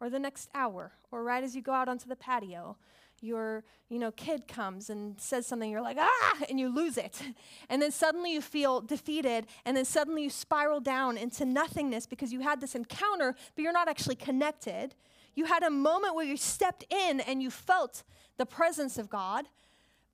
or 0.00 0.08
the 0.08 0.18
next 0.18 0.48
hour 0.54 0.92
or 1.10 1.22
right 1.22 1.44
as 1.44 1.54
you 1.54 1.62
go 1.62 1.72
out 1.72 1.88
onto 1.88 2.08
the 2.08 2.16
patio 2.16 2.76
your 3.24 3.64
you 3.88 3.98
know 3.98 4.10
kid 4.12 4.46
comes 4.46 4.90
and 4.90 5.20
says 5.20 5.46
something 5.46 5.70
you're 5.70 5.80
like 5.80 5.96
ah 5.98 6.36
and 6.48 6.60
you 6.60 6.68
lose 6.74 6.96
it 6.98 7.22
and 7.68 7.80
then 7.80 7.90
suddenly 7.90 8.32
you 8.32 8.40
feel 8.40 8.80
defeated 8.80 9.46
and 9.64 9.76
then 9.76 9.84
suddenly 9.84 10.22
you 10.22 10.30
spiral 10.30 10.80
down 10.80 11.16
into 11.16 11.44
nothingness 11.44 12.06
because 12.06 12.32
you 12.32 12.40
had 12.40 12.60
this 12.60 12.74
encounter 12.74 13.34
but 13.54 13.62
you're 13.62 13.72
not 13.72 13.88
actually 13.88 14.16
connected 14.16 14.94
you 15.34 15.46
had 15.46 15.62
a 15.62 15.70
moment 15.70 16.14
where 16.14 16.24
you 16.24 16.36
stepped 16.36 16.84
in 16.92 17.20
and 17.20 17.42
you 17.42 17.50
felt 17.50 18.02
the 18.36 18.46
presence 18.46 18.98
of 18.98 19.08
god 19.08 19.46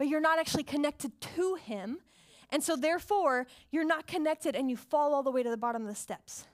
but 0.01 0.09
you're 0.09 0.19
not 0.19 0.39
actually 0.39 0.63
connected 0.63 1.21
to 1.21 1.57
Him. 1.57 1.99
And 2.49 2.63
so, 2.65 2.75
therefore, 2.75 3.47
you're 3.71 3.85
not 3.85 4.07
connected 4.07 4.57
and 4.57 4.71
you 4.71 4.77
fall 4.79 5.13
all 5.13 5.23
the 5.23 5.31
way 5.31 5.43
to 5.43 5.51
the 5.51 5.59
bottom 5.59 5.83
of 5.83 5.89
the 5.89 5.95
steps. 5.95 6.47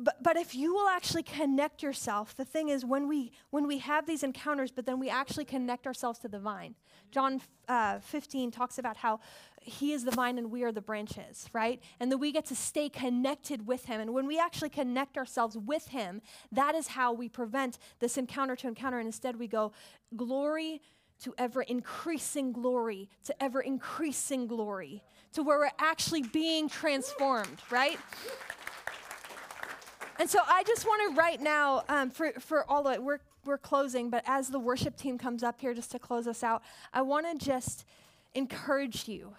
But, 0.00 0.22
but 0.22 0.36
if 0.36 0.54
you 0.54 0.72
will 0.72 0.88
actually 0.88 1.24
connect 1.24 1.82
yourself, 1.82 2.36
the 2.36 2.44
thing 2.44 2.68
is, 2.68 2.84
when 2.84 3.08
we, 3.08 3.32
when 3.50 3.66
we 3.66 3.78
have 3.78 4.06
these 4.06 4.22
encounters, 4.22 4.70
but 4.70 4.86
then 4.86 5.00
we 5.00 5.10
actually 5.10 5.44
connect 5.44 5.88
ourselves 5.88 6.20
to 6.20 6.28
the 6.28 6.38
vine. 6.38 6.76
John 7.10 7.40
uh, 7.68 7.98
15 7.98 8.52
talks 8.52 8.78
about 8.78 8.96
how 8.96 9.18
he 9.60 9.92
is 9.92 10.04
the 10.04 10.12
vine 10.12 10.38
and 10.38 10.52
we 10.52 10.62
are 10.62 10.70
the 10.70 10.80
branches, 10.80 11.48
right? 11.52 11.82
And 11.98 12.12
that 12.12 12.18
we 12.18 12.30
get 12.30 12.44
to 12.46 12.54
stay 12.54 12.88
connected 12.88 13.66
with 13.66 13.86
him. 13.86 14.00
And 14.00 14.14
when 14.14 14.26
we 14.26 14.38
actually 14.38 14.70
connect 14.70 15.18
ourselves 15.18 15.56
with 15.56 15.88
him, 15.88 16.22
that 16.52 16.76
is 16.76 16.88
how 16.88 17.12
we 17.12 17.28
prevent 17.28 17.78
this 17.98 18.16
encounter 18.16 18.54
to 18.56 18.68
encounter. 18.68 18.98
And 18.98 19.06
instead, 19.06 19.36
we 19.36 19.48
go, 19.48 19.72
glory 20.16 20.80
to 21.22 21.34
ever 21.36 21.62
increasing 21.62 22.52
glory, 22.52 23.10
to 23.24 23.42
ever 23.42 23.60
increasing 23.60 24.46
glory, 24.46 25.02
to 25.32 25.42
where 25.42 25.58
we're 25.58 25.70
actually 25.78 26.22
being 26.22 26.68
transformed, 26.68 27.58
right? 27.70 27.98
And 30.18 30.28
so 30.28 30.40
I 30.46 30.64
just 30.64 30.84
want 30.84 31.14
to 31.14 31.20
right 31.20 31.40
now, 31.40 31.84
um, 31.88 32.10
for, 32.10 32.32
for 32.40 32.68
all 32.68 32.86
of 32.88 32.94
it, 32.94 33.02
we're, 33.02 33.20
we're 33.44 33.58
closing, 33.58 34.10
but 34.10 34.24
as 34.26 34.48
the 34.48 34.58
worship 34.58 34.96
team 34.96 35.16
comes 35.16 35.42
up 35.44 35.60
here 35.60 35.74
just 35.74 35.92
to 35.92 35.98
close 35.98 36.26
us 36.26 36.42
out, 36.42 36.62
I 36.92 37.02
want 37.02 37.26
to 37.38 37.44
just 37.44 37.84
encourage 38.34 39.06
you 39.06 39.34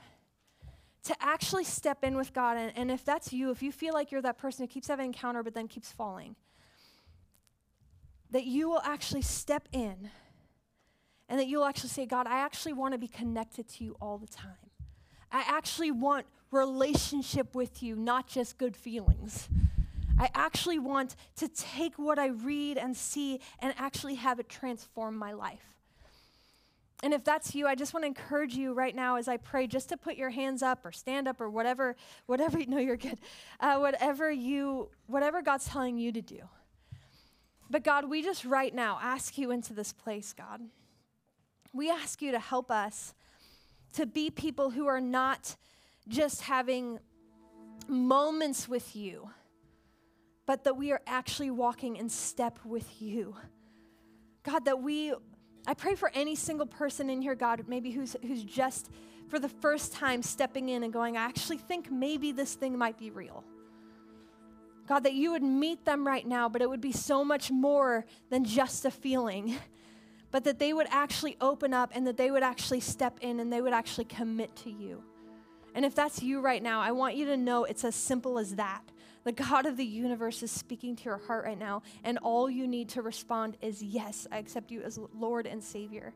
to 1.04 1.16
actually 1.20 1.66
step 1.66 2.04
in 2.04 2.16
with 2.16 2.34
God. 2.34 2.58
And, 2.58 2.72
and 2.76 2.92
if 2.92 3.04
that's 3.04 3.34
you, 3.34 3.52
if 3.52 3.62
you 3.62 3.72
feel 3.72 3.94
like 3.94 4.12
you're 4.12 4.22
that 4.22 4.38
person 4.38 4.64
who 4.64 4.68
keeps 4.68 4.88
having 4.88 5.06
an 5.06 5.10
encounter 5.10 5.44
but 5.44 5.54
then 5.54 5.68
keeps 5.68 5.92
falling, 5.92 6.36
that 8.32 8.46
you 8.46 8.70
will 8.70 8.82
actually 8.84 9.22
step 9.22 9.68
in 9.74 10.10
and 11.28 11.40
that 11.40 11.48
you'll 11.48 11.66
actually 11.66 11.90
say, 11.90 12.06
God, 12.06 12.26
I 12.26 12.40
actually 12.40 12.74
want 12.74 12.94
to 12.94 12.98
be 12.98 13.08
connected 13.08 13.68
to 13.68 13.84
you 13.84 13.96
all 14.02 14.18
the 14.18 14.28
time. 14.28 14.72
I 15.32 15.44
actually 15.48 15.92
want 15.92 16.26
relationship 16.52 17.54
with 17.54 17.84
you, 17.84 17.96
not 17.96 18.28
just 18.28 18.58
good 18.58 18.76
feelings. 18.76 19.48
I 20.20 20.30
actually 20.36 20.80
want 20.80 21.16
to 21.38 21.48
take 21.48 21.98
what 21.98 22.20
I 22.20 22.28
read 22.28 22.78
and 22.78 22.96
see 22.96 23.40
and 23.60 23.74
actually 23.78 24.16
have 24.16 24.40
it 24.40 24.50
transform 24.50 25.18
my 25.18 25.32
life. 25.32 25.64
And 27.02 27.14
if 27.14 27.24
that's 27.24 27.56
you, 27.56 27.66
I 27.66 27.76
just 27.76 27.94
want 27.94 28.04
to 28.04 28.08
encourage 28.08 28.56
you 28.56 28.74
right 28.74 28.94
now 28.94 29.16
as 29.16 29.30
I 29.30 29.38
pray 29.38 29.68
just 29.68 29.88
to 29.90 29.98
put 29.98 30.18
your 30.18 30.32
hands 30.32 30.62
up 30.62 30.86
or 30.86 30.92
stand 30.92 31.30
up 31.30 31.40
or 31.40 31.50
whatever, 31.50 31.96
whatever, 32.26 32.60
no, 32.68 32.78
you're 32.78 32.98
good. 32.98 33.18
Uh, 33.62 33.78
whatever 33.78 34.30
you, 34.30 34.90
whatever 35.08 35.42
God's 35.42 35.66
telling 35.66 35.98
you 35.98 36.12
to 36.12 36.22
do. 36.22 36.42
But 37.70 37.84
God, 37.84 38.10
we 38.10 38.22
just 38.22 38.44
right 38.44 38.74
now 38.74 39.00
ask 39.02 39.38
you 39.38 39.52
into 39.52 39.74
this 39.74 39.94
place, 39.94 40.34
God. 40.34 40.60
We 41.72 41.90
ask 41.90 42.22
you 42.22 42.32
to 42.32 42.40
help 42.40 42.70
us 42.70 43.14
to 43.94 44.06
be 44.06 44.30
people 44.30 44.72
who 44.72 44.88
are 44.88 45.00
not 45.00 45.56
just 46.08 46.42
having 46.42 47.00
moments 47.88 48.68
with 48.68 48.96
you, 48.96 49.30
but 50.50 50.64
that 50.64 50.76
we 50.76 50.92
are 50.92 51.02
actually 51.06 51.52
walking 51.52 51.96
in 51.98 52.10
step 52.10 52.58
with 52.66 53.00
you. 53.00 53.36
God, 54.42 54.66
that 54.66 54.82
we 54.82 55.14
I 55.68 55.76
pray 55.76 55.94
for 55.94 56.10
any 56.16 56.36
single 56.36 56.66
person 56.66 57.08
in 57.08 57.22
here, 57.22 57.36
God, 57.36 57.66
maybe 57.68 57.92
who's, 57.92 58.16
who's 58.24 58.44
just 58.44 58.90
for 59.28 59.38
the 59.38 59.48
first 59.48 59.94
time 59.94 60.24
stepping 60.24 60.70
in 60.70 60.82
and 60.82 60.92
going, 60.92 61.18
I 61.18 61.26
actually 61.26 61.60
think 61.60 61.92
maybe 61.92 62.32
this 62.32 62.56
thing 62.56 62.76
might 62.76 62.98
be 62.98 63.12
real. 63.12 63.44
God, 64.88 65.04
that 65.04 65.14
you 65.14 65.30
would 65.30 65.44
meet 65.44 65.86
them 65.86 66.08
right 66.08 66.26
now, 66.26 66.50
but 66.50 66.64
it 66.64 66.70
would 66.72 66.82
be 66.82 66.94
so 66.94 67.24
much 67.24 67.52
more 67.52 68.04
than 68.32 68.44
just 68.44 68.86
a 68.86 68.90
feeling, 68.90 69.56
but 70.32 70.46
that 70.46 70.58
they 70.58 70.74
would 70.74 70.88
actually 70.90 71.38
open 71.42 71.76
up 71.76 71.92
and 71.94 72.08
that 72.08 72.18
they 72.18 72.32
would 72.32 72.42
actually 72.42 72.80
step 72.80 73.20
in 73.22 73.40
and 73.40 73.54
they 73.54 73.62
would 73.62 73.74
actually 73.74 74.06
commit 74.06 74.56
to 74.56 74.72
you. 74.72 75.04
And 75.76 75.86
if 75.86 75.94
that's 75.94 76.24
you 76.24 76.42
right 76.42 76.64
now, 76.64 76.82
I 76.82 76.92
want 76.92 77.16
you 77.16 77.26
to 77.26 77.38
know 77.38 77.66
it's 77.66 77.84
as 77.84 77.94
simple 77.94 78.40
as 78.40 78.56
that. 78.56 78.82
The 79.24 79.32
God 79.32 79.66
of 79.66 79.78
the 79.78 79.86
universe 79.86 80.42
is 80.44 80.52
speaking 80.52 80.96
to 80.96 81.04
your 81.04 81.18
heart 81.18 81.46
right 81.46 81.60
now, 81.60 81.84
and 82.04 82.18
all 82.20 82.50
you 82.50 82.68
need 82.68 82.90
to 82.90 83.02
respond 83.02 83.58
is, 83.62 83.84
Yes, 83.84 84.28
I 84.32 84.38
accept 84.38 84.72
you 84.72 84.82
as 84.82 85.00
Lord 85.14 85.46
and 85.46 85.64
Savior. 85.64 86.14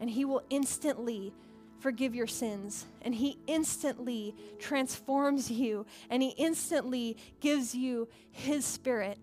And 0.00 0.08
He 0.08 0.24
will 0.24 0.42
instantly 0.48 1.34
forgive 1.78 2.14
your 2.14 2.26
sins, 2.26 2.86
and 3.02 3.14
He 3.14 3.38
instantly 3.46 4.34
transforms 4.58 5.50
you, 5.50 5.86
and 6.08 6.22
He 6.22 6.30
instantly 6.30 7.16
gives 7.40 7.74
you 7.74 8.08
His 8.30 8.64
Spirit. 8.64 9.18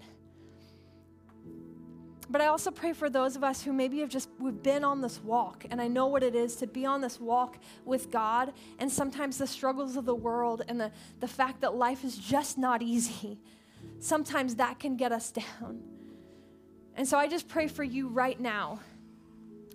But 2.30 2.42
I 2.42 2.48
also 2.48 2.72
pray 2.72 2.92
for 2.94 3.10
those 3.10 3.36
of 3.36 3.44
us 3.44 3.64
who 3.64 3.72
maybe 3.72 4.00
have 4.00 4.10
just 4.10 4.30
we've 4.40 4.62
been 4.62 4.84
on 4.84 5.02
this 5.02 5.22
walk 5.24 5.66
and 5.70 5.82
I 5.82 5.88
know 5.88 6.08
what 6.08 6.24
it 6.24 6.36
is 6.36 6.56
to 6.58 6.68
be 6.68 6.86
on 6.86 7.00
this 7.00 7.22
walk 7.22 7.58
with 7.86 8.12
God 8.12 8.54
and 8.80 8.92
sometimes 8.92 9.38
the 9.38 9.48
struggles 9.48 9.96
of 9.96 10.06
the 10.06 10.16
world 10.16 10.62
and 10.68 10.80
the, 10.80 10.92
the 11.22 11.28
fact 11.28 11.62
that 11.62 11.76
life 11.76 12.04
is 12.04 12.18
just 12.18 12.58
not 12.58 12.82
easy. 12.82 13.40
Sometimes 14.00 14.56
that 14.56 14.80
can 14.80 14.98
get 14.98 15.12
us 15.12 15.32
down. 15.32 15.82
And 16.96 17.08
so 17.08 17.18
I 17.18 17.28
just 17.28 17.48
pray 17.48 17.68
for 17.68 17.84
you 17.84 18.10
right 18.10 18.40
now 18.40 18.80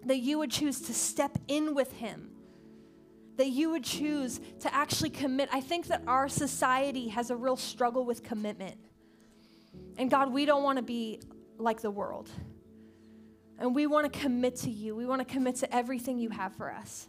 that 0.04 0.18
you 0.18 0.38
would 0.38 0.50
choose 0.50 0.80
to 0.82 0.94
step 0.94 1.38
in 1.48 1.74
with 1.74 1.92
him. 1.92 2.30
That 3.36 3.48
you 3.48 3.70
would 3.70 3.84
choose 3.84 4.40
to 4.60 4.74
actually 4.74 5.10
commit. 5.10 5.48
I 5.52 5.60
think 5.60 5.86
that 5.86 6.02
our 6.06 6.28
society 6.28 7.08
has 7.08 7.30
a 7.30 7.36
real 7.36 7.56
struggle 7.56 8.04
with 8.04 8.22
commitment. 8.22 8.76
And 9.96 10.10
God, 10.10 10.32
we 10.32 10.44
don't 10.44 10.62
want 10.62 10.76
to 10.76 10.82
be 10.82 11.20
like 11.62 11.80
the 11.80 11.90
world. 11.90 12.28
And 13.58 13.74
we 13.74 13.86
want 13.86 14.12
to 14.12 14.18
commit 14.18 14.56
to 14.56 14.70
you. 14.70 14.96
We 14.96 15.06
want 15.06 15.26
to 15.26 15.32
commit 15.32 15.56
to 15.56 15.74
everything 15.74 16.18
you 16.18 16.30
have 16.30 16.54
for 16.56 16.72
us. 16.72 17.08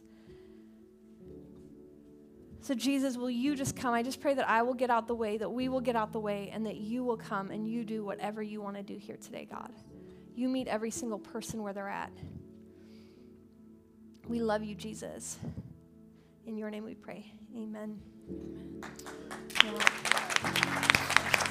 So, 2.61 2.73
Jesus, 2.73 3.17
will 3.17 3.29
you 3.29 3.55
just 3.55 3.75
come? 3.75 3.93
I 3.93 4.03
just 4.03 4.21
pray 4.21 4.35
that 4.35 4.47
I 4.47 4.61
will 4.61 4.73
get 4.73 4.89
out 4.89 5.07
the 5.07 5.15
way, 5.15 5.37
that 5.37 5.49
we 5.49 5.67
will 5.67 5.81
get 5.81 5.97
out 5.97 6.13
the 6.13 6.19
way, 6.19 6.49
and 6.53 6.65
that 6.65 6.77
you 6.77 7.03
will 7.03 7.17
come 7.17 7.51
and 7.51 7.67
you 7.67 7.83
do 7.83 8.05
whatever 8.05 8.41
you 8.41 8.61
want 8.61 8.77
to 8.77 8.83
do 8.83 8.97
here 8.97 9.17
today, 9.17 9.45
God. 9.49 9.73
You 10.33 10.47
meet 10.47 10.69
every 10.69 10.89
single 10.89 11.19
person 11.19 11.61
where 11.61 11.73
they're 11.73 11.89
at. 11.89 12.13
We 14.29 14.39
love 14.39 14.63
you, 14.63 14.75
Jesus. 14.75 15.37
In 16.45 16.57
your 16.57 16.69
name 16.69 16.85
we 16.85 16.95
pray. 16.95 17.25
Amen. 17.53 17.99